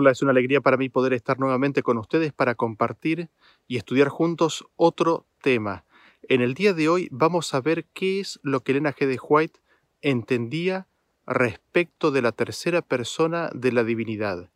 Hola, 0.00 0.12
es 0.12 0.22
una 0.22 0.30
alegría 0.30 0.62
para 0.62 0.78
mí 0.78 0.88
poder 0.88 1.12
estar 1.12 1.38
nuevamente 1.38 1.82
con 1.82 1.98
ustedes 1.98 2.32
para 2.32 2.54
compartir 2.54 3.28
y 3.68 3.76
estudiar 3.76 4.08
juntos 4.08 4.64
otro 4.76 5.26
tema. 5.42 5.84
En 6.22 6.40
el 6.40 6.54
día 6.54 6.72
de 6.72 6.88
hoy 6.88 7.08
vamos 7.10 7.52
a 7.52 7.60
ver 7.60 7.84
qué 7.92 8.18
es 8.18 8.40
lo 8.42 8.60
que 8.60 8.72
Elena 8.72 8.94
G. 8.94 9.06
de 9.06 9.18
White 9.22 9.60
entendía 10.00 10.86
respecto 11.26 12.10
de 12.10 12.22
la 12.22 12.32
tercera 12.32 12.80
persona 12.80 13.50
de 13.52 13.72
la 13.72 13.84
divinidad. 13.84 14.48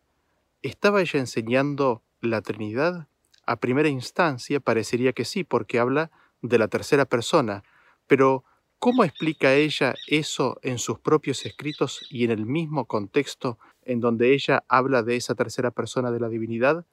¿Estaba 0.62 1.02
ella 1.02 1.21
enseñando 1.21 2.02
la 2.23 2.41
Trinidad? 2.41 3.07
A 3.45 3.57
primera 3.57 3.91
instancia 3.91 4.61
parecería 4.61 5.13
que 5.13 5.27
sí, 5.27 5.45
porque 5.45 5.79
habla 5.79 6.11
de 6.41 6.57
la 6.57 6.69
tercera 6.69 7.05
persona, 7.05 7.65
pero 8.07 8.45
¿cómo 8.79 9.05
explica 9.05 9.52
ella 9.52 9.95
eso 10.07 10.59
en 10.63 10.79
sus 10.79 11.01
propios 11.01 11.45
escritos 11.45 12.01
y 12.09 12.24
en 12.24 12.30
el 12.30 12.47
mismo 12.47 12.87
contexto 12.87 13.59
en 13.87 14.01
donde 14.01 14.33
ella 14.34 14.65
habla 14.69 15.02
de 15.02 15.16
esa 15.16 15.34
tercera 15.34 15.70
persona 15.70 16.11
de 16.11 16.20
la 16.20 16.29
divinidad? 16.29 16.87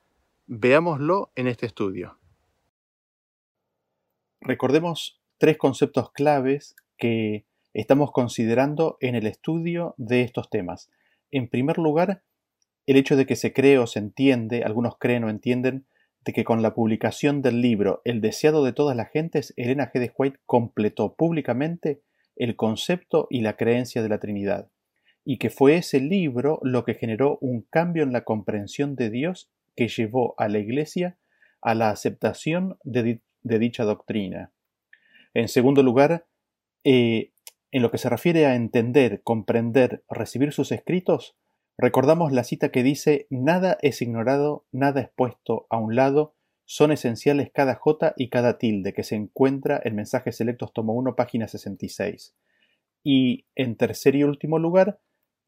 Veámoslo 0.48 1.32
en 1.36 1.48
este 1.48 1.66
estudio. 1.66 2.18
Recordemos 4.42 5.22
tres 5.38 5.58
conceptos 5.58 6.12
claves 6.12 6.76
que 6.98 7.46
estamos 7.74 8.12
considerando 8.12 8.98
en 9.00 9.16
el 9.16 9.28
estudio 9.28 9.96
de 9.98 10.22
estos 10.22 10.50
temas. 10.50 10.90
En 11.32 11.48
primer 11.48 11.78
lugar, 11.78 12.24
el 12.86 12.98
hecho 12.98 13.16
de 13.16 13.26
que 13.26 13.36
se 13.36 13.54
cree 13.54 13.78
o 13.78 13.88
se 13.88 14.00
entiende, 14.00 14.64
algunos 14.64 14.98
creen 14.98 15.24
o 15.24 15.30
entienden, 15.30 15.86
de 16.26 16.34
que 16.34 16.44
con 16.44 16.62
la 16.62 16.74
publicación 16.74 17.42
del 17.42 17.62
libro 17.62 18.02
El 18.04 18.22
deseado 18.22 18.64
de 18.64 18.74
todas 18.74 18.96
las 18.96 19.10
gentes, 19.10 19.54
Elena 19.58 19.92
G. 19.92 20.00
de 20.00 20.12
White 20.16 20.40
completó 20.46 21.14
públicamente 21.16 22.02
el 22.36 22.56
concepto 22.56 23.28
y 23.30 23.42
la 23.42 23.58
creencia 23.58 24.04
de 24.04 24.10
la 24.10 24.20
Trinidad 24.20 24.70
y 25.24 25.38
que 25.38 25.50
fue 25.50 25.78
ese 25.78 26.00
libro 26.00 26.60
lo 26.64 26.84
que 26.84 26.96
generó 26.96 27.38
un 27.42 27.62
cambio 27.62 28.04
en 28.04 28.14
la 28.14 28.24
comprensión 28.24 28.96
de 28.96 29.10
Dios 29.10 29.50
que 29.76 29.88
llevó 29.88 30.36
a 30.38 30.48
la 30.48 30.60
Iglesia 30.60 31.18
a 31.62 31.76
la 31.76 31.90
aceptación 31.90 32.78
de, 32.84 33.22
dicha 33.44 33.84
doctrina. 33.84 34.52
En 35.34 35.48
segundo 35.48 35.84
lugar, 35.84 36.26
eh, 36.84 37.32
en 37.72 37.82
lo 37.82 37.92
que 37.92 37.98
se 37.98 38.10
refiere 38.10 38.46
a 38.46 38.56
entender, 38.56 39.22
comprender, 39.24 40.04
recibir 40.10 40.52
sus 40.52 40.72
escritos, 40.72 41.36
recordamos 41.78 42.32
la 42.32 42.44
cita 42.44 42.70
que 42.70 42.84
dice, 42.84 43.28
nada 43.30 43.78
es 43.82 44.02
ignorado, 44.02 44.66
nada 44.72 45.02
es 45.02 45.10
puesto 45.16 45.68
a 45.70 45.78
un 45.78 45.96
lado, 45.96 46.34
son 46.66 46.92
esenciales 46.92 47.52
cada 47.54 47.76
J 47.76 48.14
y 48.18 48.30
cada 48.30 48.58
tilde 48.58 48.94
que 48.94 49.04
se 49.04 49.16
encuentra 49.16 49.80
en 49.84 49.96
Mensajes 49.96 50.38
Selectos 50.38 50.74
Tomo 50.74 50.94
1, 50.94 51.16
página 51.16 51.48
66. 51.48 52.36
Y 53.04 53.46
en 53.56 53.76
tercer 53.76 54.16
y 54.16 54.24
último 54.24 54.60
lugar, 54.60 55.00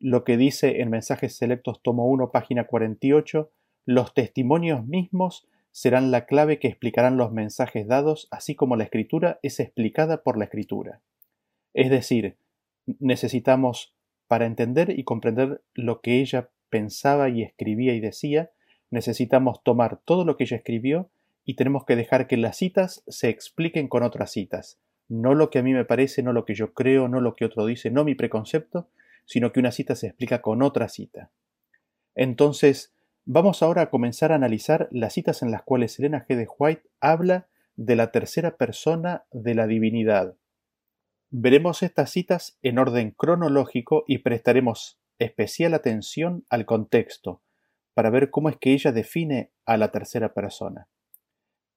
lo 0.03 0.25
que 0.25 0.35
dice 0.35 0.81
en 0.81 0.89
Mensajes 0.89 1.37
Selectos 1.37 1.81
Tomo 1.81 2.09
1, 2.09 2.29
página 2.29 2.67
48, 2.67 3.49
los 3.85 4.13
testimonios 4.13 4.85
mismos 4.85 5.47
serán 5.71 6.11
la 6.11 6.25
clave 6.25 6.59
que 6.59 6.67
explicarán 6.67 7.15
los 7.15 7.31
mensajes 7.31 7.87
dados, 7.87 8.27
así 8.29 8.53
como 8.53 8.75
la 8.75 8.83
escritura 8.83 9.39
es 9.43 9.61
explicada 9.61 10.21
por 10.21 10.37
la 10.37 10.43
escritura. 10.43 10.99
Es 11.73 11.89
decir, 11.89 12.35
necesitamos, 12.99 13.95
para 14.27 14.45
entender 14.45 14.89
y 14.99 15.05
comprender 15.05 15.63
lo 15.73 16.01
que 16.01 16.19
ella 16.19 16.49
pensaba 16.69 17.29
y 17.29 17.41
escribía 17.41 17.93
y 17.93 18.01
decía, 18.01 18.51
necesitamos 18.91 19.63
tomar 19.63 20.01
todo 20.03 20.25
lo 20.25 20.35
que 20.35 20.43
ella 20.43 20.57
escribió 20.57 21.11
y 21.45 21.53
tenemos 21.53 21.85
que 21.85 21.95
dejar 21.95 22.27
que 22.27 22.35
las 22.35 22.57
citas 22.57 23.05
se 23.07 23.29
expliquen 23.29 23.87
con 23.87 24.03
otras 24.03 24.33
citas. 24.33 24.81
No 25.07 25.33
lo 25.33 25.49
que 25.49 25.59
a 25.59 25.63
mí 25.63 25.71
me 25.71 25.85
parece, 25.85 26.23
no 26.23 26.33
lo 26.33 26.43
que 26.43 26.55
yo 26.55 26.73
creo, 26.73 27.07
no 27.07 27.21
lo 27.21 27.37
que 27.37 27.45
otro 27.45 27.65
dice, 27.65 27.89
no 27.89 28.03
mi 28.03 28.15
preconcepto, 28.15 28.89
sino 29.25 29.51
que 29.51 29.59
una 29.59 29.71
cita 29.71 29.95
se 29.95 30.07
explica 30.07 30.41
con 30.41 30.61
otra 30.61 30.89
cita. 30.89 31.31
Entonces, 32.15 32.93
vamos 33.25 33.63
ahora 33.63 33.83
a 33.83 33.89
comenzar 33.89 34.31
a 34.31 34.35
analizar 34.35 34.87
las 34.91 35.13
citas 35.13 35.41
en 35.41 35.51
las 35.51 35.63
cuales 35.63 35.97
Elena 35.99 36.25
G. 36.27 36.35
de 36.35 36.47
White 36.57 36.89
habla 36.99 37.47
de 37.75 37.95
la 37.95 38.11
tercera 38.11 38.57
persona 38.57 39.25
de 39.31 39.55
la 39.55 39.67
divinidad. 39.67 40.35
Veremos 41.29 41.81
estas 41.81 42.11
citas 42.11 42.57
en 42.61 42.77
orden 42.77 43.11
cronológico 43.11 44.03
y 44.07 44.19
prestaremos 44.19 44.99
especial 45.17 45.73
atención 45.73 46.45
al 46.49 46.65
contexto 46.65 47.41
para 47.93 48.09
ver 48.09 48.29
cómo 48.29 48.49
es 48.49 48.57
que 48.57 48.73
ella 48.73 48.91
define 48.91 49.51
a 49.65 49.77
la 49.77 49.91
tercera 49.91 50.33
persona. 50.33 50.87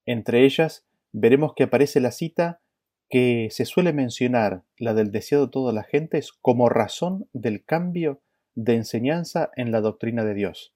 Entre 0.04 0.44
ellas, 0.44 0.86
veremos 1.12 1.54
que 1.54 1.64
aparece 1.64 2.00
la 2.00 2.10
cita 2.10 2.60
que 3.08 3.48
se 3.50 3.64
suele 3.64 3.92
mencionar, 3.92 4.64
la 4.78 4.94
del 4.94 5.12
deseado 5.12 5.46
de 5.46 5.52
todas 5.52 5.74
las 5.74 5.86
gentes, 5.86 6.32
como 6.32 6.68
razón 6.68 7.28
del 7.32 7.64
cambio 7.64 8.20
de 8.54 8.74
enseñanza 8.74 9.50
en 9.56 9.70
la 9.70 9.80
doctrina 9.80 10.24
de 10.24 10.34
Dios. 10.34 10.74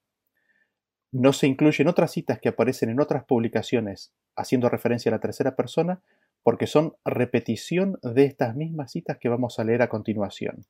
No 1.11 1.33
se 1.33 1.47
incluyen 1.47 1.87
otras 1.87 2.11
citas 2.11 2.39
que 2.39 2.49
aparecen 2.49 2.89
en 2.89 3.01
otras 3.01 3.25
publicaciones 3.25 4.13
haciendo 4.35 4.69
referencia 4.69 5.09
a 5.09 5.15
la 5.15 5.19
tercera 5.19 5.55
persona, 5.55 6.01
porque 6.43 6.67
son 6.67 6.95
repetición 7.05 7.99
de 8.01 8.25
estas 8.25 8.55
mismas 8.55 8.91
citas 8.91 9.17
que 9.19 9.29
vamos 9.29 9.59
a 9.59 9.63
leer 9.63 9.81
a 9.81 9.89
continuación. 9.89 10.65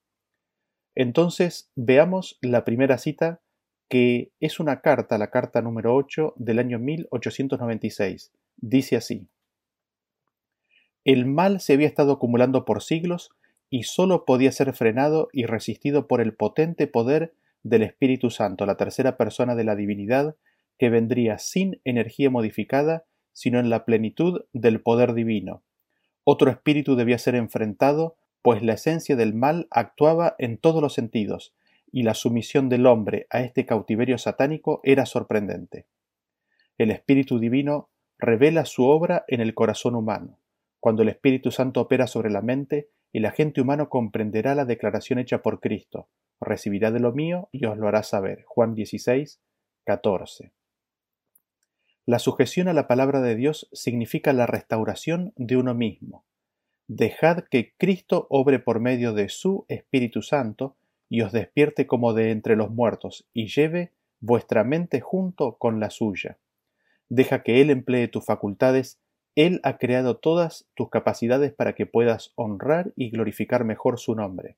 Entonces, 0.96 1.72
veamos 1.76 2.38
la 2.42 2.66
primera 2.66 2.98
cita, 2.98 3.42
que 3.90 4.32
es 4.40 4.60
una 4.60 4.82
carta, 4.82 5.18
la 5.18 5.30
carta 5.30 5.62
número 5.62 5.96
8 5.96 6.34
del 6.38 6.60
año 6.60 6.80
1896. 6.80 8.34
Dice 8.58 8.98
así. 8.98 9.30
El 11.04 11.26
mal 11.26 11.60
se 11.60 11.74
había 11.74 11.88
estado 11.88 12.14
acumulando 12.14 12.64
por 12.64 12.84
siglos 12.84 13.32
y 13.70 13.84
sólo 13.84 14.26
podía 14.26 14.52
ser 14.52 14.74
frenado 14.74 15.30
y 15.32 15.46
resistido 15.46 16.08
por 16.08 16.22
el 16.22 16.34
potente 16.34 16.88
poder 16.88 17.34
del 17.64 17.84
Espíritu 17.84 18.30
Santo, 18.30 18.66
la 18.66 18.76
tercera 18.76 19.18
persona 19.18 19.56
de 19.56 19.64
la 19.64 19.76
divinidad, 19.76 20.36
que 20.78 20.90
vendría 20.90 21.38
sin 21.38 21.80
energía 21.86 22.30
modificada, 22.30 23.06
sino 23.34 23.60
en 23.60 23.70
la 23.70 23.86
plenitud 23.86 24.46
del 24.52 24.82
poder 24.82 25.14
divino. 25.14 25.64
Otro 26.24 26.52
espíritu 26.52 26.96
debía 26.96 27.18
ser 27.18 27.36
enfrentado, 27.36 28.18
pues 28.42 28.62
la 28.62 28.74
esencia 28.74 29.16
del 29.16 29.34
mal 29.34 29.68
actuaba 29.72 30.36
en 30.38 30.58
todos 30.58 30.82
los 30.82 30.94
sentidos, 30.94 31.54
y 31.92 32.04
la 32.04 32.14
sumisión 32.14 32.70
del 32.70 32.86
hombre 32.86 33.28
a 33.30 33.42
este 33.42 33.66
cautiverio 33.66 34.18
satánico 34.18 34.82
era 34.84 35.06
sorprendente. 35.06 35.86
El 36.78 36.90
Espíritu 36.92 37.40
Divino 37.40 37.90
revela 38.18 38.66
su 38.66 38.86
obra 38.86 39.26
en 39.28 39.42
el 39.42 39.54
corazón 39.54 39.96
humano. 39.96 40.41
Cuando 40.82 41.04
el 41.04 41.10
Espíritu 41.10 41.52
Santo 41.52 41.80
opera 41.80 42.08
sobre 42.08 42.32
la 42.32 42.42
mente, 42.42 42.90
el 43.14 43.26
agente 43.26 43.62
humano 43.62 43.88
comprenderá 43.88 44.56
la 44.56 44.66
declaración 44.66 45.20
hecha 45.20 45.44
por 45.44 45.60
Cristo, 45.60 46.10
recibirá 46.42 46.90
de 46.90 47.00
lo 47.00 47.14
mío 47.14 47.50
y 47.52 47.66
os 47.66 47.78
lo 47.78 47.88
hará 47.88 48.02
saber. 48.02 48.44
Juan 48.48 48.74
16, 48.74 49.40
14. 49.86 50.52
La 52.08 52.18
sujeción 52.18 52.68
a 52.68 52.74
la 52.74 52.88
palabra 52.88 53.22
de 53.22 53.36
Dios 53.36 53.70
significa 53.72 54.34
la 54.34 54.48
restauración 54.48 55.34
de 55.36 55.56
uno 55.56 55.76
mismo. 55.76 56.26
Dejad 56.88 57.44
que 57.52 57.74
Cristo 57.78 58.26
obre 58.32 58.58
por 58.58 58.80
medio 58.80 59.14
de 59.14 59.30
su 59.30 59.66
Espíritu 59.68 60.24
Santo 60.24 60.76
y 61.10 61.22
os 61.22 61.32
despierte 61.32 61.86
como 61.86 62.16
de 62.16 62.32
entre 62.32 62.56
los 62.56 62.72
muertos 62.72 63.28
y 63.34 63.50
lleve 63.50 63.92
vuestra 64.20 64.64
mente 64.64 65.00
junto 65.00 65.58
con 65.58 65.80
la 65.80 65.92
suya. 65.92 66.40
Deja 67.08 67.44
que 67.44 67.62
Él 67.62 67.70
emplee 67.70 68.08
tus 68.08 68.26
facultades 68.26 69.00
él 69.36 69.62
ha 69.64 69.78
creado 69.78 70.18
todas 70.18 70.68
tus 70.76 70.90
capacidades 70.90 71.54
para 71.54 71.74
que 71.74 71.86
puedas 71.86 72.34
honrar 72.36 72.92
y 72.96 73.12
glorificar 73.12 73.64
mejor 73.64 73.98
su 73.98 74.14
nombre. 74.14 74.58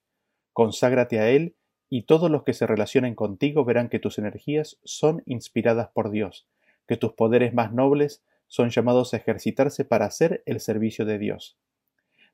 Conságrate 0.52 1.20
a 1.20 1.30
Él 1.30 1.56
y 1.90 2.04
todos 2.04 2.32
los 2.32 2.44
que 2.44 2.54
se 2.54 2.66
relacionen 2.66 3.14
contigo 3.14 3.66
verán 3.66 3.90
que 3.90 4.00
tus 4.00 4.18
energías 4.18 4.80
son 4.84 5.22
inspiradas 5.26 5.90
por 5.94 6.10
Dios, 6.10 6.48
que 6.88 6.98
tus 6.98 7.14
poderes 7.14 7.54
más 7.54 7.72
nobles 7.72 8.24
son 8.48 8.70
llamados 8.70 9.14
a 9.14 9.18
ejercitarse 9.18 9.86
para 9.86 10.06
hacer 10.06 10.42
el 10.48 10.60
servicio 10.60 11.06
de 11.06 11.20
Dios. 11.20 11.58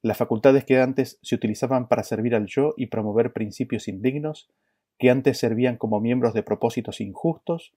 Las 0.01 0.17
facultades 0.17 0.63
que 0.63 0.79
antes 0.79 1.19
se 1.21 1.35
utilizaban 1.35 1.89
para 1.89 2.03
servir 2.03 2.35
al 2.35 2.45
yo 2.45 2.73
y 2.77 2.87
promover 2.87 3.33
principios 3.33 3.89
indignos, 3.89 4.49
que 4.97 5.09
antes 5.09 5.37
servían 5.37 5.75
como 5.75 5.99
miembros 5.99 6.33
de 6.33 6.43
propósitos 6.43 7.01
injustos, 7.01 7.73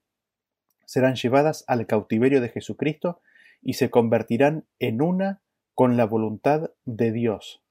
serán 0.86 1.16
llevadas 1.16 1.64
al 1.66 1.86
cautiverio 1.86 2.40
de 2.40 2.48
Jesucristo 2.48 3.20
y 3.62 3.74
se 3.74 3.90
convertirán 3.90 4.66
en 4.78 5.00
una 5.00 5.42
con 5.74 5.96
la 5.96 6.04
voluntad 6.04 6.70
de 6.84 7.12
Dios. 7.12 7.62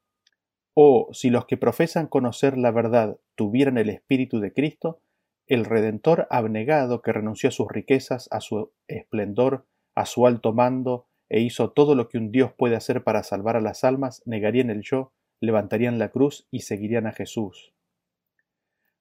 O 0.73 1.09
si 1.11 1.29
los 1.29 1.45
que 1.45 1.57
profesan 1.57 2.07
conocer 2.07 2.57
la 2.57 2.71
verdad 2.71 3.19
tuvieran 3.35 3.77
el 3.77 3.89
Espíritu 3.89 4.39
de 4.39 4.53
Cristo, 4.53 5.01
el 5.47 5.65
Redentor 5.65 6.27
abnegado 6.29 7.01
que 7.01 7.11
renunció 7.11 7.49
a 7.49 7.51
sus 7.51 7.67
riquezas, 7.67 8.29
a 8.31 8.39
su 8.39 8.71
esplendor, 8.87 9.65
a 9.95 10.05
su 10.05 10.25
alto 10.25 10.53
mando, 10.53 11.07
e 11.29 11.41
hizo 11.41 11.71
todo 11.71 11.95
lo 11.95 12.07
que 12.09 12.17
un 12.17 12.31
Dios 12.31 12.53
puede 12.53 12.75
hacer 12.75 13.03
para 13.03 13.23
salvar 13.23 13.55
a 13.55 13.61
las 13.61 13.83
almas, 13.83 14.21
negarían 14.25 14.69
el 14.69 14.81
yo, 14.81 15.13
levantarían 15.41 15.99
la 15.99 16.09
cruz 16.09 16.47
y 16.51 16.61
seguirían 16.61 17.07
a 17.07 17.11
Jesús. 17.11 17.73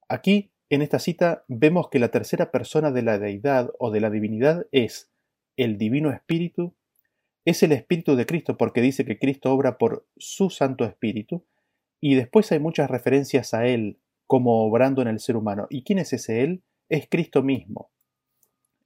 Aquí, 0.09 0.53
en 0.71 0.83
esta 0.83 0.99
cita, 0.99 1.45
vemos 1.49 1.89
que 1.89 1.99
la 1.99 2.11
tercera 2.11 2.51
persona 2.51 2.91
de 2.91 3.03
la 3.03 3.19
deidad 3.19 3.71
o 3.79 3.91
de 3.91 4.01
la 4.01 4.11
divinidad 4.11 4.67
es 4.73 5.11
el 5.57 5.79
Divino 5.79 6.11
Espíritu 6.11 6.75
es 7.45 7.63
el 7.63 7.73
Espíritu 7.73 8.17
de 8.17 8.27
Cristo 8.27 8.57
porque 8.57 8.81
dice 8.81 9.05
que 9.05 9.19
Cristo 9.19 9.53
obra 9.53 9.79
por 9.79 10.07
su 10.17 10.51
Santo 10.51 10.85
Espíritu 10.85 11.45
y 12.01 12.15
después 12.15 12.51
hay 12.53 12.59
muchas 12.59 12.91
referencias 12.91 13.55
a 13.55 13.67
Él 13.67 13.99
como 14.27 14.65
obrando 14.65 15.03
en 15.03 15.09
el 15.09 15.21
ser 15.21 15.37
humano. 15.37 15.67
¿Y 15.71 15.83
quién 15.83 15.99
es 15.99 16.13
ese 16.13 16.43
Él? 16.43 16.63
Es 16.89 17.09
Cristo 17.09 17.43
mismo. 17.43 17.91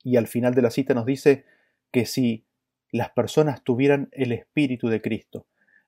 Y 0.03 0.17
al 0.17 0.27
final 0.27 0.55
de 0.55 0.63
la 0.63 0.71
cita 0.71 0.95
nos 0.95 1.07
dice 1.07 1.45
que 1.91 2.07
si 2.07 2.45
las 2.91 3.11
personas 3.11 3.65
tuvieran 3.65 4.09
el 4.13 4.33
Espíritu 4.33 4.89
de 4.89 5.03
Cristo. 5.03 5.47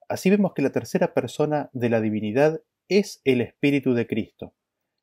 Así 0.09 0.29
vemos 0.31 0.55
que 0.55 0.63
la 0.63 0.73
tercera 0.73 1.15
persona 1.15 1.71
de 1.73 1.89
la 1.89 2.01
divinidad 2.01 2.61
es 2.89 3.21
el 3.25 3.41
Espíritu 3.41 3.95
de 3.95 4.07
Cristo. 4.07 4.55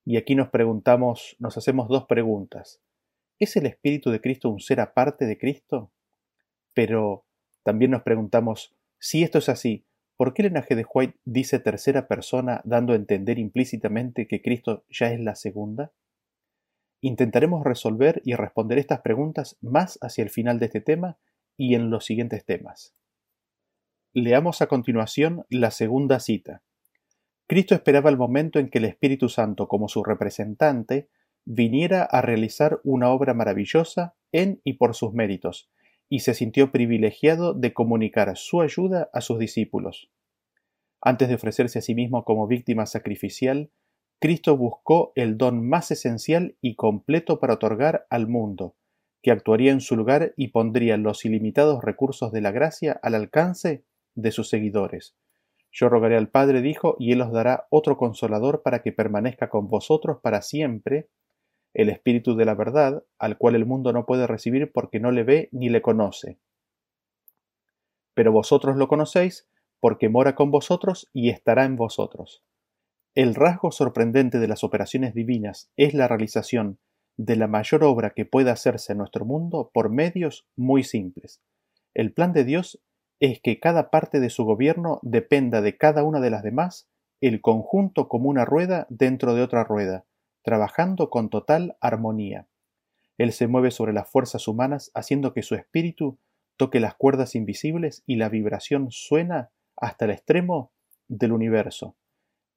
Y 0.06 0.18
aquí 0.18 0.36
nos 0.36 0.50
preguntamos, 0.50 1.36
nos 1.40 1.58
hacemos 1.58 1.88
dos 1.88 2.06
preguntas. 2.06 2.82
¿Es 3.40 3.56
el 3.56 3.66
Espíritu 3.66 4.12
de 4.12 4.22
Cristo 4.22 4.50
un 4.50 4.60
ser 4.60 4.82
aparte 4.82 5.26
de 5.26 5.38
Cristo? 5.38 5.92
Pero 6.74 7.26
también 7.64 7.92
nos 7.92 8.04
preguntamos, 8.04 8.76
si 9.00 9.24
esto 9.24 9.40
es 9.40 9.50
así, 9.50 9.86
¿por 10.18 10.34
qué 10.34 10.44
el 10.44 10.50
linaje 10.50 10.76
de 10.76 10.86
White 10.92 11.18
dice 11.26 11.60
tercera 11.60 12.08
persona 12.08 12.62
dando 12.64 12.94
a 12.94 12.98
entender 12.98 13.40
implícitamente 13.40 14.28
que 14.28 14.42
Cristo 14.42 14.86
ya 14.90 15.12
es 15.12 15.20
la 15.20 15.36
segunda? 15.36 15.92
Intentaremos 17.02 17.64
resolver 17.64 18.22
y 18.24 18.36
responder 18.36 18.78
estas 18.78 19.02
preguntas 19.02 19.58
más 19.62 19.98
hacia 20.02 20.24
el 20.24 20.30
final 20.30 20.60
de 20.60 20.68
este 20.68 20.82
tema 20.82 21.18
y 21.58 21.76
en 21.76 21.90
los 21.90 22.06
siguientes 22.06 22.46
temas. 22.46 22.96
Leamos 24.14 24.62
a 24.62 24.68
continuación 24.68 25.46
la 25.50 25.72
segunda 25.72 26.20
cita. 26.20 26.62
Cristo 27.48 27.76
esperaba 27.76 28.10
el 28.10 28.18
momento 28.18 28.60
en 28.60 28.70
que 28.70 28.78
el 28.78 28.86
Espíritu 28.86 29.28
Santo, 29.28 29.68
como 29.68 29.88
su 29.88 30.04
representante, 30.04 31.10
viniera 31.46 32.04
a 32.04 32.22
realizar 32.22 32.80
una 32.84 33.10
obra 33.10 33.34
maravillosa 33.34 34.16
en 34.32 34.62
y 34.64 34.74
por 34.74 34.96
sus 34.96 35.14
méritos, 35.14 35.70
y 36.14 36.20
se 36.20 36.36
sintió 36.36 36.72
privilegiado 36.72 37.56
de 37.56 37.74
comunicar 37.74 38.38
su 38.38 38.62
ayuda 38.62 39.10
a 39.14 39.22
sus 39.22 39.40
discípulos. 39.40 40.12
Antes 41.02 41.28
de 41.28 41.34
ofrecerse 41.34 41.80
a 41.80 41.82
sí 41.82 41.96
mismo 41.96 42.24
como 42.24 42.46
víctima 42.46 42.86
sacrificial, 42.86 43.72
Cristo 44.20 44.56
buscó 44.56 45.12
el 45.16 45.40
don 45.40 45.68
más 45.68 45.90
esencial 45.90 46.56
y 46.62 46.76
completo 46.76 47.40
para 47.40 47.56
otorgar 47.56 48.06
al 48.12 48.28
mundo, 48.28 48.76
que 49.24 49.32
actuaría 49.32 49.72
en 49.72 49.82
su 49.82 49.96
lugar 49.96 50.36
y 50.38 50.50
pondría 50.50 50.98
los 50.98 51.26
ilimitados 51.26 51.84
recursos 51.84 52.32
de 52.32 52.42
la 52.42 52.52
gracia 52.52 53.00
al 53.02 53.16
alcance 53.16 53.84
de 54.14 54.32
sus 54.32 54.50
seguidores. 54.50 55.16
Yo 55.72 55.90
rogaré 55.90 56.16
al 56.16 56.30
Padre, 56.30 56.62
dijo, 56.62 56.96
y 57.00 57.14
Él 57.14 57.22
os 57.22 57.32
dará 57.32 57.66
otro 57.72 57.98
consolador 57.98 58.62
para 58.62 58.84
que 58.84 58.92
permanezca 58.92 59.50
con 59.50 59.68
vosotros 59.68 60.20
para 60.22 60.44
siempre, 60.44 61.10
el 61.74 61.90
Espíritu 61.90 62.36
de 62.36 62.46
la 62.46 62.56
verdad, 62.56 63.04
al 63.18 63.38
cual 63.38 63.56
el 63.56 63.66
mundo 63.66 63.94
no 63.94 64.06
puede 64.06 64.28
recibir 64.28 64.72
porque 64.72 65.00
no 65.00 65.12
le 65.12 65.24
ve 65.24 65.50
ni 65.52 65.70
le 65.70 65.82
conoce. 65.82 66.38
Pero 68.14 68.32
vosotros 68.32 68.76
lo 68.78 68.88
conocéis, 68.88 69.48
porque 69.80 70.08
mora 70.08 70.36
con 70.36 70.52
vosotros 70.52 71.10
y 71.14 71.30
estará 71.30 71.66
en 71.66 71.76
vosotros. 71.76 72.44
El 73.16 73.36
rasgo 73.36 73.72
sorprendente 73.72 74.40
de 74.40 74.48
las 74.48 74.64
operaciones 74.64 75.14
divinas 75.14 75.72
es 75.78 75.94
la 75.94 76.08
realización 76.08 76.80
de 77.18 77.36
la 77.36 77.48
mayor 77.48 77.84
obra 77.84 78.12
que 78.12 78.26
pueda 78.26 78.54
hacerse 78.54 78.94
en 78.94 79.00
nuestro 79.00 79.26
mundo 79.26 79.72
por 79.74 79.90
medios 79.90 80.48
muy 80.56 80.84
simples. 80.84 81.42
El 81.94 82.14
plan 82.14 82.34
de 82.34 82.44
Dios 82.44 82.82
es 83.20 83.40
que 83.40 83.60
cada 83.60 83.90
parte 83.90 84.20
de 84.20 84.30
su 84.30 84.46
gobierno 84.46 85.00
dependa 85.04 85.62
de 85.62 85.78
cada 85.78 86.04
una 86.04 86.20
de 86.20 86.30
las 86.30 86.44
demás, 86.44 86.88
el 87.22 87.42
conjunto 87.42 88.08
como 88.08 88.30
una 88.30 88.46
rueda 88.46 88.88
dentro 88.90 89.36
de 89.36 89.44
otra 89.44 89.64
rueda, 89.64 90.06
trabajando 90.44 91.10
con 91.10 91.30
total 91.30 91.78
armonía. 91.82 92.48
Él 93.18 93.32
se 93.32 93.48
mueve 93.48 93.72
sobre 93.72 93.94
las 93.94 94.10
fuerzas 94.10 94.48
humanas 94.48 94.92
haciendo 94.94 95.34
que 95.34 95.44
su 95.44 95.56
espíritu 95.56 96.18
toque 96.58 96.80
las 96.80 96.96
cuerdas 96.96 97.36
invisibles 97.36 98.04
y 98.06 98.18
la 98.18 98.30
vibración 98.30 98.92
suena 98.92 99.52
hasta 99.76 100.06
el 100.06 100.12
extremo 100.12 100.72
del 101.08 101.32
universo. 101.32 101.96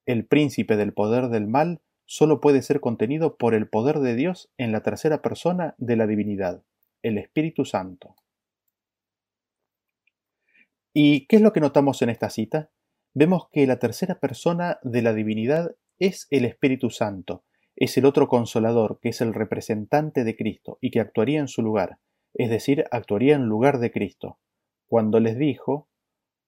El 0.05 0.25
príncipe 0.25 0.77
del 0.77 0.93
poder 0.93 1.29
del 1.29 1.47
mal 1.47 1.81
solo 2.05 2.39
puede 2.39 2.61
ser 2.61 2.79
contenido 2.79 3.35
por 3.35 3.53
el 3.53 3.67
poder 3.67 3.99
de 3.99 4.15
Dios 4.15 4.49
en 4.57 4.71
la 4.71 4.81
tercera 4.81 5.21
persona 5.21 5.75
de 5.77 5.95
la 5.95 6.07
divinidad, 6.07 6.63
el 7.03 7.17
Espíritu 7.17 7.65
Santo. 7.65 8.15
¿Y 10.93 11.27
qué 11.27 11.35
es 11.35 11.41
lo 11.41 11.53
que 11.53 11.59
notamos 11.59 12.01
en 12.01 12.09
esta 12.09 12.29
cita? 12.29 12.71
Vemos 13.13 13.49
que 13.51 13.67
la 13.67 13.79
tercera 13.79 14.19
persona 14.19 14.79
de 14.83 15.01
la 15.01 15.13
divinidad 15.13 15.75
es 15.99 16.27
el 16.29 16.45
Espíritu 16.45 16.89
Santo, 16.89 17.43
es 17.77 17.95
el 17.95 18.05
otro 18.05 18.27
consolador, 18.27 18.99
que 18.99 19.09
es 19.09 19.21
el 19.21 19.35
representante 19.35 20.23
de 20.23 20.35
Cristo 20.35 20.79
y 20.81 20.89
que 20.89 20.99
actuaría 20.99 21.39
en 21.39 21.47
su 21.47 21.61
lugar, 21.61 21.99
es 22.33 22.49
decir, 22.49 22.85
actuaría 22.91 23.35
en 23.35 23.45
lugar 23.45 23.79
de 23.79 23.91
Cristo, 23.91 24.39
cuando 24.87 25.19
les 25.19 25.37
dijo, 25.37 25.87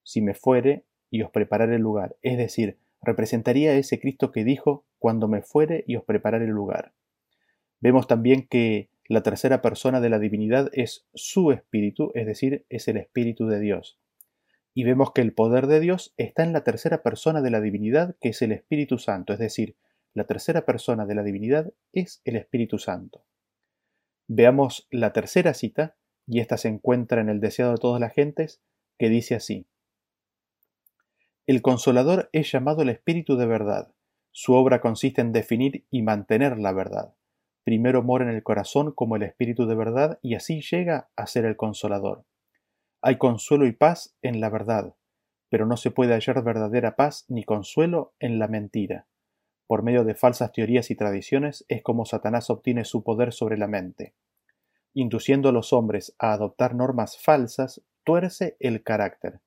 si 0.03 0.21
me 0.21 0.33
fuere 0.33 0.85
y 1.11 1.21
os 1.21 1.29
prepararé 1.29 1.75
el 1.75 1.83
lugar, 1.83 2.17
es 2.23 2.37
decir, 2.37 2.79
representaría 3.01 3.71
a 3.71 3.75
ese 3.75 3.99
Cristo 3.99 4.31
que 4.31 4.43
dijo, 4.43 4.85
cuando 4.97 5.27
me 5.27 5.43
fuere 5.43 5.83
y 5.87 5.95
os 5.95 6.03
prepararé 6.03 6.45
el 6.45 6.51
lugar. 6.51 6.93
Vemos 7.79 8.07
también 8.07 8.47
que 8.47 8.89
la 9.07 9.21
tercera 9.21 9.61
persona 9.61 10.01
de 10.01 10.09
la 10.09 10.19
divinidad 10.19 10.69
es 10.73 11.07
su 11.13 11.51
espíritu, 11.51 12.11
es 12.15 12.25
decir, 12.25 12.65
es 12.69 12.87
el 12.87 12.97
espíritu 12.97 13.47
de 13.47 13.59
Dios. 13.59 13.99
Y 14.73 14.83
vemos 14.83 15.13
que 15.13 15.21
el 15.21 15.33
poder 15.33 15.67
de 15.67 15.79
Dios 15.79 16.13
está 16.17 16.43
en 16.43 16.53
la 16.53 16.63
tercera 16.63 17.03
persona 17.03 17.41
de 17.41 17.51
la 17.51 17.61
divinidad, 17.61 18.15
que 18.19 18.29
es 18.29 18.41
el 18.41 18.51
Espíritu 18.51 18.97
Santo, 18.97 19.33
es 19.33 19.39
decir, 19.39 19.75
la 20.19 20.25
tercera 20.25 20.65
persona 20.65 21.05
de 21.05 21.15
la 21.15 21.23
divinidad 21.23 21.71
es 21.93 22.21
el 22.25 22.35
Espíritu 22.35 22.77
Santo. 22.77 23.23
Veamos 24.27 24.85
la 24.91 25.13
tercera 25.13 25.53
cita, 25.53 25.95
y 26.27 26.41
esta 26.41 26.57
se 26.57 26.67
encuentra 26.67 27.21
en 27.21 27.29
el 27.29 27.39
deseado 27.39 27.71
de 27.71 27.77
todas 27.77 28.01
las 28.01 28.13
gentes, 28.13 28.61
que 28.97 29.07
dice 29.07 29.35
así. 29.35 29.65
El 31.47 31.61
consolador 31.61 32.29
es 32.33 32.51
llamado 32.51 32.81
el 32.81 32.89
Espíritu 32.89 33.37
de 33.37 33.45
verdad. 33.45 33.93
Su 34.31 34.55
obra 34.55 34.81
consiste 34.81 35.21
en 35.21 35.31
definir 35.31 35.85
y 35.89 36.01
mantener 36.01 36.59
la 36.59 36.73
verdad. 36.73 37.15
Primero 37.63 38.03
mora 38.03 38.25
en 38.25 38.35
el 38.35 38.43
corazón 38.43 38.91
como 38.91 39.15
el 39.15 39.23
Espíritu 39.23 39.67
de 39.67 39.75
verdad 39.75 40.19
y 40.21 40.35
así 40.35 40.59
llega 40.61 41.09
a 41.15 41.27
ser 41.27 41.45
el 41.45 41.55
consolador. 41.55 42.25
Hay 43.01 43.17
consuelo 43.17 43.65
y 43.65 43.71
paz 43.71 44.17
en 44.21 44.41
la 44.41 44.49
verdad, 44.49 44.95
pero 45.49 45.65
no 45.65 45.77
se 45.77 45.91
puede 45.91 46.13
hallar 46.13 46.43
verdadera 46.43 46.97
paz 46.97 47.23
ni 47.29 47.45
consuelo 47.45 48.13
en 48.19 48.37
la 48.37 48.49
mentira. 48.49 49.07
Por 49.69 49.83
medio 49.83 50.03
de 50.03 50.15
falsas 50.15 50.51
teorías 50.51 50.89
y 50.89 50.95
tradiciones 50.95 51.63
es 51.67 51.83
como 51.83 52.03
Satanás 52.03 52.49
obtiene 52.49 52.85
su 52.85 53.03
poder 53.03 53.31
sobre 53.31 53.55
la 53.55 53.67
mente. 53.67 54.15
Induciendo 54.95 55.49
a 55.49 55.51
los 55.51 55.73
hombres 55.73 56.15
a 56.17 56.33
adoptar 56.33 56.73
normas 56.73 57.19
falsas, 57.19 57.83
tuerce 58.03 58.57
el 58.59 58.81
carácter. 58.81 59.41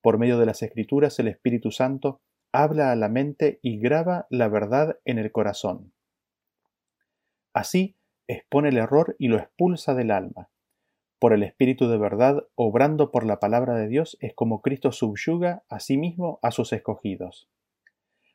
Por 0.00 0.16
medio 0.16 0.38
de 0.38 0.46
las 0.46 0.62
escrituras 0.62 1.18
el 1.18 1.28
Espíritu 1.28 1.72
Santo 1.72 2.22
habla 2.52 2.90
a 2.90 2.96
la 2.96 3.10
mente 3.10 3.58
y 3.60 3.78
graba 3.78 4.26
la 4.30 4.48
verdad 4.48 4.98
en 5.04 5.18
el 5.18 5.30
corazón. 5.30 5.92
Así 7.52 7.98
expone 8.28 8.70
el 8.70 8.78
error 8.78 9.14
y 9.18 9.28
lo 9.28 9.36
expulsa 9.36 9.94
del 9.94 10.10
alma. 10.10 10.48
Por 11.18 11.34
el 11.34 11.42
Espíritu 11.42 11.86
de 11.86 11.98
verdad, 11.98 12.46
obrando 12.54 13.10
por 13.10 13.26
la 13.26 13.40
palabra 13.40 13.74
de 13.74 13.88
Dios, 13.88 14.16
es 14.20 14.32
como 14.32 14.62
Cristo 14.62 14.90
subyuga 14.90 15.64
a 15.68 15.80
sí 15.80 15.98
mismo 15.98 16.38
a 16.40 16.50
sus 16.50 16.72
escogidos. 16.72 17.50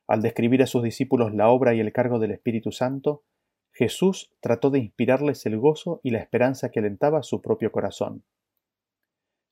Al 0.08 0.22
describir 0.22 0.62
a 0.62 0.68
sus 0.68 0.84
discípulos 0.84 1.34
la 1.34 1.50
obra 1.50 1.74
y 1.74 1.80
el 1.80 1.92
cargo 1.92 2.20
del 2.20 2.32
Espíritu 2.32 2.72
Santo, 2.72 3.24
Jesús 3.72 4.32
trató 4.40 4.70
de 4.70 4.80
inspirarles 4.80 5.46
el 5.46 5.58
gozo 5.58 6.00
y 6.04 6.12
la 6.12 6.20
esperanza 6.20 6.70
que 6.70 6.80
alentaba 6.80 7.24
su 7.24 7.42
propio 7.42 7.72
corazón. 7.72 8.24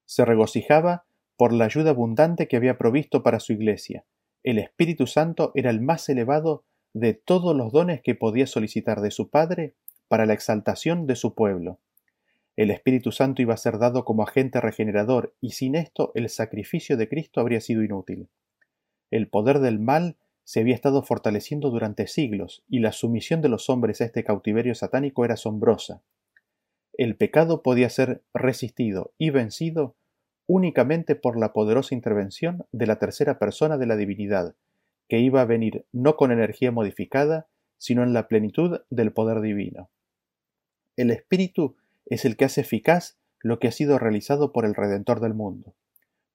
Se 0.06 0.24
regocijaba 0.26 1.06
por 1.36 1.52
la 1.52 1.66
ayuda 1.66 1.90
abundante 1.90 2.48
que 2.48 2.56
había 2.56 2.78
provisto 2.78 3.24
para 3.24 3.40
su 3.40 3.54
iglesia. 3.54 4.06
El 4.44 4.60
Espíritu 4.60 5.08
Santo 5.08 5.52
era 5.56 5.70
el 5.70 5.82
más 5.82 6.08
elevado 6.08 6.64
de 6.94 7.14
todos 7.14 7.56
los 7.56 7.72
dones 7.72 8.02
que 8.02 8.16
podía 8.16 8.46
solicitar 8.46 9.02
de 9.02 9.12
su 9.12 9.30
Padre 9.30 9.76
para 10.08 10.26
la 10.26 10.34
exaltación 10.34 11.08
de 11.08 11.16
su 11.16 11.34
pueblo. 11.34 11.80
El 12.56 12.70
Espíritu 12.70 13.12
Santo 13.12 13.42
iba 13.42 13.56
a 13.56 13.58
ser 13.58 13.80
dado 13.80 14.06
como 14.06 14.24
agente 14.24 14.62
regenerador 14.62 15.34
y 15.42 15.52
sin 15.52 15.76
esto 15.76 16.12
el 16.14 16.30
sacrificio 16.30 16.98
de 16.98 17.10
Cristo 17.10 17.42
habría 17.42 17.62
sido 17.62 17.84
inútil. 17.84 18.30
El 19.10 19.28
poder 19.28 19.60
del 19.60 19.80
mal 19.80 20.18
se 20.44 20.60
había 20.60 20.76
estado 20.76 21.04
fortaleciendo 21.04 21.70
durante 21.70 22.08
siglos, 22.08 22.64
y 22.68 22.80
la 22.80 22.92
sumisión 22.92 23.42
de 23.42 23.50
los 23.50 23.70
hombres 23.70 24.02
a 24.02 24.06
este 24.06 24.24
cautiverio 24.24 24.76
satánico 24.76 25.26
era 25.26 25.36
asombrosa. 25.36 26.02
El 26.94 27.16
pecado 27.16 27.64
podía 27.64 27.90
ser 27.90 28.22
resistido 28.34 29.14
y 29.18 29.30
vencido 29.30 29.96
únicamente 30.46 31.16
por 31.16 31.38
la 31.38 31.54
poderosa 31.54 31.96
intervención 31.96 32.66
de 32.72 32.88
la 32.88 33.00
tercera 33.00 33.40
persona 33.40 33.78
de 33.78 33.88
la 33.88 33.96
divinidad, 33.96 34.56
que 35.08 35.20
iba 35.20 35.42
a 35.42 35.46
venir 35.46 35.86
no 35.92 36.16
con 36.16 36.32
energía 36.32 36.72
modificada, 36.72 37.48
sino 37.78 38.04
en 38.04 38.14
la 38.14 38.28
plenitud 38.28 38.82
del 38.90 39.12
poder 39.12 39.42
divino. 39.42 39.90
El 40.96 41.12
Espíritu 41.12 41.76
es 42.06 42.26
el 42.26 42.38
que 42.38 42.46
hace 42.46 42.62
eficaz 42.62 43.18
lo 43.40 43.60
que 43.60 43.68
ha 43.68 43.72
sido 43.72 43.98
realizado 43.98 44.54
por 44.54 44.66
el 44.66 44.76
Redentor 44.76 45.20
del 45.20 45.34
mundo. 45.34 45.74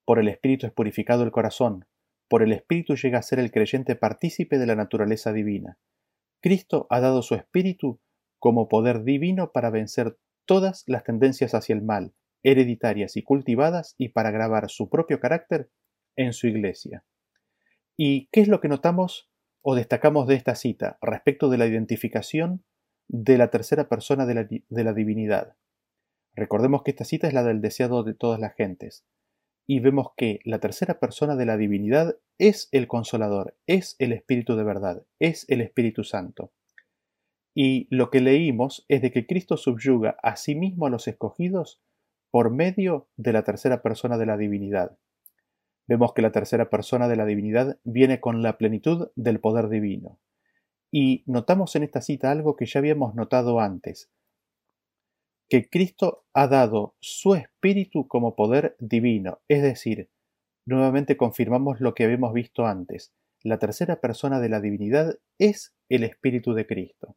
Por 0.04 0.18
el 0.18 0.28
Espíritu 0.28 0.66
es 0.66 0.72
purificado 0.72 1.22
el 1.22 1.30
corazón, 1.30 1.84
por 2.28 2.42
el 2.42 2.52
Espíritu 2.52 2.94
llega 2.94 3.18
a 3.18 3.23
ser 3.23 3.38
el 3.38 3.50
creyente 3.50 3.97
partícipe 3.97 4.58
de 4.58 4.66
la 4.66 4.76
naturaleza 4.76 5.32
divina. 5.32 5.78
Cristo 6.40 6.87
ha 6.90 7.00
dado 7.00 7.23
su 7.23 7.35
Espíritu 7.35 8.00
como 8.38 8.68
poder 8.68 9.02
divino 9.02 9.50
para 9.52 9.70
vencer 9.70 10.18
todas 10.44 10.85
las 10.87 11.04
tendencias 11.04 11.54
hacia 11.54 11.75
el 11.75 11.82
mal, 11.82 12.14
hereditarias 12.42 13.16
y 13.16 13.23
cultivadas, 13.23 13.94
y 13.99 14.11
para 14.11 14.30
grabar 14.30 14.70
su 14.70 14.88
propio 14.88 15.20
carácter 15.20 15.70
en 16.16 16.32
su 16.32 16.47
iglesia. 16.47 17.04
¿Y 17.97 18.28
qué 18.30 18.40
es 18.40 18.49
lo 18.49 18.61
que 18.61 18.68
notamos 18.68 19.30
o 19.62 19.75
destacamos 19.75 20.26
de 20.28 20.37
esta 20.37 20.54
cita 20.54 20.99
respecto 21.02 21.49
de 21.49 21.58
la 21.58 21.66
identificación 21.66 22.64
de 23.08 23.38
la 23.38 23.50
tercera 23.50 23.88
persona 23.88 24.25
de 24.25 24.35
la, 24.35 24.44
de 24.44 24.85
la 24.85 24.92
divinidad? 24.92 25.56
Recordemos 26.35 26.82
que 26.85 26.92
esta 26.92 27.04
cita 27.04 27.26
es 27.26 27.35
la 27.35 27.42
del 27.42 27.61
deseado 27.61 28.04
de 28.04 28.14
todas 28.14 28.38
las 28.38 28.54
gentes. 28.54 29.04
Y 29.70 29.80
vemos 29.80 30.12
que 30.16 30.40
la 30.44 30.60
tercera 30.60 30.98
persona 30.98 31.37
de 31.37 31.44
la 31.44 31.58
divinidad 31.58 32.16
es 32.38 32.70
el 32.72 32.88
consolador, 32.88 33.54
es 33.66 33.96
el 33.98 34.12
Espíritu 34.12 34.56
de 34.56 34.64
verdad, 34.64 35.04
es 35.18 35.44
el 35.50 35.60
Espíritu 35.60 36.04
Santo. 36.04 36.52
Y 37.54 37.87
lo 37.94 38.08
que 38.08 38.22
leímos 38.22 38.87
es 38.88 39.02
de 39.02 39.10
que 39.12 39.26
Cristo 39.26 39.58
subyuga 39.58 40.16
a 40.22 40.37
sí 40.37 40.54
mismo 40.54 40.87
a 40.87 40.90
los 40.90 41.06
escogidos 41.06 41.82
por 42.30 42.50
medio 42.50 43.08
de 43.16 43.34
la 43.34 43.42
tercera 43.42 43.82
persona 43.82 44.16
de 44.16 44.25
la 44.25 44.38
divinidad. 44.38 44.96
Vemos 45.87 46.14
que 46.14 46.22
la 46.22 46.32
tercera 46.32 46.70
persona 46.70 47.06
de 47.06 47.16
la 47.16 47.26
divinidad 47.26 47.78
viene 47.84 48.20
con 48.20 48.42
la 48.42 48.56
plenitud 48.56 49.10
del 49.16 49.38
poder 49.38 49.68
divino. 49.68 50.18
Y 50.90 51.25
notamos 51.26 51.76
en 51.76 51.82
esta 51.82 52.00
cita 52.00 52.30
algo 52.30 52.56
que 52.56 52.64
ya 52.64 52.80
habíamos 52.80 53.14
notado 53.14 53.60
antes, 53.60 54.10
que 55.48 55.68
Cristo 55.68 56.24
ha 56.34 56.46
dado 56.46 56.96
su 57.00 57.34
espíritu 57.34 58.06
como 58.06 58.36
poder 58.36 58.76
divino, 58.78 59.40
es 59.48 59.62
decir, 59.62 60.10
nuevamente 60.66 61.16
confirmamos 61.16 61.80
lo 61.80 61.94
que 61.94 62.04
habíamos 62.04 62.32
visto 62.32 62.66
antes, 62.66 63.12
la 63.42 63.58
tercera 63.58 64.00
persona 64.00 64.40
de 64.40 64.48
la 64.48 64.60
divinidad 64.60 65.18
es 65.38 65.74
el 65.88 66.04
espíritu 66.04 66.54
de 66.54 66.66
Cristo. 66.66 67.16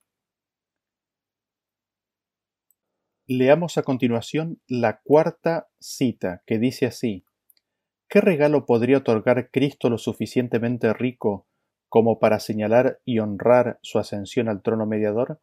Leamos 3.28 3.78
a 3.78 3.84
continuación 3.84 4.62
la 4.68 5.02
cuarta 5.04 5.70
cita, 5.80 6.44
que 6.46 6.60
dice 6.60 6.86
así, 6.86 7.26
¿Qué 8.12 8.20
regalo 8.20 8.66
podría 8.66 8.98
otorgar 8.98 9.52
Cristo 9.52 9.90
lo 9.90 9.98
suficientemente 9.98 10.92
rico 10.92 11.48
como 11.88 12.20
para 12.20 12.42
señalar 12.42 13.00
y 13.06 13.20
honrar 13.20 13.80
su 13.84 14.00
ascensión 14.00 14.50
al 14.50 14.62
trono 14.62 14.86
mediador? 14.86 15.40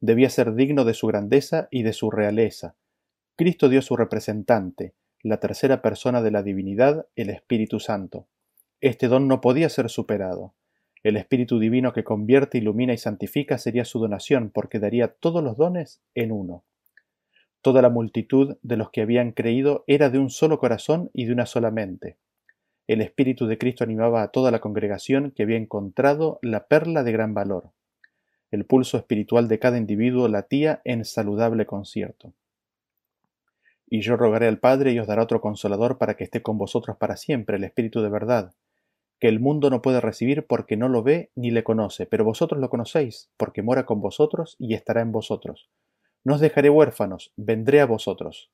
Debía 0.00 0.30
ser 0.30 0.54
digno 0.54 0.84
de 0.84 0.94
su 0.94 1.06
grandeza 1.06 1.68
y 1.70 1.82
de 1.82 1.92
su 1.92 2.10
realeza. 2.10 2.76
Cristo 3.36 3.68
dio 3.68 3.82
su 3.82 3.96
representante, 3.96 4.94
la 5.22 5.40
tercera 5.40 5.82
persona 5.82 6.22
de 6.22 6.30
la 6.30 6.42
divinidad, 6.42 7.06
el 7.16 7.30
Espíritu 7.30 7.80
Santo. 7.80 8.28
Este 8.80 9.08
don 9.08 9.26
no 9.26 9.40
podía 9.40 9.68
ser 9.68 9.90
superado. 9.90 10.54
El 11.02 11.16
Espíritu 11.16 11.58
Divino 11.58 11.92
que 11.92 12.04
convierte, 12.04 12.58
ilumina 12.58 12.92
y 12.92 12.98
santifica 12.98 13.58
sería 13.58 13.84
su 13.84 13.98
donación, 13.98 14.50
porque 14.50 14.78
daría 14.78 15.08
todos 15.08 15.42
los 15.42 15.56
dones 15.56 16.00
en 16.14 16.32
uno. 16.32 16.64
Toda 17.60 17.82
la 17.82 17.90
multitud 17.90 18.56
de 18.62 18.76
los 18.76 18.90
que 18.90 19.02
habían 19.02 19.32
creído 19.32 19.84
era 19.88 20.10
de 20.10 20.18
un 20.18 20.30
solo 20.30 20.58
corazón 20.58 21.10
y 21.12 21.24
de 21.24 21.32
una 21.32 21.46
sola 21.46 21.70
mente. 21.70 22.18
El 22.86 23.00
Espíritu 23.00 23.46
de 23.46 23.58
Cristo 23.58 23.84
animaba 23.84 24.22
a 24.22 24.28
toda 24.28 24.50
la 24.50 24.60
congregación 24.60 25.32
que 25.32 25.42
había 25.42 25.56
encontrado 25.56 26.38
la 26.40 26.68
perla 26.68 27.02
de 27.02 27.12
gran 27.12 27.34
valor. 27.34 27.72
El 28.50 28.64
pulso 28.64 28.96
espiritual 28.96 29.48
de 29.48 29.58
cada 29.58 29.78
individuo 29.78 30.28
latía 30.28 30.80
en 30.84 31.04
saludable 31.04 31.66
concierto. 31.66 32.32
Y 33.86 34.00
yo 34.00 34.16
rogaré 34.16 34.48
al 34.48 34.58
Padre 34.58 34.92
y 34.92 34.98
os 34.98 35.06
dará 35.06 35.22
otro 35.22 35.40
consolador 35.40 35.98
para 35.98 36.14
que 36.14 36.24
esté 36.24 36.42
con 36.42 36.58
vosotros 36.58 36.96
para 36.96 37.16
siempre, 37.16 37.56
el 37.56 37.64
Espíritu 37.64 38.02
de 38.02 38.10
verdad, 38.10 38.54
que 39.18 39.28
el 39.28 39.40
mundo 39.40 39.70
no 39.70 39.82
puede 39.82 40.00
recibir 40.00 40.46
porque 40.46 40.76
no 40.76 40.88
lo 40.88 41.02
ve 41.02 41.30
ni 41.34 41.50
le 41.50 41.64
conoce, 41.64 42.06
pero 42.06 42.24
vosotros 42.24 42.60
lo 42.60 42.70
conocéis, 42.70 43.30
porque 43.36 43.62
mora 43.62 43.86
con 43.86 44.00
vosotros 44.00 44.56
y 44.58 44.74
estará 44.74 45.00
en 45.00 45.12
vosotros 45.12 45.68
no 46.28 46.34
os 46.34 46.40
dejaré 46.40 46.68
huérfanos, 46.68 47.32
vendré 47.36 47.80
a 47.80 47.86
vosotros. 47.86 48.50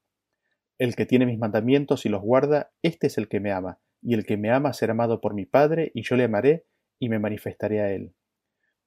El 0.78 0.94
que 0.94 1.06
tiene 1.06 1.26
mis 1.26 1.38
mandamientos 1.38 2.06
y 2.06 2.08
los 2.08 2.22
guarda, 2.22 2.70
éste 2.82 3.08
es 3.08 3.18
el 3.18 3.28
que 3.28 3.40
me 3.40 3.50
ama, 3.50 3.80
y 4.00 4.14
el 4.14 4.24
que 4.24 4.36
me 4.36 4.50
ama 4.50 4.72
será 4.72 4.92
amado 4.92 5.20
por 5.20 5.34
mi 5.34 5.44
Padre, 5.44 5.90
y 5.92 6.02
yo 6.02 6.14
le 6.14 6.22
amaré 6.22 6.66
y 7.00 7.08
me 7.08 7.18
manifestaré 7.18 7.80
a 7.80 7.90
él. 7.92 8.14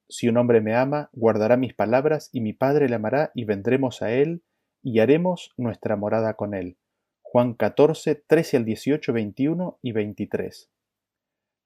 Si 0.10 0.28
un 0.28 0.38
hombre 0.38 0.62
me 0.62 0.76
ama, 0.76 1.10
guardará 1.14 1.58
mis 1.58 1.74
palabras, 1.74 2.30
y 2.32 2.42
mi 2.42 2.54
Padre 2.54 2.88
le 2.88 2.96
amará, 2.96 3.32
y 3.34 3.46
vendremos 3.46 4.02
a 4.02 4.12
él, 4.12 4.44
y 4.82 5.00
haremos 5.00 5.54
nuestra 5.58 5.96
morada 5.96 6.36
con 6.36 6.54
él. 6.54 6.78
Juan 7.22 7.56
14, 7.56 8.16
13 8.16 8.58
al 8.58 8.66
18, 8.66 9.12
21 9.12 9.80
y 9.82 9.92
23. 9.92 10.72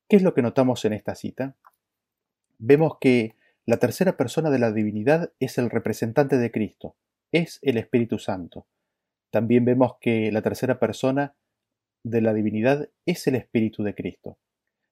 ¿Qué 0.09 0.15
es 0.15 0.23
lo 0.23 0.33
que 0.33 0.41
notamos 0.41 0.83
en 0.85 0.93
esta 0.93 1.13
cita? 1.15 1.55
Vemos 2.57 2.97
que 2.99 3.35
la 3.65 3.77
tercera 3.77 4.17
persona 4.17 4.49
de 4.49 4.59
la 4.59 4.71
divinidad 4.71 5.31
es 5.39 5.57
el 5.57 5.69
representante 5.69 6.37
de 6.37 6.51
Cristo, 6.51 6.95
es 7.31 7.59
el 7.61 7.77
Espíritu 7.77 8.17
Santo. 8.17 8.67
También 9.29 9.65
vemos 9.65 9.97
que 10.01 10.31
la 10.31 10.41
tercera 10.41 10.79
persona 10.79 11.35
de 12.03 12.21
la 12.21 12.33
divinidad 12.33 12.89
es 13.05 13.27
el 13.27 13.35
Espíritu 13.35 13.83
de 13.83 13.93
Cristo. 13.93 14.39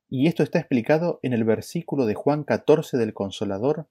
Y 0.10 0.28
esto 0.28 0.44
está 0.44 0.60
explicado 0.60 1.20
en 1.22 1.34
el 1.34 1.44
versículo 1.44 2.06
de 2.06 2.16
Juan 2.16 2.44
14 2.44 2.98
del 2.98 3.13
Consolador 3.13 3.88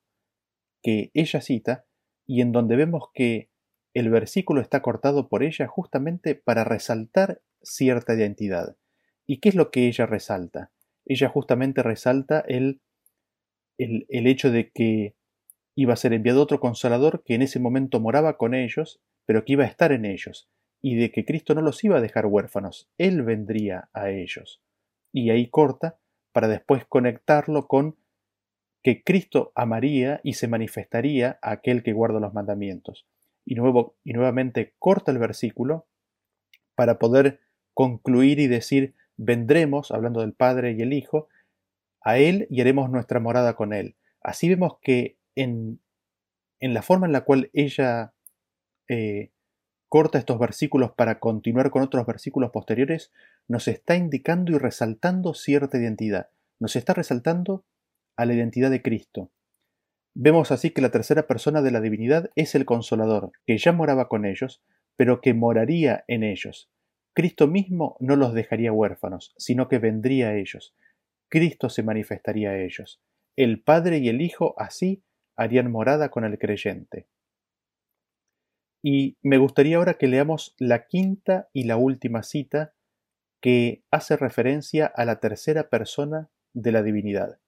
que 0.82 1.10
ella 1.14 1.40
cita 1.40 1.84
y 2.26 2.40
en 2.40 2.52
donde 2.52 2.76
vemos 2.76 3.08
que 3.14 3.50
el 3.94 4.10
versículo 4.10 4.60
está 4.60 4.82
cortado 4.82 5.28
por 5.28 5.42
ella 5.42 5.66
justamente 5.66 6.34
para 6.34 6.64
resaltar 6.64 7.40
cierta 7.62 8.14
identidad. 8.14 8.76
¿Y 9.26 9.38
qué 9.38 9.48
es 9.50 9.54
lo 9.54 9.70
que 9.70 9.86
ella 9.86 10.06
resalta? 10.06 10.72
Ella 11.04 11.28
justamente 11.28 11.82
resalta 11.82 12.40
el 12.40 12.80
el, 13.78 14.26
hecho 14.26 14.50
de 14.50 14.70
que 14.70 15.14
iba 15.74 15.94
a 15.94 15.96
ser 15.96 16.12
enviado 16.12 16.42
otro 16.42 16.60
consolador 16.60 17.22
que 17.24 17.34
en 17.34 17.42
ese 17.42 17.60
momento 17.60 18.00
moraba 18.00 18.36
con 18.36 18.54
ellos, 18.54 19.00
pero 19.24 19.44
que 19.44 19.52
iba 19.52 19.64
a 19.64 19.68
estar 19.68 19.92
en 19.92 20.04
ellos, 20.04 20.50
y 20.82 20.96
de 20.96 21.10
que 21.10 21.24
Cristo 21.24 21.54
no 21.54 21.62
los 21.62 21.82
iba 21.84 21.98
a 21.98 22.00
dejar 22.00 22.26
huérfanos, 22.26 22.90
Él 22.98 23.22
vendría 23.22 23.88
a 23.92 24.10
ellos. 24.10 24.60
Y 25.12 25.30
ahí 25.30 25.48
corta 25.48 25.98
para 26.32 26.48
después 26.48 26.84
conectarlo 26.86 27.66
con 27.66 27.96
que 28.82 29.02
Cristo 29.02 29.52
amaría 29.54 30.20
y 30.22 30.34
se 30.34 30.48
manifestaría 30.48 31.38
a 31.42 31.52
aquel 31.52 31.82
que 31.82 31.92
guarda 31.92 32.20
los 32.20 32.34
mandamientos. 32.34 33.06
Y, 33.44 33.54
nuevo, 33.54 33.96
y 34.04 34.12
nuevamente 34.12 34.74
corta 34.78 35.10
el 35.10 35.18
versículo 35.18 35.86
para 36.74 36.98
poder 36.98 37.40
concluir 37.74 38.38
y 38.38 38.46
decir, 38.46 38.94
vendremos, 39.16 39.90
hablando 39.90 40.20
del 40.20 40.32
Padre 40.32 40.72
y 40.72 40.82
el 40.82 40.92
Hijo, 40.92 41.28
a 42.00 42.18
Él 42.18 42.46
y 42.50 42.60
haremos 42.60 42.90
nuestra 42.90 43.20
morada 43.20 43.54
con 43.54 43.72
Él. 43.72 43.96
Así 44.22 44.48
vemos 44.48 44.78
que 44.80 45.18
en, 45.34 45.80
en 46.60 46.74
la 46.74 46.82
forma 46.82 47.06
en 47.06 47.12
la 47.12 47.22
cual 47.22 47.50
ella 47.52 48.12
eh, 48.88 49.30
corta 49.88 50.18
estos 50.18 50.38
versículos 50.38 50.92
para 50.92 51.18
continuar 51.18 51.70
con 51.70 51.82
otros 51.82 52.06
versículos 52.06 52.50
posteriores, 52.50 53.12
nos 53.48 53.66
está 53.66 53.96
indicando 53.96 54.52
y 54.52 54.58
resaltando 54.58 55.34
cierta 55.34 55.78
identidad. 55.78 56.30
Nos 56.60 56.76
está 56.76 56.94
resaltando 56.94 57.64
a 58.16 58.26
la 58.26 58.34
identidad 58.34 58.70
de 58.70 58.82
Cristo. 58.82 59.32
Vemos 60.14 60.50
así 60.50 60.70
que 60.70 60.82
la 60.82 60.90
tercera 60.90 61.26
persona 61.26 61.62
de 61.62 61.70
la 61.70 61.80
divinidad 61.80 62.30
es 62.34 62.54
el 62.54 62.66
consolador, 62.66 63.32
que 63.46 63.56
ya 63.56 63.72
moraba 63.72 64.08
con 64.08 64.26
ellos, 64.26 64.62
pero 64.96 65.20
que 65.20 65.32
moraría 65.32 66.04
en 66.08 66.24
ellos. 66.24 66.70
Cristo 67.14 67.46
mismo 67.46 67.96
no 68.00 68.16
los 68.16 68.34
dejaría 68.34 68.72
huérfanos, 68.72 69.34
sino 69.38 69.68
que 69.68 69.78
vendría 69.78 70.28
a 70.28 70.36
ellos. 70.36 70.74
Cristo 71.28 71.68
se 71.70 71.82
manifestaría 71.82 72.50
a 72.50 72.58
ellos. 72.58 73.00
El 73.36 73.62
Padre 73.62 73.98
y 73.98 74.08
el 74.08 74.20
Hijo 74.20 74.54
así 74.58 75.04
harían 75.36 75.70
morada 75.70 76.10
con 76.10 76.24
el 76.24 76.38
creyente. 76.38 77.06
Y 78.82 79.16
me 79.22 79.38
gustaría 79.38 79.76
ahora 79.76 79.94
que 79.94 80.06
leamos 80.06 80.54
la 80.58 80.86
quinta 80.86 81.48
y 81.52 81.64
la 81.64 81.76
última 81.76 82.22
cita 82.22 82.74
que 83.40 83.82
hace 83.90 84.16
referencia 84.16 84.86
a 84.86 85.04
la 85.04 85.20
tercera 85.20 85.68
persona 85.68 86.28
de 86.54 86.72
la 86.72 86.82
divinidad. 86.82 87.38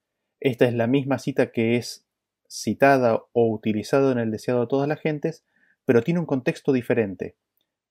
Esta 0.40 0.66
es 0.66 0.74
la 0.74 0.86
misma 0.86 1.18
cita 1.18 1.52
que 1.52 1.76
es 1.76 2.06
citada 2.48 3.22
o 3.32 3.52
utilizada 3.52 4.12
en 4.12 4.18
el 4.18 4.30
deseado 4.30 4.60
de 4.60 4.66
todas 4.66 4.88
las 4.88 5.00
gentes, 5.00 5.44
pero 5.84 6.02
tiene 6.02 6.20
un 6.20 6.26
contexto 6.26 6.72
diferente, 6.72 7.36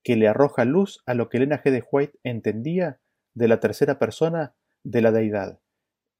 que 0.02 0.16
le 0.16 0.28
arroja 0.28 0.64
luz 0.64 1.02
a 1.06 1.14
lo 1.14 1.28
que 1.28 1.38
Elena 1.38 1.62
G. 1.62 1.70
de 1.70 1.84
White 1.90 2.18
entendía 2.24 3.00
de 3.34 3.48
la 3.48 3.60
tercera 3.60 3.98
persona 3.98 4.54
de 4.82 5.02
la 5.02 5.12
deidad. 5.12 5.60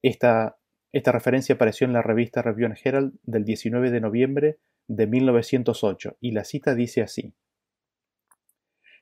Esta, 0.02 0.58
esta 0.92 1.12
referencia 1.12 1.54
apareció 1.54 1.86
en 1.86 1.92
la 1.92 2.02
revista 2.02 2.42
Review 2.42 2.66
and 2.66 2.78
Herald 2.82 3.14
del 3.22 3.44
19 3.44 3.90
de 3.90 4.00
noviembre 4.00 4.58
de 4.86 5.06
1908 5.06 6.16
y 6.20 6.32
la 6.32 6.44
cita 6.44 6.74
dice 6.74 7.02
así. 7.02 7.34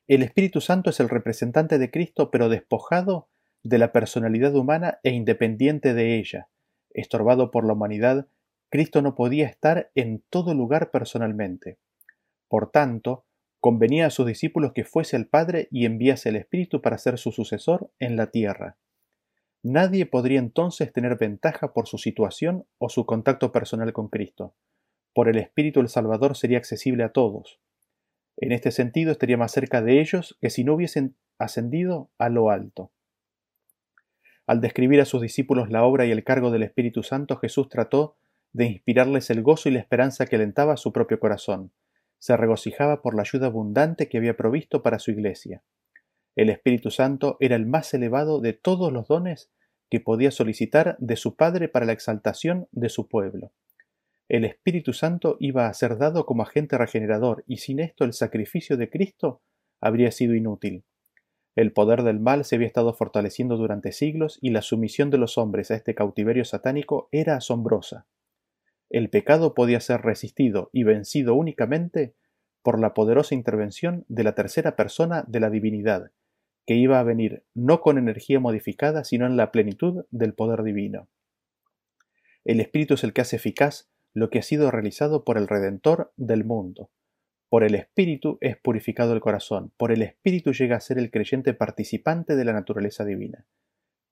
El 0.09 0.23
Espíritu 0.23 0.63
Santo 0.63 0.89
es 0.89 1.01
el 1.01 1.11
representante 1.11 1.79
de 1.79 1.91
Cristo 1.91 2.31
pero 2.31 2.49
despojado 2.49 3.29
de 3.63 3.77
la 3.77 3.93
personalidad 3.93 4.55
humana 4.55 5.01
e 5.03 5.11
independiente 5.11 5.93
de 5.93 6.17
ella. 6.17 6.49
Estorbado 6.89 7.51
por 7.51 7.67
la 7.67 7.75
humanidad, 7.75 8.27
Cristo 8.71 9.03
no 9.03 9.15
podía 9.15 9.47
estar 9.47 9.91
en 9.95 10.25
todo 10.31 10.55
lugar 10.55 10.91
personalmente. 10.91 11.77
Por 12.49 12.71
tanto, 12.71 13.27
convenía 13.61 14.07
a 14.07 14.11
sus 14.11 14.27
discípulos 14.27 14.73
que 14.73 14.85
fuese 14.85 15.15
el 15.15 15.27
Padre 15.27 15.69
y 15.71 15.85
enviase 15.85 16.31
el 16.31 16.37
Espíritu 16.37 16.81
para 16.81 16.97
ser 16.97 17.19
su 17.19 17.31
sucesor 17.31 17.91
en 17.99 18.17
la 18.17 18.31
tierra. 18.31 18.79
Nadie 19.63 20.07
podría 20.07 20.39
entonces 20.39 20.91
tener 20.91 21.19
ventaja 21.19 21.75
por 21.75 21.87
su 21.87 21.99
situación 21.99 22.65
o 22.79 22.89
su 22.89 23.05
contacto 23.05 23.53
personal 23.53 23.93
con 23.93 24.09
Cristo. 24.09 24.55
Por 25.13 25.29
el 25.29 25.37
Espíritu 25.37 25.81
el 25.81 25.89
Salvador 25.91 26.35
sería 26.35 26.57
accesible 26.57 27.05
a 27.05 27.13
todos. 27.13 27.61
En 28.41 28.53
este 28.53 28.71
sentido 28.71 29.11
estaría 29.11 29.37
más 29.37 29.53
cerca 29.53 29.83
de 29.83 30.01
ellos 30.01 30.39
que 30.41 30.51
si 30.51 30.63
no 30.63 30.75
hubiesen 30.75 31.17
ascendido 31.39 32.11
a 32.19 32.29
lo 32.29 32.51
alto. 32.51 32.93
Al 34.47 34.61
describir 34.61 35.01
a 35.01 35.05
sus 35.05 35.21
discípulos 35.21 35.71
la 35.71 35.85
obra 35.85 36.07
y 36.07 36.13
el 36.13 36.25
cargo 36.25 36.51
del 36.51 36.63
Espíritu 36.63 37.03
Santo, 37.03 37.37
Jesús 37.37 37.69
trató 37.69 38.17
de 38.53 38.67
inspirarles 38.67 39.29
el 39.31 39.43
gozo 39.43 39.69
y 39.69 39.73
la 39.73 39.81
esperanza 39.81 40.27
que 40.27 40.37
alentaba 40.37 40.77
su 40.77 40.93
propio 40.93 41.21
corazón. 41.21 41.73
se 42.21 42.37
regocijaba 42.37 43.01
por 43.01 43.15
la 43.15 43.23
ayuda 43.23 43.47
abundante 43.47 44.09
que 44.09 44.19
había 44.19 44.37
provisto 44.37 44.83
para 44.83 44.99
su 44.99 45.13
iglesia. 45.13 45.63
El 46.35 46.51
Espíritu 46.51 46.91
Santo 46.91 47.37
era 47.39 47.55
el 47.55 47.65
más 47.65 47.95
elevado 47.95 48.41
de 48.41 48.55
todos 48.55 48.93
los 48.93 49.07
dones 49.07 49.53
que 49.89 50.01
podía 50.01 50.33
solicitar 50.33 50.97
de 50.99 51.15
su 51.15 51.37
Padre 51.37 51.69
para 51.69 51.87
la 51.87 51.93
exaltación 51.93 52.67
de 52.73 52.89
su 52.89 53.09
pueblo. 53.09 53.53
El 54.29 54.45
Espíritu 54.45 54.93
Santo 54.93 55.37
iba 55.41 55.69
a 55.69 55.75
ser 55.75 55.97
dado 55.97 56.27
como 56.27 56.43
agente 56.43 56.77
regenerador 56.77 57.45
y 57.47 57.59
sin 57.59 57.81
esto 57.81 58.05
el 58.05 58.13
sacrificio 58.13 58.77
de 58.77 58.91
Cristo 58.91 59.41
habría 59.81 60.11
sido 60.11 60.35
inútil. 60.35 60.85
El 61.57 61.73
poder 61.73 62.03
del 62.03 62.21
mal 62.21 62.45
se 62.45 62.57
había 62.57 62.67
estado 62.67 62.93
fortaleciendo 62.93 63.57
durante 63.57 63.91
siglos 63.91 64.39
y 64.43 64.51
la 64.51 64.63
sumisión 64.63 65.11
de 65.11 65.19
los 65.19 65.39
hombres 65.39 65.71
a 65.71 65.77
este 65.77 65.95
cautiverio 65.95 66.45
satánico 66.45 67.09
era 67.11 67.37
asombrosa. 67.37 68.07
El 68.91 69.11
pecado 69.11 69.55
podía 69.55 69.81
ser 69.81 70.03
resistido 70.03 70.71
y 70.73 70.85
vencido 70.85 71.35
únicamente 71.35 72.15
por 72.63 72.79
la 72.79 72.95
poderosa 72.95 73.35
intervención 73.35 74.05
de 74.09 74.25
la 74.25 74.35
tercera 74.35 74.77
persona 74.77 75.25
de 75.27 75.41
la 75.41 75.51
divinidad, 75.51 76.11
que 76.67 76.75
iba 76.75 77.01
a 77.01 77.03
venir 77.03 77.45
no 77.55 77.81
con 77.81 77.97
energía 77.97 78.41
modificada, 78.41 79.05
sino 79.05 79.27
en 79.27 79.37
la 79.37 79.51
plenitud 79.51 80.05
del 80.11 80.35
poder 80.35 80.63
divino. 80.63 81.09
El 82.45 82.61
Espíritu 82.61 82.95
es 82.95 83.05
el 83.05 83.13
que 83.13 83.23
hace 83.23 83.37
eficaz 83.37 83.89
lo 84.19 84.31
que 84.31 84.41
ha 84.41 84.43
sido 84.43 84.71
realizado 84.71 85.25
por 85.25 85.39
el 85.39 85.47
Redentor 85.47 86.13
del 86.17 86.45
mundo. 86.45 86.91
Por 87.49 87.63
el 87.63 87.75
Espíritu 87.75 88.37
es 88.41 88.57
purificado 88.57 89.15
el 89.15 89.21
corazón, 89.21 89.73
por 89.77 89.93
el 89.93 90.03
Espíritu 90.03 90.53
llega 90.53 90.77
a 90.77 90.81
ser 90.81 90.99
el 90.99 91.11
creyente 91.11 91.55
participante 91.55 92.37
de 92.37 92.45
la 92.45 92.53
naturaleza 92.53 93.05
divina. 93.05 93.47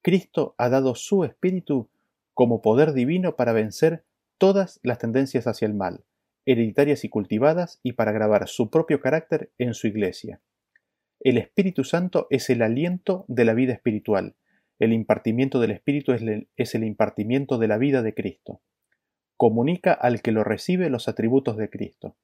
Cristo 0.03 0.55
ha 0.59 0.69
dado 0.69 0.95
su 0.95 1.25
Espíritu 1.25 1.91
como 2.35 2.63
poder 2.63 2.93
divino 2.93 3.35
para 3.35 3.53
vencer 3.53 4.05
todas 4.39 4.79
las 4.83 4.99
tendencias 4.99 5.47
hacia 5.47 5.67
el 5.67 5.75
mal, 5.75 6.05
hereditarias 6.47 7.05
y 7.05 7.09
cultivadas, 7.09 7.81
y 7.83 7.93
para 7.93 8.13
grabar 8.13 8.47
su 8.47 8.71
propio 8.71 9.01
carácter 9.01 9.51
en 9.59 9.75
su 9.75 9.89
Iglesia. 9.89 10.41
El 11.19 11.37
Espíritu 11.37 11.83
Santo 11.83 12.29
es 12.31 12.49
el 12.49 12.63
aliento 12.63 13.25
de 13.27 13.45
la 13.45 13.55
vida 13.55 13.73
espiritual. 13.73 14.37
El 14.79 14.93
impartimiento 14.93 15.59
del 15.59 15.73
Espíritu 15.73 16.13
es 16.13 16.75
el 16.75 16.85
impartimiento 16.85 17.59
de 17.59 17.69
la 17.69 17.79
vida 17.79 18.03
de 18.03 18.15
Cristo. 18.15 18.61
Comunica 19.37 19.93
al 19.93 20.23
que 20.23 20.33
lo 20.33 20.45
recibe 20.45 20.91
los 20.91 21.09
atributos 21.09 21.57
de 21.57 21.71
Cristo. 21.71 22.17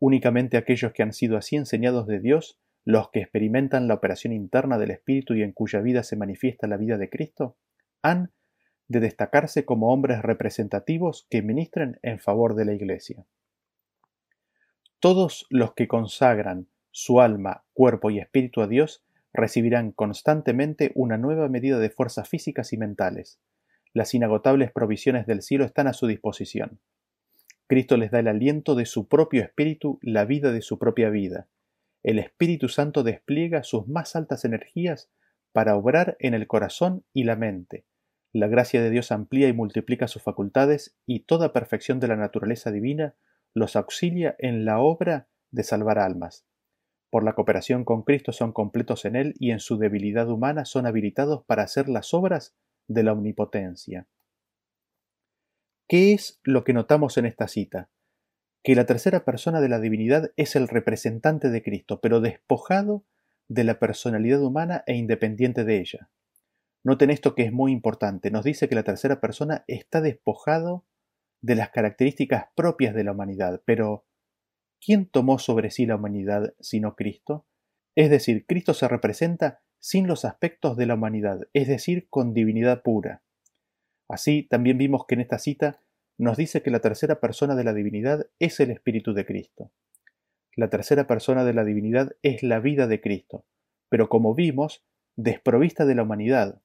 Únicamente 0.00 0.56
aquellos 0.56 0.92
que 0.92 1.02
han 1.02 1.12
sido 1.12 1.36
así 1.36 1.56
enseñados 1.56 2.06
de 2.06 2.20
Dios, 2.20 2.60
los 2.84 3.10
que 3.10 3.20
experimentan 3.20 3.88
la 3.88 3.94
operación 3.94 4.32
interna 4.32 4.78
del 4.78 4.90
Espíritu 4.90 5.34
y 5.34 5.42
en 5.42 5.52
cuya 5.52 5.80
vida 5.80 6.02
se 6.02 6.16
manifiesta 6.16 6.66
la 6.66 6.76
vida 6.76 6.96
de 6.96 7.10
Cristo, 7.10 7.56
han 8.02 8.32
de 8.88 9.00
destacarse 9.00 9.64
como 9.64 9.92
hombres 9.92 10.22
representativos 10.22 11.26
que 11.30 11.42
ministren 11.42 11.98
en 12.02 12.18
favor 12.18 12.54
de 12.54 12.64
la 12.64 12.72
Iglesia. 12.72 13.26
Todos 15.00 15.46
los 15.50 15.74
que 15.74 15.86
consagran 15.86 16.66
su 16.90 17.20
alma, 17.20 17.64
cuerpo 17.72 18.10
y 18.10 18.18
espíritu 18.18 18.62
a 18.62 18.66
Dios 18.66 19.04
recibirán 19.32 19.92
constantemente 19.92 20.90
una 20.94 21.18
nueva 21.18 21.48
medida 21.48 21.78
de 21.78 21.90
fuerzas 21.90 22.28
físicas 22.28 22.72
y 22.72 22.78
mentales. 22.78 23.38
Las 23.98 24.14
inagotables 24.14 24.70
provisiones 24.70 25.26
del 25.26 25.42
cielo 25.42 25.64
están 25.64 25.88
a 25.88 25.92
su 25.92 26.06
disposición. 26.06 26.78
Cristo 27.66 27.96
les 27.96 28.12
da 28.12 28.20
el 28.20 28.28
aliento 28.28 28.76
de 28.76 28.86
su 28.86 29.08
propio 29.08 29.42
espíritu, 29.42 29.98
la 30.02 30.24
vida 30.24 30.52
de 30.52 30.62
su 30.62 30.78
propia 30.78 31.10
vida. 31.10 31.48
El 32.04 32.20
Espíritu 32.20 32.68
Santo 32.68 33.02
despliega 33.02 33.64
sus 33.64 33.88
más 33.88 34.14
altas 34.14 34.44
energías 34.44 35.10
para 35.50 35.74
obrar 35.74 36.16
en 36.20 36.34
el 36.34 36.46
corazón 36.46 37.02
y 37.12 37.24
la 37.24 37.34
mente. 37.34 37.86
La 38.32 38.46
gracia 38.46 38.80
de 38.80 38.90
Dios 38.90 39.10
amplía 39.10 39.48
y 39.48 39.52
multiplica 39.52 40.06
sus 40.06 40.22
facultades 40.22 40.96
y 41.04 41.24
toda 41.24 41.52
perfección 41.52 41.98
de 41.98 42.06
la 42.06 42.14
naturaleza 42.14 42.70
divina 42.70 43.16
los 43.52 43.74
auxilia 43.74 44.36
en 44.38 44.64
la 44.64 44.78
obra 44.78 45.26
de 45.50 45.64
salvar 45.64 45.98
almas. 45.98 46.46
Por 47.10 47.24
la 47.24 47.32
cooperación 47.32 47.84
con 47.84 48.04
Cristo 48.04 48.30
son 48.30 48.52
completos 48.52 49.04
en 49.06 49.16
Él 49.16 49.34
y 49.40 49.50
en 49.50 49.58
su 49.58 49.76
debilidad 49.76 50.28
humana 50.28 50.66
son 50.66 50.86
habilitados 50.86 51.42
para 51.46 51.64
hacer 51.64 51.88
las 51.88 52.14
obras 52.14 52.54
de 52.88 53.04
la 53.04 53.12
omnipotencia. 53.12 54.08
¿Qué 55.88 56.12
es 56.12 56.40
lo 56.42 56.64
que 56.64 56.72
notamos 56.72 57.16
en 57.16 57.26
esta 57.26 57.48
cita? 57.48 57.88
Que 58.62 58.74
la 58.74 58.86
tercera 58.86 59.24
persona 59.24 59.60
de 59.60 59.68
la 59.68 59.80
divinidad 59.80 60.32
es 60.36 60.56
el 60.56 60.68
representante 60.68 61.50
de 61.50 61.62
Cristo, 61.62 62.00
pero 62.00 62.20
despojado 62.20 63.04
de 63.48 63.64
la 63.64 63.78
personalidad 63.78 64.42
humana 64.42 64.84
e 64.86 64.96
independiente 64.96 65.64
de 65.64 65.80
ella. 65.80 66.10
Noten 66.84 67.10
esto 67.10 67.34
que 67.34 67.44
es 67.44 67.52
muy 67.52 67.72
importante. 67.72 68.30
Nos 68.30 68.44
dice 68.44 68.68
que 68.68 68.74
la 68.74 68.82
tercera 68.82 69.20
persona 69.20 69.64
está 69.66 70.00
despojado 70.00 70.84
de 71.40 71.54
las 71.54 71.70
características 71.70 72.46
propias 72.54 72.94
de 72.94 73.04
la 73.04 73.12
humanidad, 73.12 73.62
pero 73.64 74.06
¿quién 74.80 75.06
tomó 75.06 75.38
sobre 75.38 75.70
sí 75.70 75.86
la 75.86 75.96
humanidad 75.96 76.54
sino 76.60 76.96
Cristo? 76.96 77.46
Es 77.94 78.10
decir, 78.10 78.44
Cristo 78.46 78.74
se 78.74 78.88
representa 78.88 79.62
sin 79.80 80.06
los 80.06 80.24
aspectos 80.24 80.76
de 80.76 80.86
la 80.86 80.94
humanidad, 80.94 81.48
es 81.52 81.68
decir, 81.68 82.08
con 82.10 82.34
divinidad 82.34 82.82
pura. 82.82 83.22
Así, 84.08 84.44
también 84.48 84.78
vimos 84.78 85.06
que 85.06 85.14
en 85.14 85.20
esta 85.20 85.38
cita 85.38 85.80
nos 86.16 86.36
dice 86.36 86.62
que 86.62 86.70
la 86.70 86.80
tercera 86.80 87.20
persona 87.20 87.54
de 87.54 87.64
la 87.64 87.74
divinidad 87.74 88.26
es 88.38 88.58
el 88.60 88.70
Espíritu 88.70 89.14
de 89.14 89.24
Cristo. 89.24 89.70
La 90.56 90.70
tercera 90.70 91.06
persona 91.06 91.44
de 91.44 91.54
la 91.54 91.64
divinidad 91.64 92.16
es 92.22 92.42
la 92.42 92.58
vida 92.58 92.86
de 92.86 93.00
Cristo, 93.00 93.44
pero 93.88 94.08
como 94.08 94.34
vimos, 94.34 94.84
desprovista 95.16 95.86
de 95.86 95.94
la 95.94 96.02
humanidad. 96.02 96.60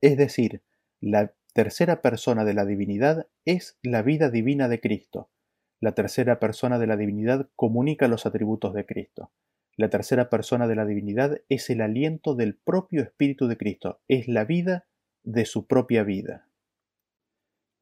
Es 0.00 0.16
decir, 0.16 0.62
la 1.00 1.34
tercera 1.52 2.00
persona 2.00 2.44
de 2.44 2.54
la 2.54 2.64
divinidad 2.64 3.26
es 3.44 3.78
la 3.82 4.02
vida 4.02 4.30
divina 4.30 4.68
de 4.68 4.80
Cristo, 4.80 5.30
la 5.80 5.92
tercera 5.92 6.40
persona 6.40 6.78
de 6.78 6.86
la 6.86 6.96
divinidad 6.96 7.48
comunica 7.54 8.08
los 8.08 8.24
atributos 8.24 8.72
de 8.72 8.86
Cristo. 8.86 9.30
La 9.76 9.90
tercera 9.90 10.30
persona 10.30 10.66
de 10.66 10.74
la 10.74 10.86
divinidad 10.86 11.42
es 11.50 11.68
el 11.68 11.82
aliento 11.82 12.34
del 12.34 12.56
propio 12.56 13.02
Espíritu 13.02 13.46
de 13.46 13.58
Cristo, 13.58 14.00
es 14.08 14.26
la 14.26 14.44
vida 14.44 14.86
de 15.22 15.44
su 15.44 15.66
propia 15.66 16.02
vida. 16.02 16.48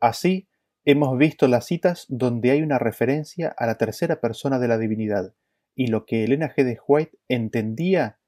Así, 0.01 0.49
hemos 0.85 1.17
visto 1.17 1.47
las 1.47 1.67
citas 1.67 2.07
donde 2.09 2.51
hay 2.51 2.63
una 2.63 2.81
referencia 2.81 3.55
a 3.57 3.67
la 3.67 3.77
tercera 3.77 4.21
persona 4.21 4.59
de 4.59 4.67
la 4.67 4.77
divinidad, 4.77 5.35
y 5.77 5.87
lo 5.87 6.05
que 6.05 6.25
Elena 6.25 6.53
G. 6.53 6.65
de 6.65 6.79
White 6.87 7.17
entendía 7.29 8.19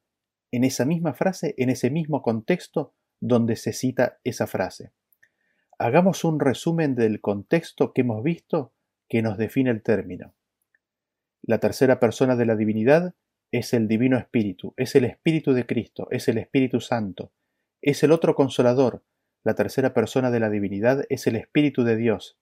en 0.52 0.62
esa 0.62 0.84
misma 0.84 1.12
frase, 1.12 1.54
en 1.58 1.68
ese 1.68 1.90
mismo 1.90 2.22
contexto 2.22 2.94
donde 3.20 3.56
se 3.56 3.72
cita 3.72 4.20
esa 4.22 4.46
frase. 4.46 4.92
Hagamos 5.76 6.24
un 6.24 6.38
resumen 6.38 6.94
del 6.94 7.20
contexto 7.20 7.92
que 7.92 8.02
hemos 8.02 8.22
visto 8.22 8.72
que 9.08 9.22
nos 9.22 9.38
define 9.38 9.70
el 9.70 9.82
término. 9.82 10.34
La 11.42 11.58
tercera 11.58 11.98
persona 11.98 12.36
de 12.36 12.46
la 12.46 12.56
divinidad 12.56 13.14
es 13.52 13.72
el 13.72 13.88
Divino 13.88 14.18
Espíritu, 14.18 14.74
es 14.76 14.94
el 14.96 15.04
Espíritu 15.04 15.52
de 15.52 15.66
Cristo, 15.66 16.08
es 16.10 16.28
el 16.28 16.38
Espíritu 16.38 16.80
Santo, 16.80 17.32
es 17.82 18.02
el 18.02 18.12
otro 18.12 18.34
consolador. 18.34 19.02
La 19.44 19.54
tercera 19.54 19.94
persona 19.94 20.30
de 20.30 20.40
la 20.40 20.50
divinidad 20.50 21.04
es 21.08 21.26
el 21.26 21.36
Espíritu 21.36 21.84
de 21.84 21.96
Dios. 21.96 22.38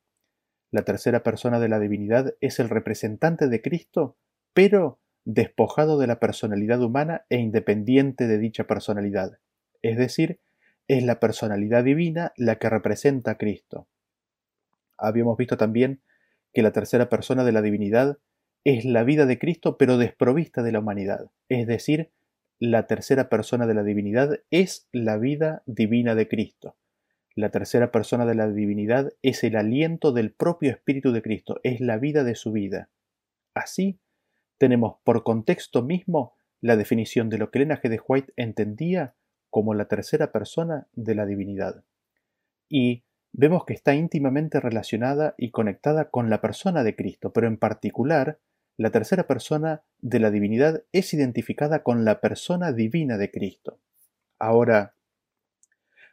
La 0.70 0.82
tercera 0.82 1.22
persona 1.22 1.60
de 1.60 1.68
la 1.68 1.78
divinidad 1.78 2.34
es 2.40 2.58
el 2.58 2.68
representante 2.68 3.48
de 3.48 3.62
Cristo, 3.62 4.16
pero 4.54 4.98
despojado 5.24 5.98
de 5.98 6.06
la 6.06 6.18
personalidad 6.18 6.82
humana 6.82 7.24
e 7.28 7.38
independiente 7.38 8.26
de 8.26 8.38
dicha 8.38 8.64
personalidad. 8.64 9.38
Es 9.82 9.96
decir, 9.96 10.40
es 10.88 11.04
la 11.04 11.20
personalidad 11.20 11.84
divina 11.84 12.32
la 12.36 12.56
que 12.56 12.68
representa 12.68 13.32
a 13.32 13.38
Cristo. 13.38 13.86
Habíamos 14.96 15.36
visto 15.36 15.56
también 15.56 16.00
que 16.52 16.62
la 16.62 16.72
tercera 16.72 17.08
persona 17.08 17.44
de 17.44 17.52
la 17.52 17.62
divinidad 17.62 18.18
es 18.64 18.84
la 18.84 19.04
vida 19.04 19.26
de 19.26 19.38
Cristo 19.38 19.76
pero 19.76 19.98
desprovista 19.98 20.62
de 20.62 20.72
la 20.72 20.80
humanidad, 20.80 21.30
es 21.48 21.66
decir, 21.66 22.10
la 22.58 22.86
tercera 22.86 23.28
persona 23.28 23.66
de 23.66 23.74
la 23.74 23.82
divinidad 23.82 24.40
es 24.50 24.88
la 24.92 25.18
vida 25.18 25.62
divina 25.66 26.14
de 26.14 26.28
Cristo. 26.28 26.76
La 27.34 27.50
tercera 27.50 27.90
persona 27.90 28.26
de 28.26 28.36
la 28.36 28.48
divinidad 28.48 29.12
es 29.22 29.42
el 29.42 29.56
aliento 29.56 30.12
del 30.12 30.32
propio 30.32 30.70
Espíritu 30.70 31.12
de 31.12 31.20
Cristo, 31.20 31.60
es 31.64 31.80
la 31.80 31.98
vida 31.98 32.22
de 32.22 32.36
su 32.36 32.52
vida. 32.52 32.90
Así, 33.54 33.98
tenemos 34.56 34.96
por 35.02 35.24
contexto 35.24 35.82
mismo 35.82 36.34
la 36.60 36.76
definición 36.76 37.28
de 37.28 37.38
lo 37.38 37.50
que 37.50 37.58
Elena 37.58 37.80
G. 37.80 37.88
de 37.88 38.00
White 38.06 38.32
entendía 38.36 39.14
como 39.50 39.74
la 39.74 39.86
tercera 39.86 40.32
persona 40.32 40.86
de 40.92 41.14
la 41.14 41.26
divinidad. 41.26 41.84
Y 42.68 43.04
vemos 43.32 43.64
que 43.64 43.74
está 43.74 43.94
íntimamente 43.94 44.60
relacionada 44.60 45.34
y 45.36 45.50
conectada 45.50 46.10
con 46.10 46.30
la 46.30 46.40
persona 46.40 46.84
de 46.84 46.96
Cristo, 46.96 47.32
pero 47.32 47.48
en 47.48 47.58
particular, 47.58 48.38
la 48.76 48.90
tercera 48.90 49.26
persona 49.26 49.84
de 49.98 50.18
la 50.18 50.30
divinidad 50.30 50.82
es 50.92 51.14
identificada 51.14 51.82
con 51.82 52.04
la 52.04 52.20
persona 52.20 52.72
divina 52.72 53.18
de 53.18 53.30
Cristo. 53.30 53.78
Ahora, 54.38 54.96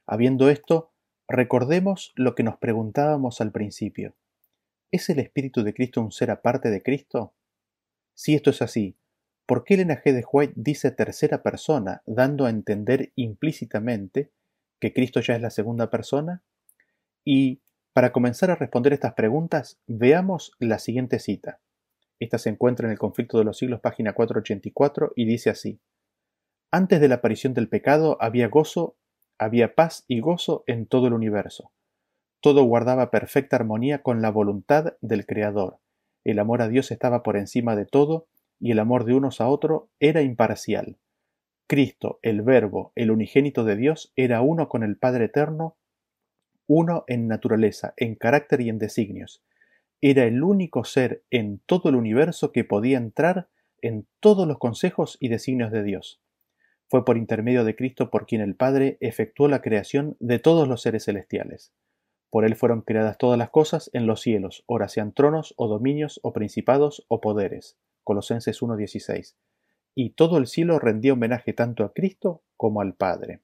habiendo 0.05 0.49
esto, 0.49 0.91
recordemos 1.27 2.13
lo 2.15 2.35
que 2.35 2.43
nos 2.43 2.57
preguntábamos 2.57 3.41
al 3.41 3.51
principio. 3.51 4.15
¿Es 4.91 5.09
el 5.09 5.19
Espíritu 5.19 5.63
de 5.63 5.73
Cristo 5.73 6.01
un 6.01 6.11
ser 6.11 6.29
aparte 6.29 6.69
de 6.69 6.83
Cristo? 6.83 7.33
Si 8.13 8.35
esto 8.35 8.51
es 8.51 8.61
así, 8.61 8.97
¿por 9.47 9.63
qué 9.63 9.75
Elena 9.75 9.95
G. 9.95 10.13
de 10.13 10.25
White 10.31 10.53
dice 10.55 10.91
tercera 10.91 11.41
persona, 11.41 12.03
dando 12.05 12.45
a 12.45 12.51
entender 12.51 13.11
implícitamente 13.15 14.31
que 14.79 14.93
Cristo 14.93 15.19
ya 15.21 15.35
es 15.35 15.41
la 15.41 15.49
segunda 15.49 15.89
persona? 15.89 16.43
Y 17.23 17.61
para 17.93 18.11
comenzar 18.11 18.51
a 18.51 18.55
responder 18.55 18.93
estas 18.93 19.13
preguntas, 19.13 19.79
veamos 19.87 20.51
la 20.59 20.77
siguiente 20.77 21.17
cita. 21.19 21.59
Esta 22.21 22.37
se 22.37 22.51
encuentra 22.51 22.85
en 22.85 22.91
el 22.91 22.99
conflicto 22.99 23.39
de 23.39 23.43
los 23.43 23.57
siglos, 23.57 23.79
página 23.79 24.13
484, 24.13 25.13
y 25.15 25.25
dice 25.25 25.49
así. 25.49 25.79
Antes 26.69 27.01
de 27.01 27.07
la 27.07 27.15
aparición 27.15 27.55
del 27.55 27.67
pecado 27.67 28.15
había 28.21 28.47
gozo, 28.47 28.95
había 29.39 29.73
paz 29.73 30.05
y 30.07 30.19
gozo 30.19 30.63
en 30.67 30.85
todo 30.85 31.07
el 31.07 31.13
universo. 31.13 31.71
Todo 32.39 32.63
guardaba 32.63 33.09
perfecta 33.09 33.55
armonía 33.55 34.03
con 34.03 34.21
la 34.21 34.29
voluntad 34.29 34.93
del 35.01 35.25
Creador. 35.25 35.79
El 36.23 36.37
amor 36.37 36.61
a 36.61 36.67
Dios 36.67 36.91
estaba 36.91 37.23
por 37.23 37.37
encima 37.37 37.75
de 37.75 37.87
todo, 37.87 38.27
y 38.59 38.69
el 38.69 38.77
amor 38.77 39.05
de 39.05 39.15
unos 39.15 39.41
a 39.41 39.47
otro 39.47 39.89
era 39.99 40.21
imparcial. 40.21 40.99
Cristo, 41.65 42.19
el 42.21 42.43
Verbo, 42.43 42.91
el 42.93 43.09
unigénito 43.09 43.63
de 43.63 43.77
Dios, 43.77 44.13
era 44.15 44.41
uno 44.41 44.69
con 44.69 44.83
el 44.83 44.95
Padre 44.95 45.25
Eterno, 45.25 45.75
uno 46.67 47.03
en 47.07 47.27
naturaleza, 47.27 47.95
en 47.97 48.13
carácter 48.13 48.61
y 48.61 48.69
en 48.69 48.77
designios. 48.77 49.43
Era 50.01 50.23
el 50.25 50.43
único 50.43 50.83
ser 50.83 51.23
en 51.29 51.59
todo 51.65 51.89
el 51.89 51.95
universo 51.95 52.51
que 52.51 52.63
podía 52.63 52.97
entrar 52.97 53.49
en 53.81 54.07
todos 54.19 54.47
los 54.47 54.57
consejos 54.57 55.17
y 55.19 55.29
designios 55.29 55.71
de 55.71 55.83
Dios. 55.83 56.21
Fue 56.89 57.05
por 57.05 57.17
intermedio 57.17 57.63
de 57.63 57.75
Cristo 57.75 58.09
por 58.09 58.25
quien 58.25 58.41
el 58.41 58.55
Padre 58.55 58.97
efectuó 58.99 59.47
la 59.47 59.61
creación 59.61 60.17
de 60.19 60.39
todos 60.39 60.67
los 60.67 60.81
seres 60.81 61.05
celestiales. 61.05 61.71
Por 62.29 62.45
él 62.45 62.55
fueron 62.55 62.81
creadas 62.81 63.17
todas 63.17 63.37
las 63.37 63.49
cosas 63.49 63.89
en 63.93 64.07
los 64.07 64.21
cielos, 64.21 64.63
ora 64.65 64.87
sean 64.87 65.13
tronos 65.13 65.53
o 65.57 65.67
dominios 65.67 66.19
o 66.23 66.33
principados 66.33 67.05
o 67.07 67.21
poderes. 67.21 67.77
Colosenses 68.03 68.61
1.16 68.61 69.35
y 69.95 70.11
todo 70.11 70.37
el 70.37 70.47
cielo 70.47 70.79
rendía 70.79 71.13
homenaje 71.13 71.53
tanto 71.53 71.83
a 71.83 71.93
Cristo 71.93 72.43
como 72.57 72.81
al 72.81 72.93
Padre. 72.93 73.41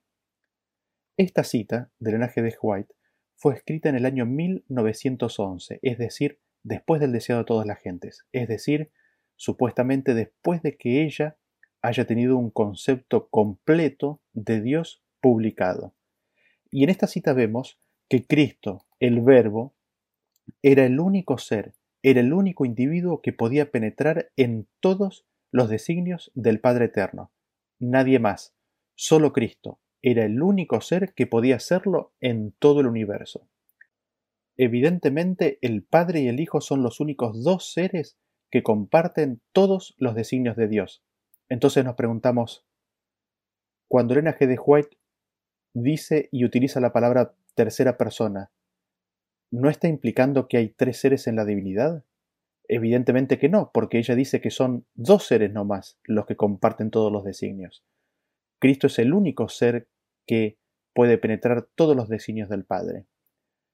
Esta 1.18 1.44
cita 1.44 1.92
del 2.00 2.16
linaje 2.16 2.42
de 2.42 2.56
White 2.62 2.94
fue 3.36 3.56
escrita 3.56 3.90
en 3.90 3.96
el 3.96 4.06
año 4.06 4.26
1911, 4.26 5.80
es 5.82 5.98
decir, 5.98 6.40
después 6.68 7.00
del 7.00 7.14
deseado 7.14 7.42
de 7.42 7.46
todas 7.46 7.66
las 7.66 7.80
gentes, 7.80 8.26
es 8.34 8.48
decir, 8.48 8.92
supuestamente 9.36 10.14
después 10.14 10.62
de 10.62 10.76
que 10.76 11.04
ella 11.04 11.38
haya 11.82 12.06
tenido 12.06 12.38
un 12.38 12.52
concepto 12.52 13.30
completo 13.30 14.22
de 14.34 14.62
Dios 14.62 15.02
publicado. 15.22 15.96
Y 16.70 16.84
en 16.84 16.90
esta 16.90 17.08
cita 17.08 17.32
vemos 17.34 17.80
que 18.10 18.26
Cristo, 18.26 18.86
el 19.00 19.22
Verbo, 19.22 19.76
era 20.62 20.86
el 20.86 21.00
único 21.00 21.38
ser, 21.38 21.74
era 22.04 22.20
el 22.20 22.34
único 22.34 22.66
individuo 22.66 23.22
que 23.22 23.32
podía 23.32 23.72
penetrar 23.72 24.32
en 24.36 24.68
todos 24.82 25.26
los 25.52 25.70
designios 25.70 26.32
del 26.36 26.60
Padre 26.60 26.86
Eterno. 26.86 27.32
Nadie 27.80 28.20
más, 28.20 28.56
solo 28.96 29.32
Cristo, 29.32 29.80
era 30.02 30.26
el 30.26 30.42
único 30.42 30.82
ser 30.82 31.14
que 31.14 31.28
podía 31.28 31.56
hacerlo 31.56 32.14
en 32.20 32.52
todo 32.60 32.82
el 32.82 32.88
universo. 32.88 33.48
Evidentemente, 34.58 35.60
el 35.62 35.84
Padre 35.84 36.22
y 36.22 36.28
el 36.28 36.40
Hijo 36.40 36.62
son 36.62 36.82
los 36.82 37.00
únicos 37.00 37.44
dos 37.44 37.72
seres 37.72 38.18
que 38.50 38.64
comparten 38.64 39.42
todos 39.52 39.96
los 39.98 40.16
designios 40.16 40.56
de 40.56 40.68
Dios. 40.68 41.04
Entonces 41.50 41.86
nos 41.86 41.96
preguntamos, 41.96 42.66
cuando 43.88 44.14
Elena 44.14 44.36
G. 44.36 44.48
de 44.48 44.60
White 44.60 44.98
dice 45.74 46.28
y 46.32 46.44
utiliza 46.44 46.82
la 46.82 46.92
palabra 46.92 47.36
tercera 47.56 47.98
persona, 47.98 48.52
¿no 49.52 49.70
está 49.70 49.88
implicando 49.88 50.48
que 50.48 50.58
hay 50.58 50.70
tres 50.70 51.00
seres 51.00 51.28
en 51.28 51.36
la 51.36 51.46
divinidad? 51.46 52.04
Evidentemente 52.68 53.38
que 53.38 53.48
no, 53.48 53.72
porque 53.74 53.98
ella 53.98 54.16
dice 54.16 54.42
que 54.42 54.50
son 54.50 54.86
dos 54.96 55.26
seres 55.26 55.54
no 55.54 55.64
más 55.64 56.00
los 56.04 56.26
que 56.26 56.36
comparten 56.36 56.92
todos 56.92 57.12
los 57.12 57.24
designios. 57.24 57.86
Cristo 58.60 58.88
es 58.88 59.00
el 59.00 59.14
único 59.14 59.48
ser 59.48 59.88
que 60.26 60.58
puede 60.94 61.18
penetrar 61.18 61.68
todos 61.76 61.96
los 61.96 62.10
designios 62.10 62.50
del 62.50 62.66
Padre. 62.66 63.06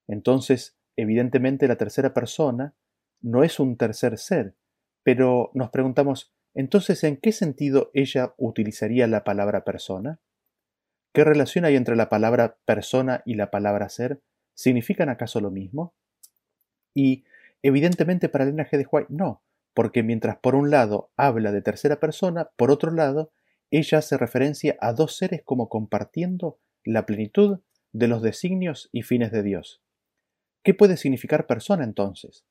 Entonces, 0.08 0.78
evidentemente 0.96 1.68
la 1.68 1.78
tercera 1.78 2.14
persona 2.14 2.76
no 3.22 3.44
es 3.44 3.60
un 3.60 3.78
tercer 3.78 4.18
ser, 4.18 4.56
pero 5.04 5.52
nos 5.54 5.70
preguntamos, 5.70 6.34
entonces, 6.54 7.04
¿en 7.04 7.18
qué 7.18 7.32
sentido 7.32 7.90
ella 7.94 8.34
utilizaría 8.38 9.08
la 9.08 9.24
palabra 9.24 9.64
persona? 9.64 10.20
¿Qué 11.14 11.24
relación 11.24 11.66
hay 11.66 11.76
entre 11.76 11.96
la 11.96 12.10
palabra 12.10 12.58
persona 12.66 13.24
y 13.26 13.36
la 13.36 13.50
palabra 13.50 13.90
ser? 13.90 14.22
¿Significan 14.54 15.10
acaso 15.10 15.42
lo 15.42 15.50
mismo? 15.50 15.96
Y 16.94 17.24
Evidentemente 17.64 18.28
para 18.28 18.44
Elena 18.44 18.68
G. 18.70 18.78
de 18.78 18.88
White 18.92 19.08
no, 19.10 19.42
porque 19.74 20.04
mientras 20.04 20.38
por 20.38 20.54
un 20.54 20.70
lado 20.70 21.12
habla 21.16 21.54
de 21.54 21.62
tercera 21.62 22.00
persona, 22.00 22.52
por 22.58 22.70
otro 22.70 22.92
lado 22.92 23.32
ella 23.72 24.00
hace 24.00 24.18
referencia 24.18 24.76
a 24.82 24.92
dos 24.92 25.16
seres 25.16 25.42
como 25.44 25.70
compartiendo 25.70 26.60
la 26.84 27.06
plenitud 27.06 27.62
de 27.94 28.08
los 28.08 28.22
designios 28.22 28.90
y 28.92 29.04
fines 29.04 29.32
de 29.32 29.44
Dios. 29.44 29.83
¿Qué 30.64 30.74
puede 30.74 30.98
significar 30.98 31.46
persona 31.46 31.84
entonces? 31.84 32.46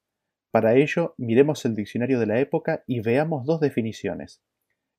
Para 0.51 0.75
ello, 0.75 1.15
miremos 1.17 1.65
el 1.65 1.75
diccionario 1.75 2.21
de 2.21 2.27
la 2.27 2.39
época 2.39 2.85
y 2.87 3.01
veamos 3.01 3.47
dos 3.47 3.59
definiciones. 3.61 4.43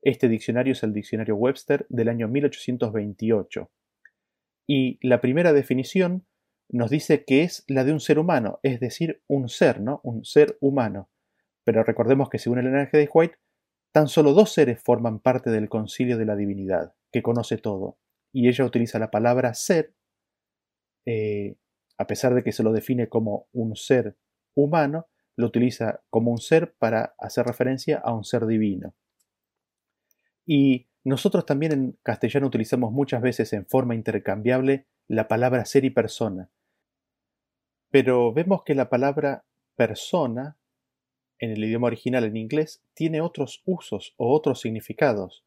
Este 0.02 0.28
diccionario 0.28 0.74
es 0.74 0.84
el 0.84 0.94
diccionario 0.94 1.36
Webster 1.36 1.86
del 1.90 2.10
año 2.10 2.28
1828. 2.28 3.72
Y 4.68 5.00
la 5.08 5.22
primera 5.22 5.54
definición 5.54 6.26
nos 6.70 6.90
dice 6.90 7.24
que 7.24 7.44
es 7.44 7.64
la 7.68 7.84
de 7.84 7.94
un 7.94 8.00
ser 8.00 8.18
humano, 8.18 8.60
es 8.64 8.80
decir, 8.80 9.22
un 9.28 9.48
ser, 9.48 9.80
¿no? 9.80 10.02
Un 10.04 10.26
ser 10.26 10.58
humano. 10.60 11.10
Pero 11.64 11.84
recordemos 11.84 12.30
que 12.30 12.40
según 12.40 12.60
el 12.60 12.68
enlaje 12.68 12.98
de 12.98 13.10
White, 13.14 13.38
tan 13.92 14.08
solo 14.08 14.34
dos 14.34 14.52
seres 14.52 14.82
forman 14.82 15.20
parte 15.20 15.52
del 15.52 15.70
concilio 15.70 16.18
de 16.18 16.26
la 16.26 16.36
divinidad, 16.36 16.96
que 17.12 17.22
conoce 17.22 17.58
todo. 17.58 18.00
Y 18.32 18.50
ella 18.50 18.66
utiliza 18.66 18.98
la 18.98 19.12
palabra 19.12 19.54
ser, 19.54 19.94
eh, 21.06 21.56
a 21.98 22.08
pesar 22.08 22.34
de 22.34 22.44
que 22.44 22.52
se 22.52 22.64
lo 22.64 22.72
define 22.72 23.10
como 23.10 23.48
un 23.54 23.76
ser 23.76 24.18
humano, 24.56 25.08
lo 25.36 25.48
utiliza 25.48 26.02
como 26.10 26.32
un 26.32 26.40
ser 26.40 26.74
para 26.74 27.16
hacer 27.18 27.46
referencia 27.46 27.98
a 27.98 28.14
un 28.14 28.24
ser 28.24 28.46
divino. 28.46 28.94
Y 30.46 30.88
nosotros 31.04 31.46
también 31.46 31.72
en 31.72 31.98
castellano 32.04 32.48
utilizamos 32.48 32.92
muchas 32.92 33.22
veces 33.22 33.54
en 33.54 33.66
forma 33.66 33.96
intercambiable 33.96 34.86
la 35.08 35.28
palabra 35.28 35.66
ser 35.66 35.86
y 35.86 35.90
persona, 35.90 36.50
pero 37.94 38.34
vemos 38.34 38.64
que 38.64 38.74
la 38.74 38.90
palabra 38.90 39.46
persona 39.76 40.58
en 41.40 41.52
el 41.52 41.64
idioma 41.64 41.88
original 41.88 42.24
en 42.24 42.38
inglés 42.38 42.82
tiene 42.94 43.22
otros 43.22 43.62
usos 43.66 44.14
o 44.18 44.34
otros 44.34 44.62
significados. 44.62 45.46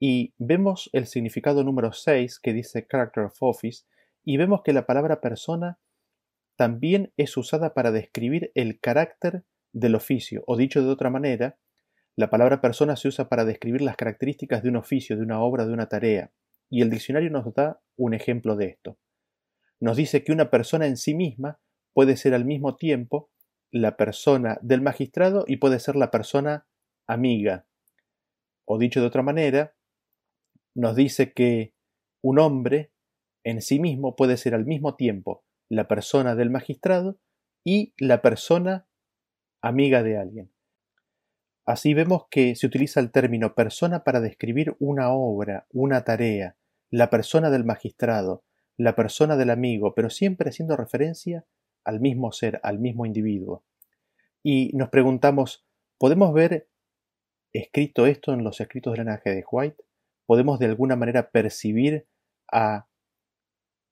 Y 0.00 0.34
vemos 0.38 0.90
el 0.92 1.06
significado 1.06 1.64
número 1.64 1.92
6 1.92 2.40
que 2.40 2.52
dice 2.52 2.86
Character 2.86 3.24
of 3.24 3.36
Office 3.40 3.84
y 4.28 4.36
vemos 4.36 4.60
que 4.62 4.74
la 4.74 4.84
palabra 4.84 5.22
persona 5.22 5.78
también 6.54 7.14
es 7.16 7.34
usada 7.38 7.72
para 7.72 7.92
describir 7.92 8.52
el 8.54 8.78
carácter 8.78 9.46
del 9.72 9.94
oficio, 9.94 10.44
o 10.46 10.58
dicho 10.58 10.82
de 10.82 10.90
otra 10.90 11.08
manera, 11.08 11.58
la 12.14 12.28
palabra 12.28 12.60
persona 12.60 12.94
se 12.96 13.08
usa 13.08 13.30
para 13.30 13.46
describir 13.46 13.80
las 13.80 13.96
características 13.96 14.62
de 14.62 14.68
un 14.68 14.76
oficio, 14.76 15.16
de 15.16 15.22
una 15.22 15.40
obra, 15.40 15.64
de 15.64 15.72
una 15.72 15.88
tarea, 15.88 16.30
y 16.68 16.82
el 16.82 16.90
diccionario 16.90 17.30
nos 17.30 17.54
da 17.54 17.80
un 17.96 18.12
ejemplo 18.12 18.54
de 18.54 18.66
esto. 18.66 18.98
Nos 19.80 19.96
dice 19.96 20.22
que 20.24 20.32
una 20.32 20.50
persona 20.50 20.86
en 20.86 20.98
sí 20.98 21.14
misma 21.14 21.58
puede 21.94 22.18
ser 22.18 22.34
al 22.34 22.44
mismo 22.44 22.76
tiempo 22.76 23.30
la 23.70 23.96
persona 23.96 24.58
del 24.60 24.82
magistrado 24.82 25.46
y 25.46 25.56
puede 25.56 25.80
ser 25.80 25.96
la 25.96 26.10
persona 26.10 26.66
amiga. 27.06 27.64
O 28.66 28.76
dicho 28.76 29.00
de 29.00 29.06
otra 29.06 29.22
manera, 29.22 29.74
nos 30.74 30.94
dice 30.96 31.32
que 31.32 31.72
un 32.20 32.38
hombre 32.38 32.92
en 33.48 33.62
sí 33.62 33.80
mismo 33.80 34.14
puede 34.14 34.36
ser 34.36 34.54
al 34.54 34.66
mismo 34.66 34.94
tiempo 34.94 35.42
la 35.70 35.88
persona 35.88 36.34
del 36.34 36.50
magistrado 36.50 37.18
y 37.64 37.94
la 37.96 38.20
persona 38.20 38.86
amiga 39.62 40.02
de 40.02 40.18
alguien. 40.18 40.52
Así 41.64 41.94
vemos 41.94 42.26
que 42.30 42.54
se 42.56 42.66
utiliza 42.66 43.00
el 43.00 43.10
término 43.10 43.54
persona 43.54 44.04
para 44.04 44.20
describir 44.20 44.76
una 44.78 45.12
obra, 45.12 45.66
una 45.70 46.04
tarea, 46.04 46.56
la 46.90 47.08
persona 47.08 47.48
del 47.48 47.64
magistrado, 47.64 48.44
la 48.76 48.94
persona 48.94 49.34
del 49.36 49.48
amigo, 49.48 49.94
pero 49.94 50.10
siempre 50.10 50.50
haciendo 50.50 50.76
referencia 50.76 51.46
al 51.84 52.00
mismo 52.00 52.32
ser, 52.32 52.60
al 52.62 52.78
mismo 52.78 53.06
individuo. 53.06 53.64
Y 54.42 54.72
nos 54.74 54.90
preguntamos, 54.90 55.66
¿podemos 55.96 56.34
ver 56.34 56.68
escrito 57.54 58.06
esto 58.06 58.34
en 58.34 58.44
los 58.44 58.60
escritos 58.60 58.92
del 58.92 59.06
linaje 59.06 59.30
de 59.30 59.44
White? 59.50 59.84
¿Podemos 60.26 60.58
de 60.58 60.66
alguna 60.66 60.96
manera 60.96 61.30
percibir 61.30 62.06
a 62.52 62.87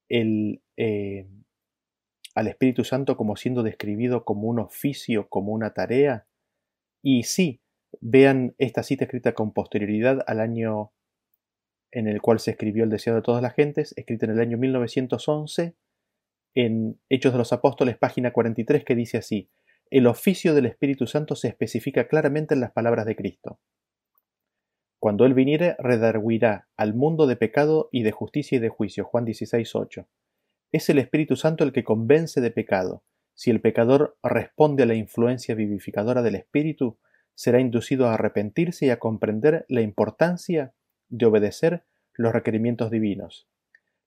el, 0.09 0.63
eh, 0.77 1.27
al 2.35 2.49
Espíritu 2.49 2.85
Santo 2.85 3.17
como 3.17 3.37
siendo 3.37 3.63
describido 3.63 4.25
como 4.25 4.49
un 4.49 4.59
oficio, 4.59 5.29
como 5.29 5.53
una 5.53 5.75
tarea? 5.75 6.27
Y 7.03 7.25
sí, 7.25 7.61
vean 8.01 8.55
esta 8.59 8.83
cita 8.83 9.05
escrita 9.05 9.33
con 9.33 9.53
posterioridad 9.53 10.25
al 10.27 10.41
año 10.41 10.93
en 11.93 12.09
el 12.09 12.21
cual 12.21 12.41
se 12.41 12.51
escribió 12.51 12.85
El 12.85 12.91
deseo 12.91 13.15
de 13.15 13.23
todas 13.23 13.43
las 13.43 13.55
gentes, 13.55 13.95
escrita 13.97 14.27
en 14.27 14.33
el 14.33 14.41
año 14.41 14.59
1911 14.59 15.77
en 16.57 16.99
Hechos 17.11 17.33
de 17.33 17.39
los 17.39 17.53
Apóstoles, 17.53 17.99
página 17.99 18.33
43, 18.33 18.85
que 18.85 18.95
dice 18.95 19.19
así, 19.19 19.51
el 19.91 20.07
oficio 20.07 20.55
del 20.55 20.67
Espíritu 20.67 21.07
Santo 21.07 21.37
se 21.37 21.49
especifica 21.49 22.09
claramente 22.09 22.55
en 22.55 22.61
las 22.61 22.73
palabras 22.73 23.07
de 23.07 23.15
Cristo. 23.15 23.61
Cuando 25.07 25.25
Él 25.25 25.35
viniere, 25.35 25.77
redarguirá 25.79 26.67
al 26.77 26.93
mundo 26.93 27.29
de 27.29 27.37
pecado 27.37 27.89
y 27.93 28.03
de 28.03 28.11
justicia 28.11 28.57
y 28.57 28.59
de 28.59 28.71
juicio. 28.71 29.05
Juan 29.05 29.25
16, 29.25 29.77
8. 29.77 30.09
Es 30.73 30.89
el 30.91 30.99
Espíritu 30.99 31.37
Santo 31.37 31.63
el 31.63 31.71
que 31.73 31.85
convence 31.85 32.41
de 32.41 32.51
pecado. 32.51 33.05
Si 33.33 33.53
el 33.53 33.61
pecador 33.61 34.19
responde 34.21 34.83
a 34.83 34.87
la 34.87 34.97
influencia 34.97 35.55
vivificadora 35.55 36.23
del 36.23 36.35
Espíritu, 36.35 36.99
será 37.37 37.61
inducido 37.61 38.09
a 38.09 38.15
arrepentirse 38.15 38.87
y 38.87 38.91
a 38.91 38.99
comprender 38.99 39.65
la 39.69 39.81
importancia 39.81 40.75
de 41.09 41.27
obedecer 41.27 41.85
los 42.15 42.33
requerimientos 42.33 42.91
divinos. 42.91 43.47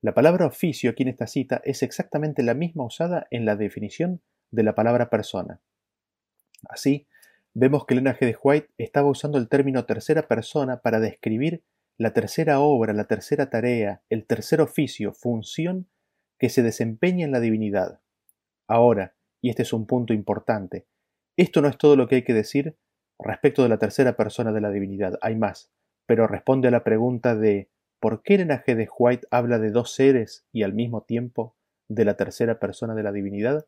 La 0.02 0.14
palabra 0.14 0.48
oficio 0.48 0.92
aquí 0.92 1.04
en 1.04 1.10
esta 1.10 1.28
cita 1.28 1.62
es 1.64 1.82
exactamente 1.82 2.44
la 2.44 2.56
misma 2.56 2.84
usada 2.84 3.26
en 3.32 3.46
la 3.46 3.56
definición 3.56 4.22
de 4.52 4.64
la 4.64 4.76
palabra 4.76 5.10
persona. 5.10 5.62
Así, 6.68 7.08
vemos 7.60 7.86
que 7.86 7.94
Elena 7.94 8.16
G. 8.16 8.26
de 8.26 8.38
White 8.42 8.70
estaba 8.78 9.10
usando 9.10 9.38
el 9.38 9.50
término 9.50 9.84
tercera 9.84 10.30
persona 10.30 10.78
para 10.78 11.02
describir 11.02 11.62
la 11.98 12.14
tercera 12.14 12.62
obra, 12.62 12.94
la 12.94 13.04
tercera 13.04 13.50
tarea, 13.50 14.02
el 14.10 14.26
tercer 14.26 14.62
oficio, 14.62 15.14
función 15.14 15.90
que 16.38 16.48
se 16.48 16.64
desempeña 16.64 17.26
en 17.26 17.34
la 17.34 17.42
divinidad. 17.42 18.00
Ahora, 18.66 19.14
y 19.42 19.50
este 19.50 19.64
es 19.64 19.74
un 19.74 19.88
punto 19.88 20.14
importante, 20.14 20.88
esto 21.36 21.62
no 21.62 21.68
es 21.68 21.78
todo 21.78 21.98
lo 21.98 22.08
que 22.08 22.16
hay 22.16 22.24
que 22.24 22.34
decir 22.34 22.78
respecto 23.20 23.62
de 23.64 23.70
la 23.70 23.78
tercera 23.78 24.16
persona 24.16 24.54
de 24.54 24.62
la 24.62 24.72
divinidad, 24.72 25.20
hay 25.22 25.36
más, 25.36 25.70
pero 26.06 26.28
responde 26.28 26.70
a 26.70 26.72
la 26.72 26.86
pregunta 26.86 27.36
de 27.36 27.70
¿por 28.00 28.24
qué 28.24 28.36
Elena 28.36 28.64
G. 28.64 28.76
de 28.76 28.88
White 28.98 29.28
habla 29.32 29.60
de 29.60 29.72
dos 29.72 29.94
seres 29.94 30.46
y 30.54 30.64
al 30.64 30.72
mismo 30.72 31.02
tiempo 31.02 31.58
de 31.90 32.06
la 32.06 32.16
tercera 32.16 32.58
persona 32.58 32.96
de 32.96 33.04
la 33.04 33.12
divinidad? 33.12 33.66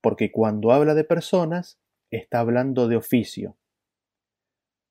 Porque 0.00 0.32
cuando 0.32 0.72
habla 0.72 0.94
de 0.94 1.04
personas, 1.04 1.78
está 2.10 2.40
hablando 2.40 2.88
de 2.88 2.96
oficio. 2.96 3.56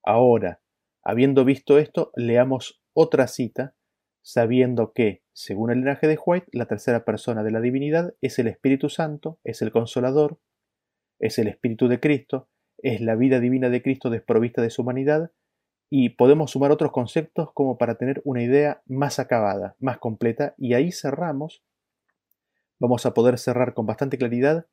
Ahora, 0.03 0.61
habiendo 1.03 1.45
visto 1.45 1.77
esto, 1.77 2.11
leamos 2.15 2.81
otra 2.93 3.27
cita, 3.27 3.75
sabiendo 4.21 4.91
que, 4.93 5.23
según 5.33 5.71
el 5.71 5.79
linaje 5.79 6.07
de 6.07 6.17
White, 6.23 6.47
la 6.51 6.65
tercera 6.65 7.05
persona 7.05 7.43
de 7.43 7.51
la 7.51 7.61
divinidad 7.61 8.15
es 8.21 8.39
el 8.39 8.47
Espíritu 8.47 8.89
Santo, 8.89 9.39
es 9.43 9.61
el 9.61 9.71
Consolador, 9.71 10.39
es 11.19 11.37
el 11.37 11.47
Espíritu 11.47 11.87
de 11.87 11.99
Cristo, 11.99 12.49
es 12.77 13.01
la 13.01 13.15
vida 13.15 13.39
divina 13.39 13.69
de 13.69 13.81
Cristo 13.81 14.09
desprovista 14.09 14.61
de 14.61 14.69
su 14.71 14.81
humanidad, 14.81 15.31
y 15.91 16.09
podemos 16.09 16.51
sumar 16.51 16.71
otros 16.71 16.91
conceptos 16.91 17.51
como 17.53 17.77
para 17.77 17.95
tener 17.95 18.21
una 18.25 18.41
idea 18.41 18.81
más 18.87 19.19
acabada, 19.19 19.75
más 19.79 19.99
completa, 19.99 20.55
y 20.57 20.73
ahí 20.73 20.91
cerramos, 20.91 21.63
vamos 22.79 23.05
a 23.05 23.13
poder 23.13 23.37
cerrar 23.37 23.75
con 23.75 23.85
bastante 23.85 24.17
claridad 24.17 24.65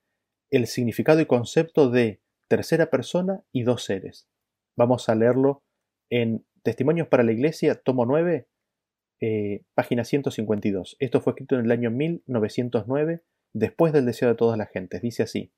el 0.50 0.66
significado 0.66 1.20
y 1.20 1.26
concepto 1.26 1.90
de 1.90 2.21
tercera 2.52 2.90
persona 2.90 3.42
y 3.50 3.62
dos 3.62 3.82
seres. 3.82 4.28
Vamos 4.76 5.08
a 5.08 5.14
leerlo 5.14 5.62
en 6.10 6.44
Testimonios 6.62 7.08
para 7.08 7.22
la 7.22 7.32
Iglesia, 7.32 7.76
tomo 7.76 8.04
9, 8.04 8.46
eh, 9.22 9.62
página 9.72 10.04
152. 10.04 10.96
Esto 10.98 11.22
fue 11.22 11.30
escrito 11.30 11.58
en 11.58 11.64
el 11.64 11.70
año 11.70 11.90
1909, 11.90 13.22
después 13.54 13.94
del 13.94 14.04
deseo 14.04 14.28
de 14.28 14.34
todas 14.34 14.58
las 14.58 14.68
gentes. 14.68 15.00
Dice 15.00 15.22
así, 15.22 15.50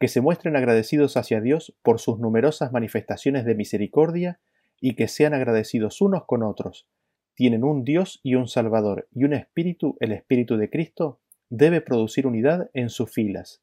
que 0.00 0.08
se 0.08 0.22
muestren 0.22 0.56
agradecidos 0.56 1.18
hacia 1.18 1.42
Dios 1.42 1.76
por 1.82 2.00
sus 2.00 2.18
numerosas 2.18 2.72
manifestaciones 2.72 3.44
de 3.44 3.54
misericordia 3.54 4.40
y 4.80 4.94
que 4.94 5.08
sean 5.08 5.34
agradecidos 5.34 6.00
unos 6.00 6.24
con 6.24 6.42
otros. 6.42 6.88
Tienen 7.34 7.64
un 7.64 7.84
Dios 7.84 8.20
y 8.22 8.36
un 8.36 8.48
Salvador, 8.48 9.08
y 9.12 9.24
un 9.24 9.34
Espíritu, 9.34 9.98
el 10.00 10.12
Espíritu 10.12 10.56
de 10.56 10.70
Cristo, 10.70 11.20
debe 11.50 11.82
producir 11.82 12.26
unidad 12.26 12.70
en 12.72 12.88
sus 12.88 13.12
filas. 13.12 13.62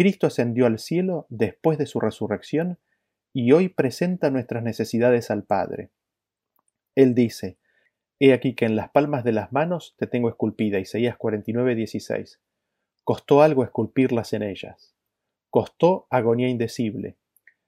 Cristo 0.00 0.28
ascendió 0.28 0.64
al 0.64 0.78
cielo 0.78 1.26
después 1.28 1.76
de 1.76 1.84
su 1.84 2.00
resurrección 2.00 2.78
y 3.34 3.52
hoy 3.52 3.68
presenta 3.68 4.30
nuestras 4.30 4.62
necesidades 4.62 5.30
al 5.30 5.44
Padre. 5.44 5.90
Él 6.94 7.14
dice, 7.14 7.58
He 8.18 8.32
aquí 8.32 8.54
que 8.54 8.64
en 8.64 8.76
las 8.76 8.88
palmas 8.88 9.24
de 9.24 9.32
las 9.32 9.52
manos 9.52 9.96
te 9.98 10.06
tengo 10.06 10.30
esculpida, 10.30 10.78
Isaías 10.78 11.18
49, 11.18 11.74
16. 11.74 12.40
Costó 13.04 13.42
algo 13.42 13.62
esculpirlas 13.62 14.32
en 14.32 14.42
ellas. 14.42 14.94
Costó 15.50 16.06
agonía 16.08 16.48
indecible. 16.48 17.18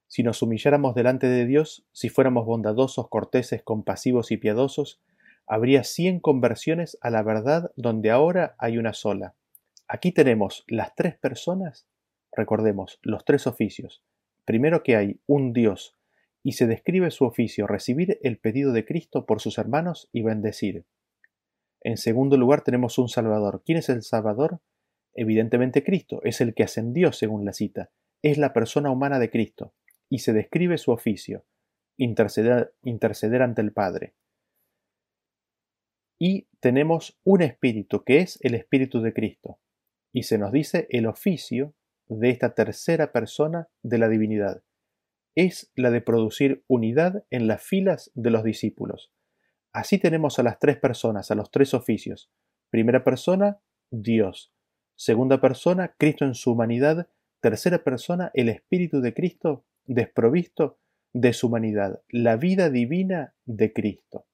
Si 0.06 0.22
nos 0.22 0.40
humilláramos 0.40 0.94
delante 0.94 1.26
de 1.26 1.44
Dios, 1.44 1.84
si 1.92 2.08
fuéramos 2.08 2.46
bondadosos, 2.46 3.10
corteses, 3.10 3.62
compasivos 3.62 4.32
y 4.32 4.38
piadosos, 4.38 5.02
habría 5.46 5.84
cien 5.84 6.18
conversiones 6.18 6.96
a 7.02 7.10
la 7.10 7.22
verdad 7.22 7.72
donde 7.76 8.10
ahora 8.10 8.54
hay 8.56 8.78
una 8.78 8.94
sola. 8.94 9.34
Aquí 9.86 10.12
tenemos 10.12 10.64
las 10.66 10.94
tres 10.94 11.14
personas 11.18 11.84
Recordemos, 12.32 12.98
los 13.02 13.24
tres 13.24 13.46
oficios. 13.46 14.02
Primero 14.44 14.82
que 14.82 14.96
hay 14.96 15.20
un 15.26 15.52
Dios, 15.52 15.96
y 16.42 16.52
se 16.52 16.66
describe 16.66 17.10
su 17.10 17.24
oficio, 17.24 17.66
recibir 17.66 18.18
el 18.22 18.38
pedido 18.38 18.72
de 18.72 18.84
Cristo 18.84 19.26
por 19.26 19.40
sus 19.40 19.58
hermanos 19.58 20.08
y 20.12 20.22
bendecir. 20.22 20.84
En 21.82 21.96
segundo 21.96 22.36
lugar 22.36 22.62
tenemos 22.62 22.98
un 22.98 23.08
Salvador. 23.08 23.62
¿Quién 23.64 23.78
es 23.78 23.88
el 23.88 24.02
Salvador? 24.02 24.60
Evidentemente 25.14 25.84
Cristo, 25.84 26.20
es 26.24 26.40
el 26.40 26.54
que 26.54 26.62
ascendió 26.62 27.12
según 27.12 27.44
la 27.44 27.52
cita, 27.52 27.90
es 28.22 28.38
la 28.38 28.52
persona 28.52 28.90
humana 28.90 29.18
de 29.18 29.30
Cristo, 29.30 29.74
y 30.08 30.20
se 30.20 30.32
describe 30.32 30.78
su 30.78 30.90
oficio, 30.90 31.44
interceder, 31.96 33.42
ante 33.42 33.60
el 33.60 33.72
Padre. 33.72 34.14
Y 36.18 36.48
tenemos 36.60 37.18
un 37.24 37.42
espíritu, 37.42 38.04
que 38.04 38.18
es 38.18 38.38
el 38.42 38.54
espíritu 38.54 39.00
de 39.00 39.12
Cristo, 39.12 39.58
y 40.12 40.22
se 40.22 40.38
nos 40.38 40.52
dice 40.52 40.86
el 40.90 41.06
oficio 41.06 41.74
de 42.18 42.30
esta 42.30 42.54
tercera 42.54 43.12
persona 43.12 43.68
de 43.82 43.98
la 43.98 44.08
divinidad. 44.08 44.62
Es 45.34 45.70
la 45.74 45.90
de 45.90 46.00
producir 46.00 46.64
unidad 46.68 47.24
en 47.30 47.46
las 47.46 47.62
filas 47.62 48.10
de 48.14 48.30
los 48.30 48.44
discípulos. 48.44 49.12
Así 49.72 49.98
tenemos 49.98 50.38
a 50.38 50.42
las 50.42 50.58
tres 50.58 50.76
personas, 50.76 51.30
a 51.30 51.34
los 51.34 51.50
tres 51.50 51.72
oficios. 51.74 52.30
Primera 52.70 53.04
persona, 53.04 53.60
Dios. 53.90 54.52
Segunda 54.94 55.40
persona, 55.40 55.94
Cristo 55.98 56.24
en 56.24 56.34
su 56.34 56.52
humanidad. 56.52 57.08
Tercera 57.40 57.82
persona, 57.82 58.30
el 58.34 58.48
Espíritu 58.48 59.00
de 59.00 59.14
Cristo 59.14 59.64
desprovisto 59.84 60.78
de 61.12 61.32
su 61.32 61.48
humanidad, 61.48 62.02
la 62.08 62.36
vida 62.36 62.70
divina 62.70 63.34
de 63.44 63.72
Cristo. 63.72 64.26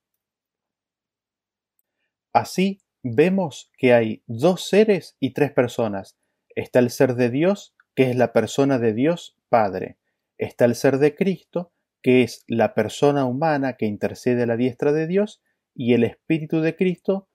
Así 2.32 2.80
vemos 3.02 3.70
que 3.76 3.94
hay 3.94 4.22
dos 4.26 4.68
seres 4.68 5.16
y 5.18 5.32
tres 5.32 5.52
personas, 5.52 6.16
Está 6.58 6.80
el 6.80 6.90
ser 6.90 7.14
de 7.14 7.30
Dios, 7.30 7.76
que 7.94 8.10
es 8.10 8.16
la 8.16 8.32
persona 8.32 8.80
de 8.80 8.92
Dios 8.92 9.38
Padre. 9.48 9.96
Está 10.38 10.64
el 10.64 10.74
ser 10.74 10.98
de 10.98 11.14
Cristo, 11.14 11.72
que 12.02 12.24
es 12.24 12.42
la 12.48 12.74
persona 12.74 13.26
humana 13.26 13.74
que 13.74 13.86
intercede 13.86 14.42
a 14.42 14.46
la 14.46 14.56
diestra 14.56 14.90
de 14.90 15.06
Dios, 15.06 15.40
y 15.72 15.94
el 15.94 16.02
Espíritu 16.02 16.60
de 16.60 16.74
Cristo, 16.74 17.28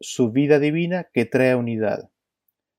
su 0.00 0.32
vida 0.32 0.58
divina 0.58 1.08
que 1.14 1.26
trae 1.26 1.54
unidad. 1.54 2.10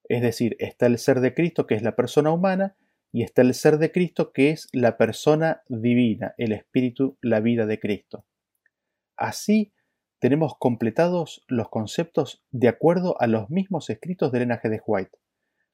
Es 0.09 0.21
decir, 0.21 0.57
está 0.59 0.87
el 0.87 0.97
ser 0.97 1.21
de 1.21 1.33
Cristo, 1.33 1.65
que 1.67 1.75
es 1.75 1.83
la 1.83 1.95
persona 1.95 2.31
humana, 2.31 2.75
y 3.13 3.23
está 3.23 3.41
el 3.41 3.53
ser 3.53 3.77
de 3.77 3.93
Cristo, 3.93 4.33
que 4.33 4.49
es 4.49 4.67
la 4.73 4.97
persona 4.97 5.63
divina, 5.69 6.35
el 6.37 6.51
Espíritu, 6.51 7.17
la 7.21 7.39
vida 7.39 7.65
de 7.65 7.79
Cristo. 7.79 8.25
Así 9.15 9.71
tenemos 10.19 10.57
completados 10.59 11.45
los 11.47 11.69
conceptos 11.69 12.43
de 12.51 12.67
acuerdo 12.67 13.15
a 13.21 13.27
los 13.27 13.49
mismos 13.49 13.89
escritos 13.89 14.33
del 14.33 14.41
Elena 14.41 14.59
de 14.61 14.81
White. 14.85 15.17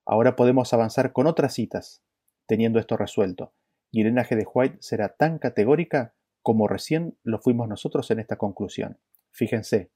Ahora 0.06 0.36
podemos 0.36 0.74
avanzar 0.74 1.14
con 1.14 1.28
otras 1.28 1.54
citas, 1.54 2.04
teniendo 2.46 2.80
esto 2.80 2.98
resuelto, 2.98 3.54
y 3.92 4.02
el 4.02 4.08
linaje 4.08 4.36
de 4.36 4.46
White 4.52 4.78
será 4.80 5.10
tan 5.10 5.40
categórica 5.40 6.14
como 6.42 6.68
recién 6.68 7.18
lo 7.24 7.40
fuimos 7.40 7.70
nosotros 7.70 8.12
en 8.12 8.20
esta 8.20 8.38
conclusión. 8.38 9.00
Fíjense, 9.32 9.92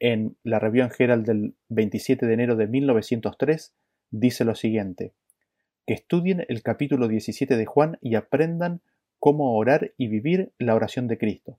en 0.00 0.36
la 0.44 0.58
Review 0.58 0.88
Herald 0.96 1.26
del 1.26 1.56
27 1.70 2.26
de 2.26 2.34
enero 2.34 2.56
de 2.56 2.68
1903 2.68 3.74
dice 4.10 4.44
lo 4.44 4.54
siguiente, 4.54 5.14
que 5.86 5.94
estudien 5.94 6.44
el 6.48 6.62
capítulo 6.62 7.08
17 7.08 7.56
de 7.56 7.66
Juan 7.66 7.98
y 8.00 8.14
aprendan 8.14 8.82
cómo 9.18 9.56
orar 9.56 9.94
y 9.96 10.08
vivir 10.08 10.52
la 10.58 10.74
oración 10.74 11.08
de 11.08 11.18
Cristo. 11.18 11.58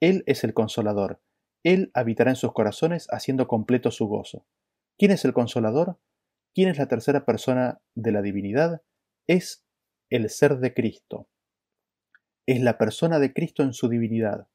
Él 0.00 0.24
es 0.26 0.42
el 0.42 0.54
consolador, 0.54 1.20
Él 1.62 1.90
habitará 1.94 2.30
en 2.30 2.36
sus 2.36 2.52
corazones 2.52 3.06
haciendo 3.10 3.46
completo 3.46 3.90
su 3.90 4.08
gozo. 4.08 4.46
¿Quién 4.98 5.10
es 5.10 5.24
el 5.24 5.32
consolador? 5.32 5.98
¿Quién 6.56 6.70
es 6.70 6.78
la 6.78 6.88
tercera 6.88 7.26
persona 7.26 7.82
de 7.94 8.12
la 8.12 8.22
divinidad? 8.22 8.80
Es 9.28 9.62
el 10.08 10.30
ser 10.30 10.56
de 10.56 10.72
Cristo. 10.72 11.28
Es 12.46 12.62
la 12.62 12.78
persona 12.78 13.18
de 13.18 13.34
Cristo 13.34 13.62
en 13.62 13.74
su 13.74 13.90
divinidad. 13.90 14.48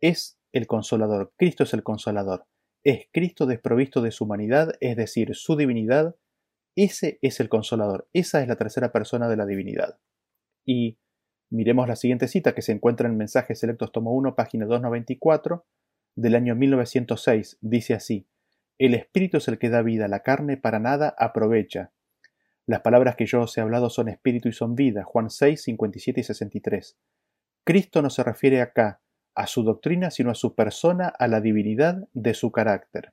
Es 0.00 0.38
el 0.52 0.68
consolador. 0.68 1.32
Cristo 1.36 1.64
es 1.64 1.74
el 1.74 1.82
consolador. 1.82 2.46
Es 2.84 3.08
Cristo 3.12 3.46
desprovisto 3.46 4.02
de 4.02 4.12
su 4.12 4.22
humanidad, 4.22 4.74
es 4.78 4.96
decir, 4.96 5.34
su 5.34 5.56
divinidad. 5.56 6.14
Ese 6.76 7.18
es 7.22 7.40
el 7.40 7.48
consolador. 7.48 8.08
Esa 8.12 8.40
es 8.40 8.46
la 8.46 8.54
tercera 8.54 8.92
persona 8.92 9.28
de 9.28 9.36
la 9.36 9.46
divinidad. 9.46 9.98
Y 10.64 10.96
miremos 11.50 11.88
la 11.88 11.96
siguiente 11.96 12.28
cita 12.28 12.54
que 12.54 12.62
se 12.62 12.70
encuentra 12.70 13.08
en 13.08 13.16
Mensajes 13.16 13.58
Selectos 13.58 13.90
Tomo 13.90 14.12
1, 14.12 14.36
página 14.36 14.66
294, 14.66 15.66
del 16.14 16.36
año 16.36 16.54
1906. 16.54 17.58
Dice 17.62 17.94
así, 17.94 18.28
el 18.78 18.94
espíritu 18.94 19.38
es 19.38 19.48
el 19.48 19.58
que 19.58 19.70
da 19.70 19.82
vida, 19.82 20.08
la 20.08 20.20
carne 20.20 20.56
para 20.56 20.78
nada 20.78 21.14
aprovecha. 21.18 21.92
Las 22.66 22.80
palabras 22.80 23.16
que 23.16 23.26
yo 23.26 23.42
os 23.42 23.56
he 23.56 23.60
hablado 23.60 23.90
son 23.90 24.08
espíritu 24.08 24.48
y 24.48 24.52
son 24.52 24.74
vida. 24.74 25.04
Juan 25.04 25.30
6, 25.30 25.62
57 25.62 26.20
y 26.20 26.24
63. 26.24 26.98
Cristo 27.64 28.02
no 28.02 28.10
se 28.10 28.24
refiere 28.24 28.60
acá 28.60 29.00
a 29.34 29.46
su 29.46 29.62
doctrina, 29.62 30.10
sino 30.10 30.30
a 30.30 30.34
su 30.34 30.54
persona, 30.54 31.08
a 31.08 31.28
la 31.28 31.40
divinidad 31.40 32.08
de 32.12 32.34
su 32.34 32.50
carácter. 32.50 33.12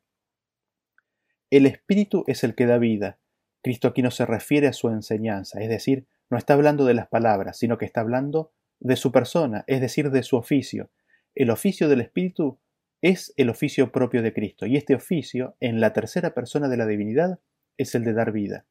El 1.49 1.65
espíritu 1.65 2.23
es 2.27 2.43
el 2.43 2.55
que 2.55 2.65
da 2.65 2.77
vida. 2.77 3.19
Cristo 3.61 3.87
aquí 3.87 4.01
no 4.01 4.11
se 4.11 4.25
refiere 4.25 4.67
a 4.67 4.73
su 4.73 4.89
enseñanza, 4.89 5.61
es 5.61 5.69
decir, 5.69 6.07
no 6.29 6.37
está 6.37 6.55
hablando 6.55 6.85
de 6.85 6.95
las 6.95 7.07
palabras, 7.07 7.57
sino 7.57 7.77
que 7.77 7.85
está 7.85 8.01
hablando 8.01 8.51
de 8.79 8.95
su 8.95 9.11
persona, 9.11 9.63
es 9.67 9.79
decir, 9.79 10.09
de 10.09 10.23
su 10.23 10.35
oficio. 10.35 10.89
El 11.35 11.49
oficio 11.49 11.87
del 11.87 12.01
Espíritu 12.01 12.59
es 13.03 13.33
el 13.35 13.49
oficio 13.49 13.91
propio 13.91 14.23
de 14.23 14.33
Cristo, 14.33 14.65
y 14.65 14.77
este 14.77 14.95
oficio, 14.95 15.57
en 15.59 15.81
la 15.81 15.91
tercera 15.91 16.33
persona 16.33 16.69
de 16.69 16.77
la 16.77 16.87
divinidad, 16.87 17.41
es 17.77 17.95
el 17.95 18.05
de 18.05 18.13
dar 18.13 18.31
vida. 18.31 18.65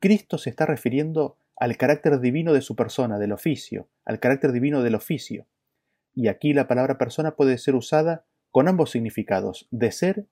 Cristo 0.00 0.36
se 0.36 0.50
está 0.50 0.66
refiriendo 0.66 1.38
al 1.56 1.78
carácter 1.78 2.20
divino 2.20 2.52
de 2.52 2.60
su 2.60 2.76
persona, 2.76 3.18
del 3.18 3.32
oficio, 3.32 3.88
al 4.04 4.20
carácter 4.20 4.52
divino 4.52 4.82
del 4.82 4.94
oficio. 4.94 5.46
Y 6.14 6.28
aquí 6.28 6.52
la 6.52 6.68
palabra 6.68 6.98
persona 6.98 7.36
puede 7.36 7.56
ser 7.56 7.74
usada 7.74 8.26
con 8.50 8.68
ambos 8.68 8.90
significados, 8.90 9.66
de 9.70 9.92
ser 9.92 10.26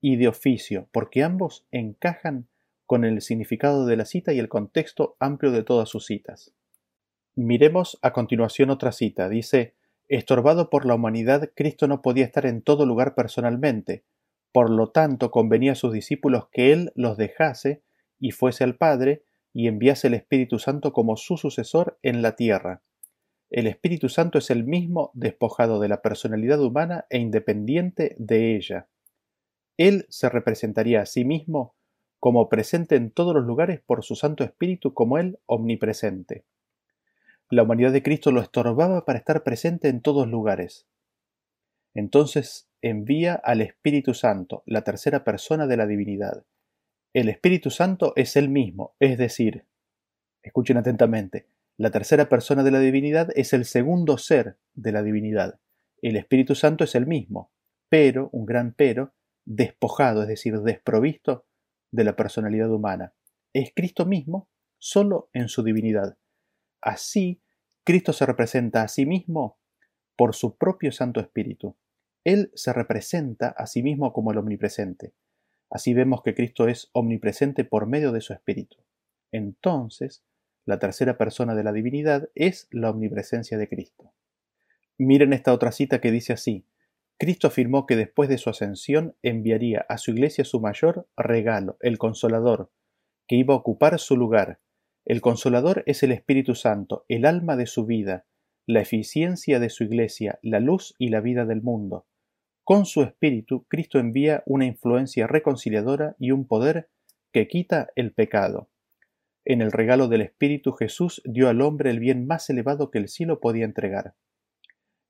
y 0.00 0.16
de 0.16 0.26
oficio, 0.26 0.88
porque 0.90 1.22
ambos 1.22 1.64
encajan 1.70 2.48
con 2.86 3.04
el 3.04 3.22
significado 3.22 3.86
de 3.86 3.96
la 3.96 4.06
cita 4.06 4.32
y 4.32 4.40
el 4.40 4.48
contexto 4.48 5.16
amplio 5.20 5.52
de 5.52 5.62
todas 5.62 5.88
sus 5.88 6.06
citas. 6.06 6.52
Miremos 7.36 7.96
a 8.02 8.12
continuación 8.12 8.70
otra 8.70 8.90
cita. 8.90 9.28
Dice, 9.28 9.76
Estorbado 10.12 10.68
por 10.68 10.84
la 10.84 10.94
humanidad, 10.94 11.52
Cristo 11.54 11.88
no 11.88 12.02
podía 12.02 12.26
estar 12.26 12.44
en 12.44 12.60
todo 12.60 12.84
lugar 12.84 13.14
personalmente, 13.14 14.04
por 14.52 14.68
lo 14.68 14.90
tanto 14.90 15.30
convenía 15.30 15.72
a 15.72 15.74
sus 15.74 15.90
discípulos 15.90 16.48
que 16.52 16.70
Él 16.70 16.92
los 16.94 17.16
dejase 17.16 17.82
y 18.20 18.32
fuese 18.32 18.62
al 18.62 18.76
Padre 18.76 19.24
y 19.54 19.68
enviase 19.68 20.08
el 20.08 20.14
Espíritu 20.14 20.58
Santo 20.58 20.92
como 20.92 21.16
su 21.16 21.38
sucesor 21.38 21.98
en 22.02 22.20
la 22.20 22.36
tierra. 22.36 22.82
El 23.48 23.66
Espíritu 23.66 24.10
Santo 24.10 24.36
es 24.36 24.50
el 24.50 24.64
mismo 24.64 25.12
despojado 25.14 25.80
de 25.80 25.88
la 25.88 26.02
personalidad 26.02 26.60
humana 26.60 27.06
e 27.08 27.18
independiente 27.18 28.14
de 28.18 28.54
ella. 28.54 28.88
Él 29.78 30.04
se 30.10 30.28
representaría 30.28 31.00
a 31.00 31.06
sí 31.06 31.24
mismo 31.24 31.74
como 32.20 32.50
presente 32.50 32.96
en 32.96 33.12
todos 33.12 33.34
los 33.34 33.46
lugares 33.46 33.80
por 33.80 34.04
su 34.04 34.14
Santo 34.14 34.44
Espíritu 34.44 34.92
como 34.92 35.16
Él 35.16 35.38
omnipresente. 35.46 36.44
La 37.52 37.64
humanidad 37.64 37.92
de 37.92 38.02
Cristo 38.02 38.32
lo 38.32 38.40
estorbaba 38.40 39.04
para 39.04 39.18
estar 39.18 39.42
presente 39.42 39.88
en 39.88 40.00
todos 40.00 40.26
lugares. 40.26 40.86
Entonces 41.92 42.70
envía 42.80 43.34
al 43.34 43.60
Espíritu 43.60 44.14
Santo, 44.14 44.62
la 44.64 44.84
tercera 44.84 45.22
persona 45.22 45.66
de 45.66 45.76
la 45.76 45.86
divinidad. 45.86 46.46
El 47.12 47.28
Espíritu 47.28 47.68
Santo 47.68 48.14
es 48.16 48.36
Él 48.36 48.48
mismo, 48.48 48.96
es 49.00 49.18
decir, 49.18 49.66
escuchen 50.42 50.78
atentamente, 50.78 51.46
la 51.76 51.90
tercera 51.90 52.30
persona 52.30 52.62
de 52.62 52.70
la 52.70 52.80
divinidad 52.80 53.28
es 53.34 53.52
el 53.52 53.66
segundo 53.66 54.16
ser 54.16 54.56
de 54.72 54.92
la 54.92 55.02
divinidad. 55.02 55.60
El 56.00 56.16
Espíritu 56.16 56.54
Santo 56.54 56.84
es 56.84 56.94
el 56.94 57.06
mismo, 57.06 57.52
pero, 57.90 58.30
un 58.32 58.46
gran 58.46 58.72
pero, 58.72 59.12
despojado, 59.44 60.22
es 60.22 60.28
decir, 60.28 60.58
desprovisto 60.60 61.44
de 61.90 62.04
la 62.04 62.16
personalidad 62.16 62.70
humana. 62.70 63.12
Es 63.52 63.72
Cristo 63.76 64.06
mismo 64.06 64.48
solo 64.78 65.28
en 65.34 65.50
su 65.50 65.62
divinidad. 65.62 66.16
Así, 66.80 67.41
Cristo 67.84 68.12
se 68.12 68.26
representa 68.26 68.82
a 68.82 68.88
sí 68.88 69.06
mismo 69.06 69.58
por 70.16 70.34
su 70.34 70.56
propio 70.56 70.92
Santo 70.92 71.20
Espíritu. 71.20 71.76
Él 72.24 72.52
se 72.54 72.72
representa 72.72 73.48
a 73.48 73.66
sí 73.66 73.82
mismo 73.82 74.12
como 74.12 74.30
el 74.30 74.38
omnipresente. 74.38 75.14
Así 75.68 75.94
vemos 75.94 76.22
que 76.22 76.34
Cristo 76.34 76.68
es 76.68 76.90
omnipresente 76.92 77.64
por 77.64 77.86
medio 77.86 78.12
de 78.12 78.20
su 78.20 78.32
Espíritu. 78.32 78.76
Entonces, 79.32 80.22
la 80.64 80.78
tercera 80.78 81.18
persona 81.18 81.54
de 81.54 81.64
la 81.64 81.72
divinidad 81.72 82.28
es 82.34 82.68
la 82.70 82.90
omnipresencia 82.90 83.58
de 83.58 83.68
Cristo. 83.68 84.12
Miren 84.98 85.32
esta 85.32 85.52
otra 85.52 85.72
cita 85.72 86.00
que 86.00 86.12
dice 86.12 86.32
así, 86.32 86.66
Cristo 87.18 87.48
afirmó 87.48 87.86
que 87.86 87.96
después 87.96 88.28
de 88.28 88.38
su 88.38 88.50
ascensión 88.50 89.16
enviaría 89.22 89.84
a 89.88 89.98
su 89.98 90.12
iglesia 90.12 90.44
su 90.44 90.60
mayor 90.60 91.08
regalo, 91.16 91.78
el 91.80 91.98
Consolador, 91.98 92.70
que 93.26 93.36
iba 93.36 93.54
a 93.54 93.56
ocupar 93.56 93.98
su 93.98 94.16
lugar. 94.16 94.60
El 95.04 95.20
Consolador 95.20 95.82
es 95.86 96.04
el 96.04 96.12
Espíritu 96.12 96.54
Santo, 96.54 97.04
el 97.08 97.24
alma 97.24 97.56
de 97.56 97.66
su 97.66 97.86
vida, 97.86 98.24
la 98.66 98.80
eficiencia 98.80 99.58
de 99.58 99.68
su 99.68 99.82
iglesia, 99.82 100.38
la 100.42 100.60
luz 100.60 100.94
y 100.96 101.08
la 101.08 101.20
vida 101.20 101.44
del 101.44 101.60
mundo. 101.60 102.06
Con 102.62 102.86
su 102.86 103.02
Espíritu, 103.02 103.66
Cristo 103.66 103.98
envía 103.98 104.44
una 104.46 104.64
influencia 104.64 105.26
reconciliadora 105.26 106.14
y 106.20 106.30
un 106.30 106.46
poder 106.46 106.88
que 107.32 107.48
quita 107.48 107.88
el 107.96 108.12
pecado. 108.12 108.70
En 109.44 109.60
el 109.60 109.72
regalo 109.72 110.06
del 110.06 110.20
Espíritu 110.20 110.72
Jesús 110.72 111.20
dio 111.24 111.48
al 111.48 111.62
hombre 111.62 111.90
el 111.90 111.98
bien 111.98 112.24
más 112.28 112.48
elevado 112.48 112.92
que 112.92 112.98
el 112.98 113.08
cielo 113.08 113.40
podía 113.40 113.64
entregar. 113.64 114.14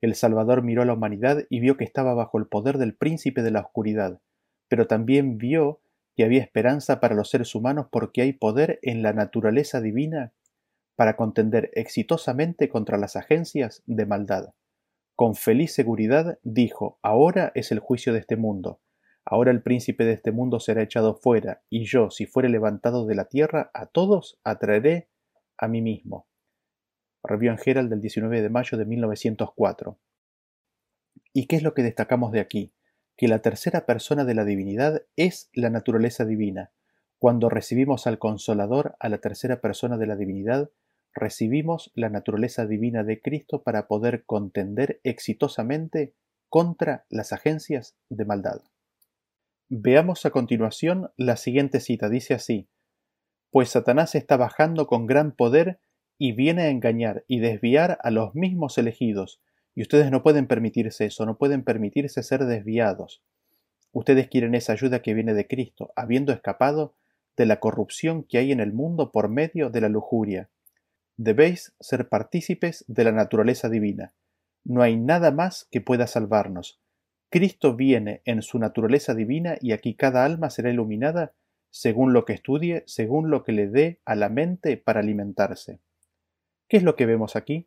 El 0.01 0.15
Salvador 0.15 0.63
miró 0.63 0.81
a 0.81 0.87
la 0.87 0.95
humanidad 0.95 1.45
y 1.51 1.61
vio 1.61 1.77
que 1.77 1.85
estaba 1.85 2.15
bajo 2.15 2.39
el 2.39 2.47
poder 2.47 2.79
del 2.79 2.95
príncipe 2.95 3.43
de 3.43 3.51
la 3.51 3.61
oscuridad, 3.61 4.23
pero 4.69 4.87
también 4.87 5.37
vio 5.37 5.82
que 6.15 6.25
había 6.25 6.43
esperanza 6.43 7.01
para 7.01 7.15
los 7.15 7.31
seres 7.31 7.55
humanos 7.55 7.87
porque 7.91 8.23
hay 8.23 8.33
poder 8.33 8.79
en 8.83 9.03
la 9.03 9.13
naturaleza 9.13 9.81
divina 9.81 10.33
para 10.97 11.17
contender 11.17 11.71
exitosamente 11.75 12.69
contra 12.69 12.99
las 12.99 13.17
agencias 13.17 13.83
de 13.87 14.07
maldad. 14.07 14.55
Con 15.17 15.35
feliz 15.35 15.73
seguridad 15.73 16.39
dijo, 16.43 16.99
ahora 17.03 17.53
es 17.55 17.73
el 17.73 17.79
juicio 17.79 18.13
de 18.13 18.19
este 18.19 18.37
mundo, 18.37 18.81
ahora 19.25 19.51
el 19.51 19.63
príncipe 19.63 20.05
de 20.05 20.13
este 20.13 20.33
mundo 20.33 20.61
será 20.61 20.83
echado 20.83 21.15
fuera, 21.15 21.63
y 21.71 21.85
yo, 21.85 22.11
si 22.11 22.27
fuere 22.27 22.49
levantado 22.49 23.07
de 23.07 23.15
la 23.15 23.27
tierra, 23.27 23.71
a 23.75 23.87
todos 23.87 24.39
atraeré 24.45 25.09
a 25.59 25.69
mí 25.69 25.81
mismo. 25.81 26.27
Review 27.23 27.53
en 27.53 27.59
Herald 27.65 27.91
del 27.91 28.01
19 28.01 28.43
de 28.43 28.51
mayo 28.51 28.77
de 28.77 28.85
1904. 28.85 29.99
¿Y 31.33 31.47
qué 31.47 31.57
es 31.57 31.63
lo 31.63 31.73
que 31.73 31.83
destacamos 31.83 32.33
de 32.33 32.41
aquí? 32.41 32.73
Que 33.23 33.29
la 33.29 33.39
tercera 33.39 33.87
persona 33.87 34.25
de 34.25 34.35
la 34.35 34.45
divinidad 34.45 35.03
es 35.15 35.49
la 35.53 35.71
naturaleza 35.71 36.25
divina. 36.25 36.73
Cuando 37.21 37.49
recibimos 37.49 38.09
al 38.09 38.19
Consolador, 38.19 38.97
a 38.99 39.09
la 39.09 39.19
tercera 39.19 39.61
persona 39.61 39.97
de 39.97 40.09
la 40.09 40.17
divinidad, 40.17 40.73
recibimos 41.15 41.93
la 41.95 42.09
naturaleza 42.09 42.67
divina 42.67 43.05
de 43.05 43.23
Cristo 43.23 43.63
para 43.63 43.87
poder 43.87 44.25
contender 44.25 44.99
exitosamente 45.05 46.17
contra 46.49 47.07
las 47.11 47.33
agencias 47.33 47.95
de 48.09 48.25
maldad. 48.25 48.61
Veamos 49.69 50.27
a 50.27 50.31
continuación 50.31 51.13
la 51.17 51.37
siguiente 51.37 51.79
cita. 51.79 52.09
Dice 52.09 52.35
así, 52.35 52.71
Pues 53.53 53.69
Satanás 53.69 54.17
está 54.17 54.37
bajando 54.37 54.89
con 54.89 55.07
gran 55.07 55.31
poder 55.31 55.79
y 56.19 56.33
viene 56.33 56.63
a 56.63 56.71
engañar 56.71 57.25
y 57.29 57.39
desviar 57.39 57.99
a 58.03 58.11
los 58.11 58.35
mismos 58.35 58.79
elegidos, 58.79 59.41
y 59.75 59.83
ustedes 59.83 60.11
no 60.11 60.23
pueden 60.23 60.47
permitirse 60.47 61.07
eso, 61.07 61.25
no 61.27 61.39
pueden 61.39 61.65
permitirse 61.65 62.23
ser 62.23 62.45
desviados. 62.45 63.23
Ustedes 63.93 64.29
quieren 64.29 64.55
esa 64.55 64.73
ayuda 64.73 65.03
que 65.03 65.15
viene 65.15 65.35
de 65.35 65.47
Cristo, 65.47 65.93
habiendo 65.97 66.33
escapado 66.33 66.95
de 67.37 67.47
la 67.47 67.61
corrupción 67.61 68.25
que 68.25 68.39
hay 68.39 68.53
en 68.53 68.61
el 68.61 68.73
mundo 68.73 69.13
por 69.13 69.29
medio 69.29 69.71
de 69.71 69.81
la 69.81 69.89
lujuria. 69.89 70.49
Debéis 71.17 71.75
ser 71.81 72.09
partícipes 72.09 72.85
de 72.89 73.05
la 73.05 73.13
naturaleza 73.13 73.69
divina. 73.69 74.15
No 74.65 74.83
hay 74.83 74.97
nada 74.97 75.31
más 75.31 75.67
que 75.71 75.81
pueda 75.81 76.07
salvarnos. 76.07 76.81
Cristo 77.31 77.75
viene 77.75 78.21
en 78.25 78.43
su 78.43 78.59
naturaleza 78.59 79.15
divina 79.15 79.57
y 79.61 79.73
aquí 79.73 79.95
cada 79.95 80.25
alma 80.25 80.51
será 80.51 80.71
iluminada 80.71 81.33
según 81.71 82.13
lo 82.13 82.27
que 82.27 82.35
estudie, 82.35 82.85
según 82.87 83.31
lo 83.31 83.43
que 83.45 83.53
le 83.53 83.67
dé 83.67 84.01
a 84.05 84.15
la 84.15 84.29
mente 84.29 84.77
para 84.77 85.01
alimentarse. 85.01 85.81
¿Qué 86.69 86.77
es 86.77 86.83
lo 86.83 86.97
que 86.97 87.07
vemos 87.07 87.35
aquí? 87.35 87.67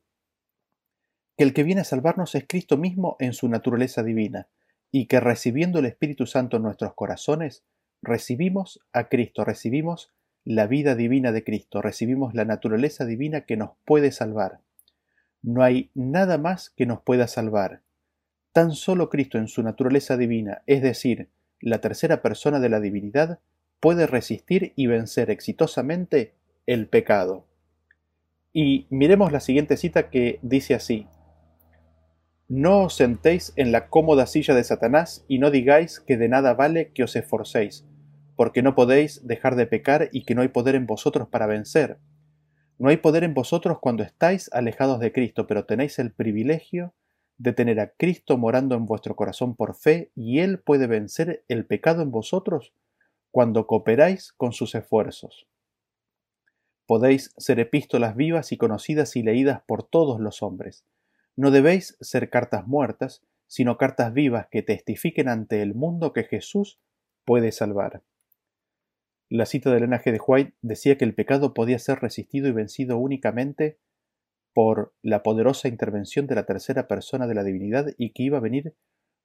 Que 1.37 1.43
el 1.43 1.53
que 1.53 1.63
viene 1.63 1.81
a 1.81 1.85
salvarnos 1.85 2.35
es 2.35 2.45
Cristo 2.47 2.77
mismo 2.77 3.17
en 3.19 3.33
su 3.33 3.49
naturaleza 3.49 4.03
divina, 4.03 4.47
y 4.91 5.07
que 5.07 5.19
recibiendo 5.19 5.79
el 5.79 5.85
Espíritu 5.85 6.25
Santo 6.25 6.57
en 6.57 6.63
nuestros 6.63 6.93
corazones, 6.93 7.63
recibimos 8.01 8.79
a 8.93 9.09
Cristo, 9.09 9.43
recibimos 9.43 10.13
la 10.45 10.67
vida 10.67 10.95
divina 10.95 11.31
de 11.31 11.43
Cristo, 11.43 11.81
recibimos 11.81 12.35
la 12.35 12.45
naturaleza 12.45 13.03
divina 13.05 13.41
que 13.41 13.57
nos 13.57 13.71
puede 13.83 14.11
salvar. 14.11 14.61
No 15.41 15.63
hay 15.63 15.89
nada 15.93 16.37
más 16.37 16.69
que 16.69 16.85
nos 16.85 17.01
pueda 17.01 17.27
salvar. 17.27 17.81
Tan 18.53 18.71
solo 18.71 19.09
Cristo 19.09 19.37
en 19.37 19.47
su 19.47 19.63
naturaleza 19.63 20.17
divina, 20.17 20.61
es 20.67 20.81
decir, 20.81 21.29
la 21.59 21.81
tercera 21.81 22.21
persona 22.21 22.59
de 22.59 22.69
la 22.69 22.79
divinidad, 22.79 23.39
puede 23.79 24.07
resistir 24.07 24.73
y 24.75 24.87
vencer 24.87 25.29
exitosamente 25.29 26.33
el 26.65 26.87
pecado. 26.87 27.45
Y 28.53 28.87
miremos 28.89 29.31
la 29.31 29.39
siguiente 29.39 29.77
cita 29.77 30.09
que 30.09 30.39
dice 30.41 30.75
así, 30.75 31.07
No 32.47 32.83
os 32.83 32.95
sentéis 32.95 33.53
en 33.55 33.71
la 33.71 33.89
cómoda 33.89 34.27
silla 34.27 34.53
de 34.53 34.63
Satanás 34.63 35.25
y 35.27 35.39
no 35.39 35.49
digáis 35.49 35.99
que 35.99 36.15
de 36.15 36.29
nada 36.29 36.53
vale 36.53 36.91
que 36.91 37.01
os 37.01 37.15
esforcéis, 37.15 37.87
porque 38.35 38.61
no 38.61 38.75
podéis 38.75 39.25
dejar 39.25 39.55
de 39.55 39.65
pecar 39.65 40.09
y 40.11 40.25
que 40.25 40.35
no 40.35 40.43
hay 40.43 40.49
poder 40.49 40.75
en 40.75 40.85
vosotros 40.85 41.27
para 41.27 41.47
vencer. 41.47 41.97
No 42.77 42.89
hay 42.89 42.97
poder 42.97 43.23
en 43.23 43.33
vosotros 43.33 43.79
cuando 43.79 44.03
estáis 44.03 44.51
alejados 44.53 44.99
de 44.99 45.11
Cristo, 45.11 45.47
pero 45.47 45.65
tenéis 45.65 45.97
el 45.97 46.11
privilegio 46.11 46.93
de 47.39 47.51
tener 47.51 47.79
a 47.79 47.89
Cristo 47.89 48.37
morando 48.37 48.75
en 48.75 48.85
vuestro 48.85 49.15
corazón 49.15 49.55
por 49.55 49.75
fe, 49.75 50.11
y 50.13 50.37
Él 50.37 50.59
puede 50.59 50.85
vencer 50.85 51.43
el 51.47 51.65
pecado 51.65 52.03
en 52.03 52.11
vosotros 52.11 52.73
cuando 53.31 53.65
cooperáis 53.65 54.33
con 54.33 54.53
sus 54.53 54.75
esfuerzos. 54.75 55.47
Podéis 56.85 57.33
ser 57.37 57.59
epístolas 57.59 58.15
vivas 58.15 58.51
y 58.51 58.57
conocidas 58.57 59.15
y 59.15 59.23
leídas 59.23 59.63
por 59.65 59.81
todos 59.81 60.19
los 60.19 60.43
hombres. 60.43 60.85
No 61.37 61.51
debéis 61.51 61.97
ser 61.99 62.29
cartas 62.29 62.67
muertas, 62.67 63.23
sino 63.47 63.77
cartas 63.77 64.13
vivas 64.13 64.47
que 64.49 64.63
testifiquen 64.63 65.27
ante 65.27 65.61
el 65.61 65.75
mundo 65.75 66.13
que 66.13 66.23
Jesús 66.23 66.79
puede 67.25 67.51
salvar. 67.51 68.03
La 69.29 69.45
cita 69.45 69.69
del 69.69 69.83
Elena 69.83 70.01
de 70.03 70.19
White 70.25 70.53
decía 70.61 70.97
que 70.97 71.05
el 71.05 71.15
pecado 71.15 71.53
podía 71.53 71.79
ser 71.79 71.99
resistido 71.99 72.47
y 72.47 72.51
vencido 72.51 72.97
únicamente 72.97 73.79
por 74.53 74.93
la 75.01 75.23
poderosa 75.23 75.67
intervención 75.67 76.27
de 76.27 76.35
la 76.35 76.45
tercera 76.45 76.87
persona 76.87 77.27
de 77.27 77.35
la 77.35 77.43
divinidad 77.43 77.87
y 77.97 78.11
que 78.11 78.23
iba 78.23 78.37
a 78.37 78.41
venir 78.41 78.75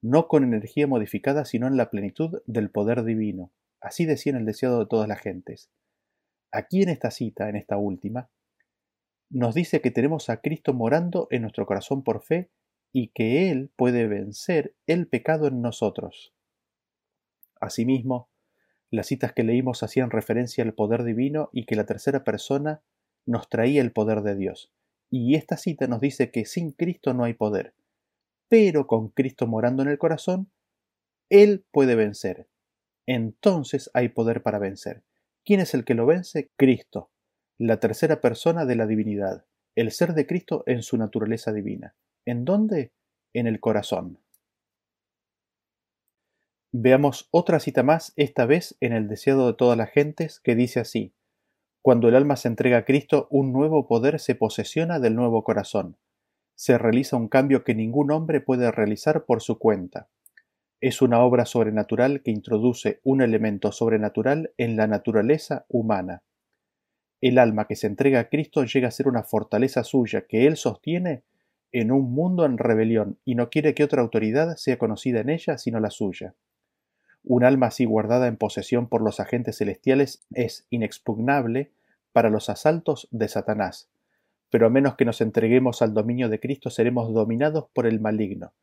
no 0.02 0.26
con 0.26 0.42
energía 0.42 0.86
modificada, 0.86 1.44
sino 1.44 1.66
en 1.66 1.76
la 1.76 1.90
plenitud 1.90 2.42
del 2.46 2.70
poder 2.70 3.04
divino. 3.04 3.52
Así 3.80 4.06
decía 4.06 4.30
en 4.30 4.38
el 4.38 4.46
deseado 4.46 4.80
de 4.80 4.86
todas 4.86 5.08
las 5.08 5.20
gentes. 5.20 5.70
Aquí 6.50 6.82
en 6.82 6.88
esta 6.88 7.10
cita, 7.10 7.48
en 7.48 7.56
esta 7.56 7.76
última, 7.76 8.30
nos 9.30 9.54
dice 9.54 9.80
que 9.80 9.90
tenemos 9.90 10.28
a 10.28 10.40
Cristo 10.40 10.74
morando 10.74 11.28
en 11.30 11.42
nuestro 11.42 11.64
corazón 11.64 12.02
por 12.02 12.22
fe 12.22 12.50
y 12.92 13.08
que 13.08 13.50
Él 13.50 13.70
puede 13.76 14.08
vencer 14.08 14.74
el 14.86 15.06
pecado 15.06 15.46
en 15.46 15.62
nosotros. 15.62 16.34
Asimismo, 17.60 18.28
las 18.90 19.06
citas 19.06 19.32
que 19.32 19.44
leímos 19.44 19.84
hacían 19.84 20.10
referencia 20.10 20.64
al 20.64 20.74
poder 20.74 21.04
divino 21.04 21.48
y 21.52 21.64
que 21.64 21.76
la 21.76 21.86
tercera 21.86 22.24
persona 22.24 22.82
nos 23.24 23.48
traía 23.48 23.80
el 23.82 23.92
poder 23.92 24.22
de 24.22 24.34
Dios. 24.34 24.72
Y 25.10 25.36
esta 25.36 25.56
cita 25.56 25.86
nos 25.86 26.00
dice 26.00 26.32
que 26.32 26.44
sin 26.44 26.72
Cristo 26.72 27.14
no 27.14 27.24
hay 27.24 27.34
poder, 27.34 27.74
pero 28.48 28.88
con 28.88 29.10
Cristo 29.10 29.46
morando 29.46 29.82
en 29.82 29.88
el 29.88 29.98
corazón, 29.98 30.50
Él 31.28 31.64
puede 31.70 31.94
vencer. 31.94 32.48
Entonces 33.06 33.90
hay 33.94 34.08
poder 34.08 34.42
para 34.42 34.58
vencer. 34.58 35.04
¿Quién 35.44 35.60
es 35.60 35.74
el 35.74 35.84
que 35.84 35.94
lo 35.94 36.06
vence? 36.06 36.50
Cristo, 36.56 37.10
la 37.60 37.78
tercera 37.78 38.22
persona 38.22 38.64
de 38.64 38.74
la 38.74 38.86
divinidad, 38.86 39.44
el 39.76 39.90
ser 39.90 40.14
de 40.14 40.26
Cristo 40.26 40.64
en 40.64 40.82
su 40.82 40.96
naturaleza 40.96 41.52
divina. 41.52 41.94
¿En 42.24 42.46
dónde? 42.46 42.94
En 43.34 43.46
el 43.46 43.60
corazón. 43.60 44.18
Veamos 46.72 47.28
otra 47.30 47.60
cita 47.60 47.82
más, 47.82 48.14
esta 48.16 48.46
vez 48.46 48.78
en 48.80 48.94
el 48.94 49.08
deseado 49.08 49.46
de 49.46 49.52
todas 49.52 49.76
las 49.76 49.90
gentes, 49.90 50.40
que 50.40 50.54
dice 50.54 50.80
así, 50.80 51.12
Cuando 51.82 52.08
el 52.08 52.16
alma 52.16 52.36
se 52.36 52.48
entrega 52.48 52.78
a 52.78 52.84
Cristo, 52.86 53.28
un 53.30 53.52
nuevo 53.52 53.86
poder 53.86 54.20
se 54.20 54.34
posesiona 54.34 54.98
del 54.98 55.14
nuevo 55.14 55.44
corazón. 55.44 55.98
Se 56.54 56.78
realiza 56.78 57.18
un 57.18 57.28
cambio 57.28 57.62
que 57.62 57.74
ningún 57.74 58.10
hombre 58.10 58.40
puede 58.40 58.72
realizar 58.72 59.26
por 59.26 59.42
su 59.42 59.58
cuenta. 59.58 60.08
Es 60.80 61.02
una 61.02 61.20
obra 61.22 61.44
sobrenatural 61.44 62.22
que 62.22 62.30
introduce 62.30 63.00
un 63.04 63.20
elemento 63.20 63.70
sobrenatural 63.70 64.54
en 64.56 64.76
la 64.76 64.86
naturaleza 64.86 65.66
humana. 65.68 66.22
El 67.20 67.38
alma 67.38 67.66
que 67.66 67.76
se 67.76 67.86
entrega 67.86 68.20
a 68.20 68.28
Cristo 68.28 68.64
llega 68.64 68.88
a 68.88 68.92
ser 68.92 69.06
una 69.06 69.22
fortaleza 69.22 69.84
suya 69.84 70.26
que 70.26 70.46
Él 70.46 70.56
sostiene 70.56 71.22
en 71.72 71.92
un 71.92 72.12
mundo 72.12 72.44
en 72.46 72.58
rebelión 72.58 73.18
y 73.24 73.34
no 73.34 73.50
quiere 73.50 73.74
que 73.74 73.84
otra 73.84 74.02
autoridad 74.02 74.56
sea 74.56 74.78
conocida 74.78 75.20
en 75.20 75.28
ella 75.28 75.58
sino 75.58 75.80
la 75.80 75.90
suya. 75.90 76.34
Un 77.22 77.44
alma 77.44 77.66
así 77.66 77.84
guardada 77.84 78.26
en 78.26 78.36
posesión 78.36 78.88
por 78.88 79.02
los 79.02 79.20
agentes 79.20 79.58
celestiales 79.58 80.24
es 80.30 80.66
inexpugnable 80.70 81.70
para 82.12 82.30
los 82.30 82.48
asaltos 82.48 83.08
de 83.10 83.28
Satanás, 83.28 83.90
pero 84.48 84.66
a 84.66 84.70
menos 84.70 84.96
que 84.96 85.04
nos 85.04 85.20
entreguemos 85.20 85.82
al 85.82 85.92
dominio 85.92 86.28
de 86.28 86.40
Cristo 86.40 86.70
seremos 86.70 87.12
dominados 87.12 87.66
por 87.74 87.86
el 87.86 88.00
maligno. 88.00 88.54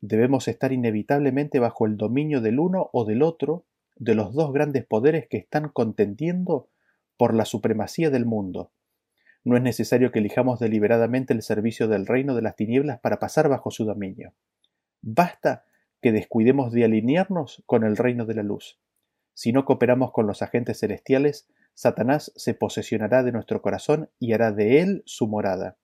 Debemos 0.00 0.48
estar 0.48 0.72
inevitablemente 0.72 1.58
bajo 1.60 1.86
el 1.86 1.96
dominio 1.96 2.40
del 2.40 2.58
uno 2.58 2.88
o 2.92 3.04
del 3.04 3.22
otro, 3.22 3.64
de 3.96 4.14
los 4.14 4.34
dos 4.34 4.52
grandes 4.52 4.84
poderes 4.86 5.28
que 5.28 5.36
están 5.36 5.68
contendiendo 5.68 6.68
por 7.16 7.34
la 7.34 7.44
supremacía 7.44 8.10
del 8.10 8.26
mundo. 8.26 8.72
No 9.44 9.56
es 9.56 9.62
necesario 9.62 10.10
que 10.10 10.18
elijamos 10.18 10.58
deliberadamente 10.58 11.32
el 11.32 11.42
servicio 11.42 11.88
del 11.88 12.06
reino 12.06 12.34
de 12.34 12.42
las 12.42 12.56
tinieblas 12.56 12.98
para 13.00 13.18
pasar 13.18 13.48
bajo 13.48 13.70
su 13.70 13.84
dominio. 13.84 14.34
Basta 15.02 15.64
que 16.02 16.12
descuidemos 16.12 16.72
de 16.72 16.84
alinearnos 16.84 17.62
con 17.66 17.84
el 17.84 17.96
reino 17.96 18.26
de 18.26 18.34
la 18.34 18.42
luz. 18.42 18.80
Si 19.34 19.52
no 19.52 19.64
cooperamos 19.64 20.12
con 20.12 20.26
los 20.26 20.42
agentes 20.42 20.80
celestiales, 20.80 21.48
Satanás 21.74 22.32
se 22.36 22.54
posesionará 22.54 23.22
de 23.22 23.32
nuestro 23.32 23.60
corazón 23.60 24.10
y 24.18 24.32
hará 24.32 24.50
de 24.50 24.80
él 24.80 25.02
su 25.04 25.28
morada. 25.28 25.76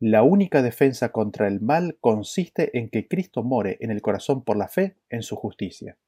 La 0.00 0.22
única 0.22 0.62
defensa 0.62 1.10
contra 1.10 1.48
el 1.48 1.60
mal 1.60 1.98
consiste 2.00 2.78
en 2.78 2.88
que 2.88 3.08
Cristo 3.08 3.42
more 3.42 3.76
en 3.80 3.90
el 3.90 4.00
corazón 4.00 4.42
por 4.42 4.56
la 4.56 4.68
fe 4.68 4.96
en 5.10 5.22
su 5.22 5.36
justicia. 5.36 5.98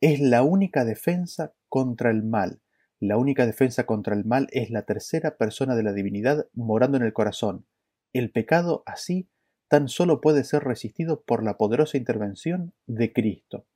Es 0.00 0.20
la 0.20 0.42
única 0.42 0.84
defensa 0.84 1.52
contra 1.68 2.10
el 2.10 2.22
mal. 2.22 2.60
La 3.00 3.16
única 3.16 3.46
defensa 3.46 3.86
contra 3.86 4.14
el 4.14 4.26
mal 4.26 4.46
es 4.52 4.70
la 4.70 4.82
tercera 4.82 5.38
persona 5.38 5.74
de 5.74 5.82
la 5.82 5.94
divinidad 5.94 6.48
morando 6.52 6.98
en 6.98 7.02
el 7.02 7.14
corazón. 7.14 7.66
El 8.12 8.30
pecado 8.30 8.82
así 8.84 9.30
tan 9.68 9.88
solo 9.88 10.20
puede 10.20 10.44
ser 10.44 10.64
resistido 10.64 11.22
por 11.22 11.42
la 11.42 11.56
poderosa 11.56 11.96
intervención 11.96 12.74
de 12.86 13.12
Cristo. 13.14 13.66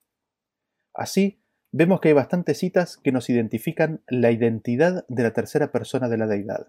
Así, 0.92 1.40
vemos 1.72 2.00
que 2.00 2.08
hay 2.08 2.14
bastantes 2.14 2.58
citas 2.58 2.98
que 2.98 3.12
nos 3.12 3.30
identifican 3.30 4.02
la 4.08 4.30
identidad 4.30 5.06
de 5.08 5.22
la 5.22 5.32
tercera 5.32 5.72
persona 5.72 6.10
de 6.10 6.18
la 6.18 6.26
deidad. 6.26 6.68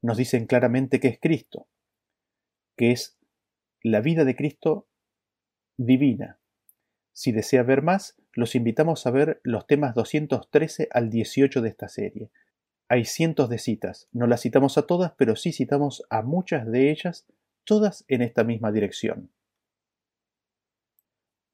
Nos 0.00 0.16
dicen 0.16 0.46
claramente 0.46 1.00
que 1.00 1.08
es 1.08 1.18
Cristo, 1.20 1.68
que 2.76 2.92
es 2.92 3.18
la 3.82 4.00
vida 4.00 4.24
de 4.24 4.36
Cristo 4.36 4.88
divina. 5.76 6.38
Si 7.14 7.30
desea 7.30 7.62
ver 7.62 7.80
más, 7.80 8.16
los 8.32 8.56
invitamos 8.56 9.06
a 9.06 9.12
ver 9.12 9.40
los 9.44 9.68
temas 9.68 9.94
213 9.94 10.88
al 10.90 11.10
18 11.10 11.62
de 11.62 11.68
esta 11.68 11.88
serie. 11.88 12.30
Hay 12.88 13.04
cientos 13.04 13.48
de 13.48 13.58
citas, 13.58 14.08
no 14.12 14.26
las 14.26 14.42
citamos 14.42 14.76
a 14.76 14.82
todas, 14.86 15.12
pero 15.16 15.36
sí 15.36 15.52
citamos 15.52 16.02
a 16.10 16.22
muchas 16.22 16.70
de 16.70 16.90
ellas 16.90 17.24
todas 17.62 18.04
en 18.08 18.20
esta 18.20 18.42
misma 18.42 18.72
dirección. 18.72 19.30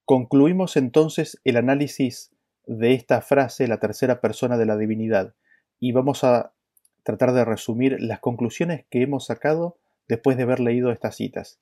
Concluimos 0.07 0.79
entonces 0.79 1.39
el 1.45 1.59
análisis 1.59 2.33
de 2.67 2.95
esta 2.95 3.21
frase, 3.21 3.69
la 3.69 3.81
tercera 3.81 4.23
persona 4.23 4.57
de 4.57 4.67
la 4.67 4.79
divinidad, 4.79 5.35
y 5.79 5.93
vamos 5.93 6.25
a 6.25 6.55
tratar 7.03 7.33
de 7.33 7.45
resumir 7.45 8.01
las 8.01 8.21
conclusiones 8.21 8.87
que 8.91 9.03
hemos 9.03 9.27
sacado 9.27 9.77
después 10.09 10.39
de 10.39 10.45
haber 10.45 10.61
leído 10.61 10.91
estas 10.91 11.17
citas. 11.17 11.61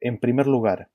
En 0.00 0.20
primer 0.20 0.46
lugar, 0.46 0.88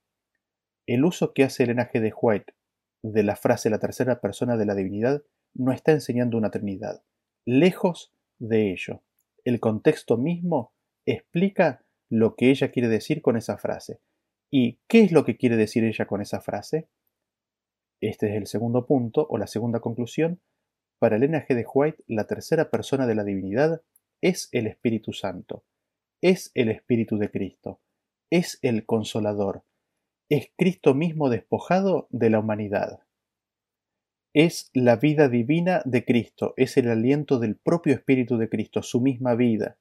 el 0.86 1.04
uso 1.04 1.32
que 1.32 1.44
hace 1.44 1.64
Elena 1.64 1.90
G. 1.90 2.00
de 2.00 2.12
White 2.20 2.54
de 3.02 3.22
la 3.22 3.36
frase 3.36 3.70
la 3.70 3.78
tercera 3.78 4.20
persona 4.20 4.56
de 4.56 4.66
la 4.66 4.74
divinidad 4.74 5.22
no 5.54 5.72
está 5.72 5.92
enseñando 5.92 6.36
una 6.36 6.50
Trinidad. 6.50 7.02
Lejos 7.44 8.12
de 8.38 8.72
ello. 8.72 9.02
El 9.44 9.60
contexto 9.60 10.16
mismo 10.16 10.74
explica 11.06 11.84
lo 12.10 12.36
que 12.36 12.50
ella 12.50 12.70
quiere 12.70 12.88
decir 12.88 13.22
con 13.22 13.36
esa 13.36 13.58
frase. 13.58 14.00
¿Y 14.50 14.80
qué 14.88 15.00
es 15.02 15.12
lo 15.12 15.24
que 15.24 15.36
quiere 15.36 15.56
decir 15.56 15.84
ella 15.84 16.06
con 16.06 16.20
esa 16.20 16.40
frase? 16.40 16.88
Este 18.00 18.28
es 18.28 18.36
el 18.36 18.46
segundo 18.46 18.86
punto 18.86 19.26
o 19.28 19.38
la 19.38 19.46
segunda 19.46 19.80
conclusión. 19.80 20.40
Para 20.98 21.16
Elena 21.16 21.44
G. 21.46 21.54
de 21.54 21.66
White, 21.72 22.04
la 22.06 22.26
tercera 22.26 22.70
persona 22.70 23.06
de 23.06 23.14
la 23.14 23.24
divinidad 23.24 23.82
es 24.22 24.48
el 24.52 24.66
Espíritu 24.66 25.12
Santo, 25.12 25.64
es 26.22 26.50
el 26.54 26.70
Espíritu 26.70 27.18
de 27.18 27.30
Cristo, 27.30 27.80
es 28.30 28.58
el 28.62 28.86
Consolador, 28.86 29.64
es 30.28 30.50
Cristo 30.56 30.94
mismo 30.94 31.28
despojado 31.30 32.08
de 32.10 32.30
la 32.30 32.40
humanidad. 32.40 33.00
Es 34.34 34.70
la 34.74 34.96
vida 34.96 35.28
divina 35.28 35.82
de 35.84 36.04
Cristo, 36.04 36.52
es 36.56 36.76
el 36.76 36.90
aliento 36.90 37.38
del 37.38 37.56
propio 37.56 37.94
Espíritu 37.94 38.36
de 38.36 38.48
Cristo, 38.48 38.82
su 38.82 39.00
misma 39.00 39.34
vida. 39.34 39.78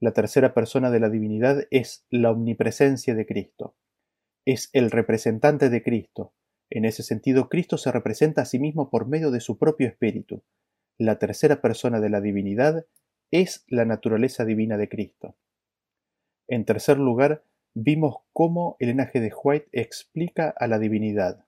La 0.00 0.12
tercera 0.12 0.54
persona 0.54 0.90
de 0.90 1.00
la 1.00 1.10
divinidad 1.10 1.66
es 1.70 2.06
la 2.10 2.30
omnipresencia 2.30 3.14
de 3.14 3.26
Cristo. 3.26 3.76
Es 4.44 4.70
el 4.72 4.90
representante 4.90 5.68
de 5.68 5.82
Cristo. 5.82 6.32
En 6.70 6.84
ese 6.84 7.02
sentido, 7.02 7.48
Cristo 7.48 7.76
se 7.76 7.92
representa 7.92 8.42
a 8.42 8.46
sí 8.46 8.58
mismo 8.58 8.88
por 8.88 9.06
medio 9.06 9.30
de 9.30 9.40
su 9.40 9.58
propio 9.58 9.88
espíritu. 9.88 10.42
La 10.96 11.18
tercera 11.18 11.60
persona 11.60 12.00
de 12.00 12.08
la 12.08 12.20
divinidad 12.20 12.86
es 13.30 13.64
la 13.68 13.84
naturaleza 13.84 14.44
divina 14.44 14.76
de 14.78 14.88
Cristo. 14.88 15.36
En 16.48 16.64
tercer 16.64 16.98
lugar, 16.98 17.44
vimos 17.74 18.16
cómo 18.32 18.76
el 18.78 18.88
linaje 18.88 19.20
de 19.20 19.32
White 19.32 19.68
explica 19.72 20.54
a 20.56 20.66
la 20.66 20.78
divinidad. 20.78 21.46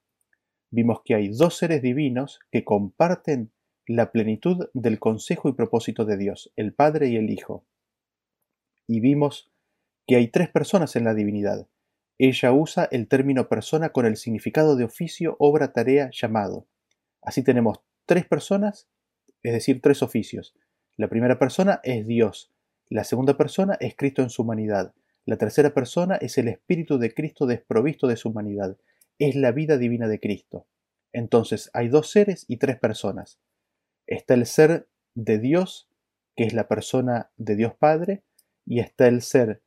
Vimos 0.70 1.02
que 1.04 1.14
hay 1.14 1.28
dos 1.28 1.56
seres 1.56 1.82
divinos 1.82 2.40
que 2.50 2.64
comparten 2.64 3.52
la 3.86 4.12
plenitud 4.12 4.68
del 4.72 4.98
consejo 4.98 5.48
y 5.48 5.52
propósito 5.52 6.04
de 6.04 6.16
Dios, 6.16 6.52
el 6.56 6.74
Padre 6.74 7.08
y 7.08 7.16
el 7.16 7.30
Hijo 7.30 7.66
y 8.86 9.00
vimos 9.00 9.50
que 10.06 10.16
hay 10.16 10.28
tres 10.28 10.50
personas 10.50 10.96
en 10.96 11.04
la 11.04 11.14
divinidad. 11.14 11.68
Ella 12.18 12.52
usa 12.52 12.88
el 12.90 13.08
término 13.08 13.48
persona 13.48 13.90
con 13.90 14.06
el 14.06 14.16
significado 14.16 14.76
de 14.76 14.84
oficio, 14.84 15.36
obra, 15.38 15.72
tarea, 15.72 16.10
llamado. 16.12 16.68
Así 17.22 17.42
tenemos 17.42 17.80
tres 18.06 18.26
personas, 18.26 18.88
es 19.42 19.52
decir, 19.52 19.80
tres 19.80 20.02
oficios. 20.02 20.54
La 20.96 21.08
primera 21.08 21.38
persona 21.38 21.80
es 21.82 22.06
Dios, 22.06 22.52
la 22.88 23.04
segunda 23.04 23.36
persona 23.36 23.76
es 23.80 23.96
Cristo 23.96 24.22
en 24.22 24.30
su 24.30 24.42
humanidad, 24.42 24.94
la 25.26 25.36
tercera 25.36 25.72
persona 25.72 26.16
es 26.16 26.36
el 26.38 26.48
Espíritu 26.48 26.98
de 26.98 27.14
Cristo 27.14 27.46
desprovisto 27.46 28.06
de 28.06 28.16
su 28.16 28.28
humanidad, 28.28 28.76
es 29.18 29.36
la 29.36 29.52
vida 29.52 29.78
divina 29.78 30.08
de 30.08 30.20
Cristo. 30.20 30.66
Entonces 31.12 31.70
hay 31.72 31.88
dos 31.88 32.10
seres 32.10 32.44
y 32.48 32.58
tres 32.58 32.78
personas. 32.78 33.38
Está 34.06 34.34
el 34.34 34.46
ser 34.46 34.88
de 35.14 35.38
Dios, 35.38 35.88
que 36.36 36.44
es 36.44 36.52
la 36.52 36.68
persona 36.68 37.30
de 37.36 37.56
Dios 37.56 37.74
Padre, 37.74 38.22
y 38.66 38.80
está 38.80 39.06
el 39.08 39.22
ser 39.22 39.62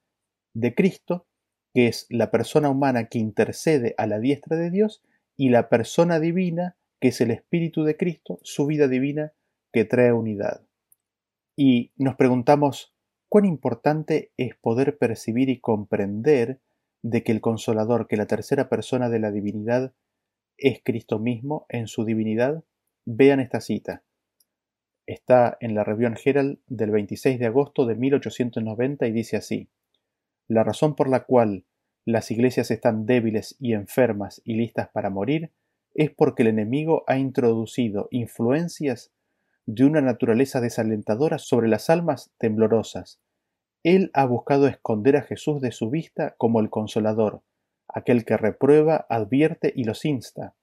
de 0.54 0.76
Cristo, 0.76 1.26
que 1.74 1.88
es 1.88 2.06
la 2.10 2.30
persona 2.30 2.70
humana 2.70 3.06
que 3.06 3.20
intercede 3.20 3.96
a 3.98 4.06
la 4.08 4.20
diestra 4.20 4.58
de 4.58 4.70
Dios, 4.70 5.02
y 5.36 5.50
la 5.50 5.70
persona 5.70 6.20
divina, 6.20 6.78
que 7.00 7.10
es 7.10 7.22
el 7.22 7.32
Espíritu 7.32 7.84
de 7.84 7.96
Cristo, 7.96 8.40
su 8.44 8.66
vida 8.66 8.88
divina 8.88 9.34
que 9.72 9.86
trae 9.86 10.12
unidad. 10.12 10.68
Y 11.56 11.92
nos 11.96 12.16
preguntamos, 12.16 12.94
cuán 13.30 13.46
importante 13.46 14.32
es 14.38 14.56
poder 14.56 14.98
percibir 14.98 15.50
y 15.50 15.60
comprender 15.60 16.60
de 17.02 17.24
que 17.24 17.32
el 17.32 17.42
consolador, 17.42 18.08
que 18.08 18.18
la 18.18 18.28
tercera 18.28 18.70
persona 18.70 19.10
de 19.10 19.20
la 19.20 19.32
divinidad 19.32 19.94
es 20.58 20.82
Cristo 20.84 21.20
mismo 21.20 21.66
en 21.70 21.88
su 21.88 22.04
divinidad, 22.06 22.64
vean 23.06 23.40
esta 23.40 23.62
cita. 23.62 24.04
Está 25.06 25.58
en 25.62 25.76
la 25.76 25.84
Review 25.84 26.14
Herald 26.24 26.60
del 26.68 26.92
26 26.92 27.40
de 27.40 27.46
agosto 27.46 27.86
de 27.86 27.96
1890 27.96 29.08
y 29.08 29.12
dice 29.12 29.38
así: 29.38 29.70
La 30.48 30.64
razón 30.64 30.96
por 30.96 31.08
la 31.08 31.24
cual 31.26 31.66
las 32.06 32.32
iglesias 32.32 32.72
están 32.72 33.06
débiles 33.06 33.56
y 33.60 33.74
enfermas 33.74 34.42
y 34.44 34.56
listas 34.56 34.90
para 34.90 35.10
morir 35.10 35.52
es 35.94 36.12
porque 36.12 36.44
el 36.44 36.50
enemigo 36.50 37.04
ha 37.08 37.18
introducido 37.18 38.08
influencias 38.12 39.12
de 39.68 39.84
una 39.84 40.00
naturaleza 40.02 40.62
desalentadora 40.62 41.38
sobre 41.40 41.68
las 41.68 41.90
almas 41.90 42.32
temblorosas. 42.38 43.20
Él 43.84 44.12
ha 44.14 44.26
buscado 44.26 44.66
esconder 44.68 45.18
a 45.18 45.22
Jesús 45.22 45.62
de 45.62 45.72
su 45.72 45.90
vista 45.90 46.36
como 46.38 46.62
el 46.62 46.70
consolador, 46.70 47.44
aquel 47.88 48.24
que 48.24 48.38
reprueba, 48.38 49.06
advierte 49.10 49.74
y 49.76 49.84
los 49.84 50.06
insta, 50.06 50.56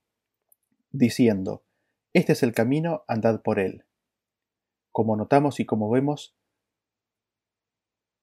diciendo, 0.90 1.62
Este 2.14 2.32
es 2.32 2.42
el 2.42 2.52
camino, 2.52 3.04
andad 3.06 3.42
por 3.42 3.58
él. 3.58 3.84
Como 4.90 5.16
notamos 5.16 5.60
y 5.60 5.66
como 5.66 5.90
vemos, 5.90 6.34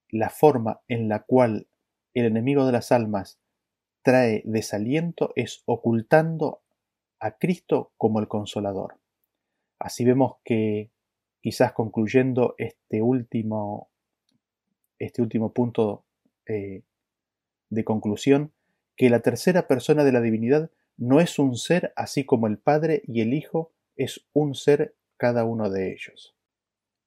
la 0.09 0.29
forma 0.29 0.81
en 0.87 1.07
la 1.07 1.23
cual 1.23 1.67
el 2.15 2.25
enemigo 2.25 2.65
de 2.65 2.71
las 2.71 2.91
almas 2.91 3.39
trae 4.01 4.41
desaliento 4.45 5.31
es 5.35 5.61
ocultando 5.65 6.63
a 7.19 7.37
Cristo 7.37 7.93
como 7.97 8.19
el 8.19 8.27
consolador. 8.27 9.00
Así 9.81 10.05
vemos 10.05 10.35
que, 10.43 10.91
quizás 11.41 11.73
concluyendo 11.73 12.55
este 12.57 13.01
último, 13.01 13.89
este 14.99 15.21
último 15.21 15.53
punto 15.53 16.05
eh, 16.45 16.83
de 17.69 17.83
conclusión, 17.83 18.53
que 18.95 19.09
la 19.09 19.21
tercera 19.21 19.67
persona 19.67 20.03
de 20.03 20.11
la 20.11 20.21
divinidad 20.21 20.69
no 20.97 21.19
es 21.19 21.39
un 21.39 21.55
ser 21.57 21.93
así 21.95 22.25
como 22.25 22.47
el 22.47 22.59
Padre 22.59 23.01
y 23.07 23.21
el 23.21 23.33
Hijo 23.33 23.71
es 23.95 24.25
un 24.33 24.53
ser 24.53 24.95
cada 25.17 25.45
uno 25.45 25.69
de 25.69 25.91
ellos. 25.91 26.35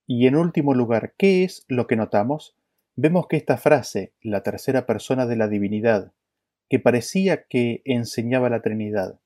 Y 0.07 0.27
en 0.27 0.37
último 0.37 0.75
lugar, 0.75 1.15
¿qué 1.17 1.45
es 1.45 1.65
lo 1.69 1.87
que 1.87 1.97
notamos? 1.97 2.57
Vemos 2.97 3.29
que 3.29 3.37
esta 3.37 3.57
frase, 3.57 4.13
la 4.21 4.43
tercera 4.43 4.87
persona 4.87 5.27
de 5.27 5.37
la 5.37 5.49
divinidad, 5.49 6.13
que 6.69 6.81
parecía 6.81 7.45
que 7.45 7.83
enseñaba 7.85 8.51
la 8.51 8.63
Trinidad, 8.63 9.21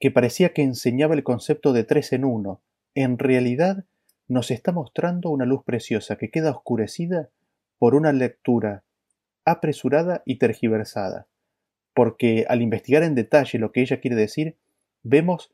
que 0.00 0.10
parecía 0.10 0.52
que 0.52 0.62
enseñaba 0.62 1.14
el 1.14 1.24
concepto 1.24 1.72
de 1.72 1.84
tres 1.84 2.12
en 2.12 2.24
uno, 2.24 2.60
en 2.94 3.18
realidad 3.18 3.84
nos 4.28 4.50
está 4.50 4.72
mostrando 4.72 5.30
una 5.30 5.46
luz 5.46 5.64
preciosa 5.64 6.16
que 6.16 6.30
queda 6.30 6.50
oscurecida 6.50 7.30
por 7.78 7.94
una 7.94 8.12
lectura 8.12 8.84
apresurada 9.44 10.22
y 10.26 10.36
tergiversada, 10.36 11.26
porque 11.94 12.44
al 12.48 12.60
investigar 12.60 13.02
en 13.02 13.14
detalle 13.14 13.58
lo 13.58 13.72
que 13.72 13.80
ella 13.80 14.00
quiere 14.00 14.16
decir, 14.16 14.56
vemos 15.02 15.50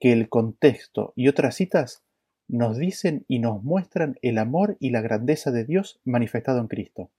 que 0.00 0.12
el 0.12 0.28
contexto 0.28 1.12
y 1.14 1.28
otras 1.28 1.54
citas 1.54 2.02
nos 2.48 2.78
dicen 2.78 3.24
y 3.28 3.38
nos 3.38 3.62
muestran 3.62 4.18
el 4.22 4.38
amor 4.38 4.76
y 4.80 4.90
la 4.90 5.00
grandeza 5.00 5.50
de 5.50 5.64
Dios 5.64 6.00
manifestado 6.04 6.60
en 6.60 6.68
Cristo. 6.68 7.10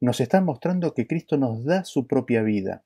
Nos 0.00 0.20
están 0.20 0.44
mostrando 0.44 0.94
que 0.94 1.06
Cristo 1.06 1.36
nos 1.36 1.64
da 1.64 1.84
su 1.84 2.06
propia 2.06 2.42
vida, 2.42 2.82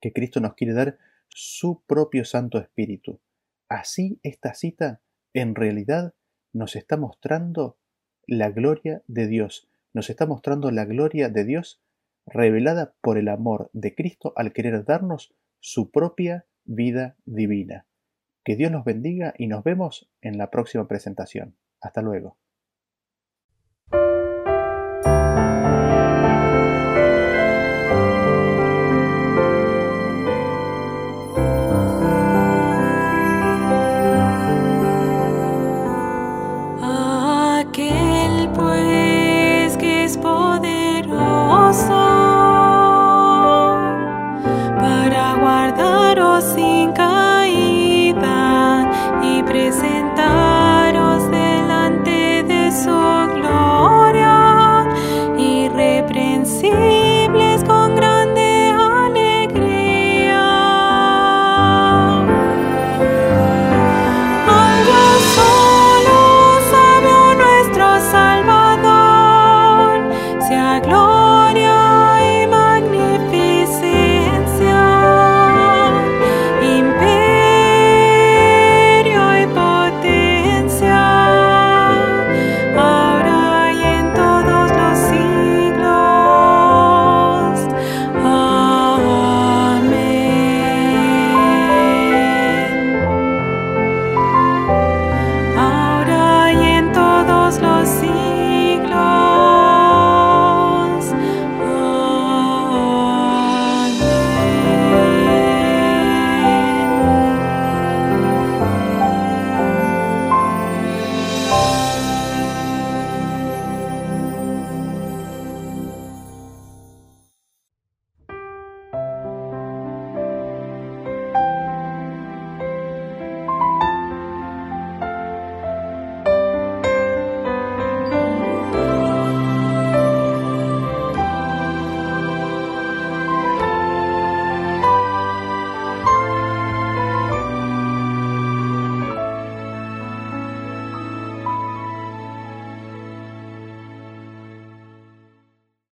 que 0.00 0.12
Cristo 0.12 0.40
nos 0.40 0.54
quiere 0.54 0.74
dar 0.74 0.98
su 1.30 1.82
propio 1.86 2.24
Santo 2.24 2.58
Espíritu. 2.58 3.20
Así 3.68 4.20
esta 4.22 4.54
cita 4.54 5.00
en 5.32 5.54
realidad 5.54 6.14
nos 6.52 6.76
está 6.76 6.96
mostrando 6.96 7.78
la 8.26 8.50
gloria 8.50 9.02
de 9.06 9.26
Dios, 9.26 9.68
nos 9.92 10.10
está 10.10 10.26
mostrando 10.26 10.70
la 10.70 10.84
gloria 10.84 11.28
de 11.28 11.44
Dios 11.44 11.80
revelada 12.26 12.94
por 13.00 13.18
el 13.18 13.28
amor 13.28 13.70
de 13.72 13.94
Cristo 13.94 14.32
al 14.36 14.52
querer 14.52 14.84
darnos 14.84 15.34
su 15.60 15.90
propia 15.90 16.46
vida 16.64 17.16
divina. 17.24 17.86
Que 18.44 18.56
Dios 18.56 18.70
nos 18.70 18.84
bendiga 18.84 19.34
y 19.36 19.46
nos 19.46 19.64
vemos 19.64 20.10
en 20.20 20.38
la 20.38 20.50
próxima 20.50 20.88
presentación. 20.88 21.56
Hasta 21.80 22.02
luego. 22.02 22.38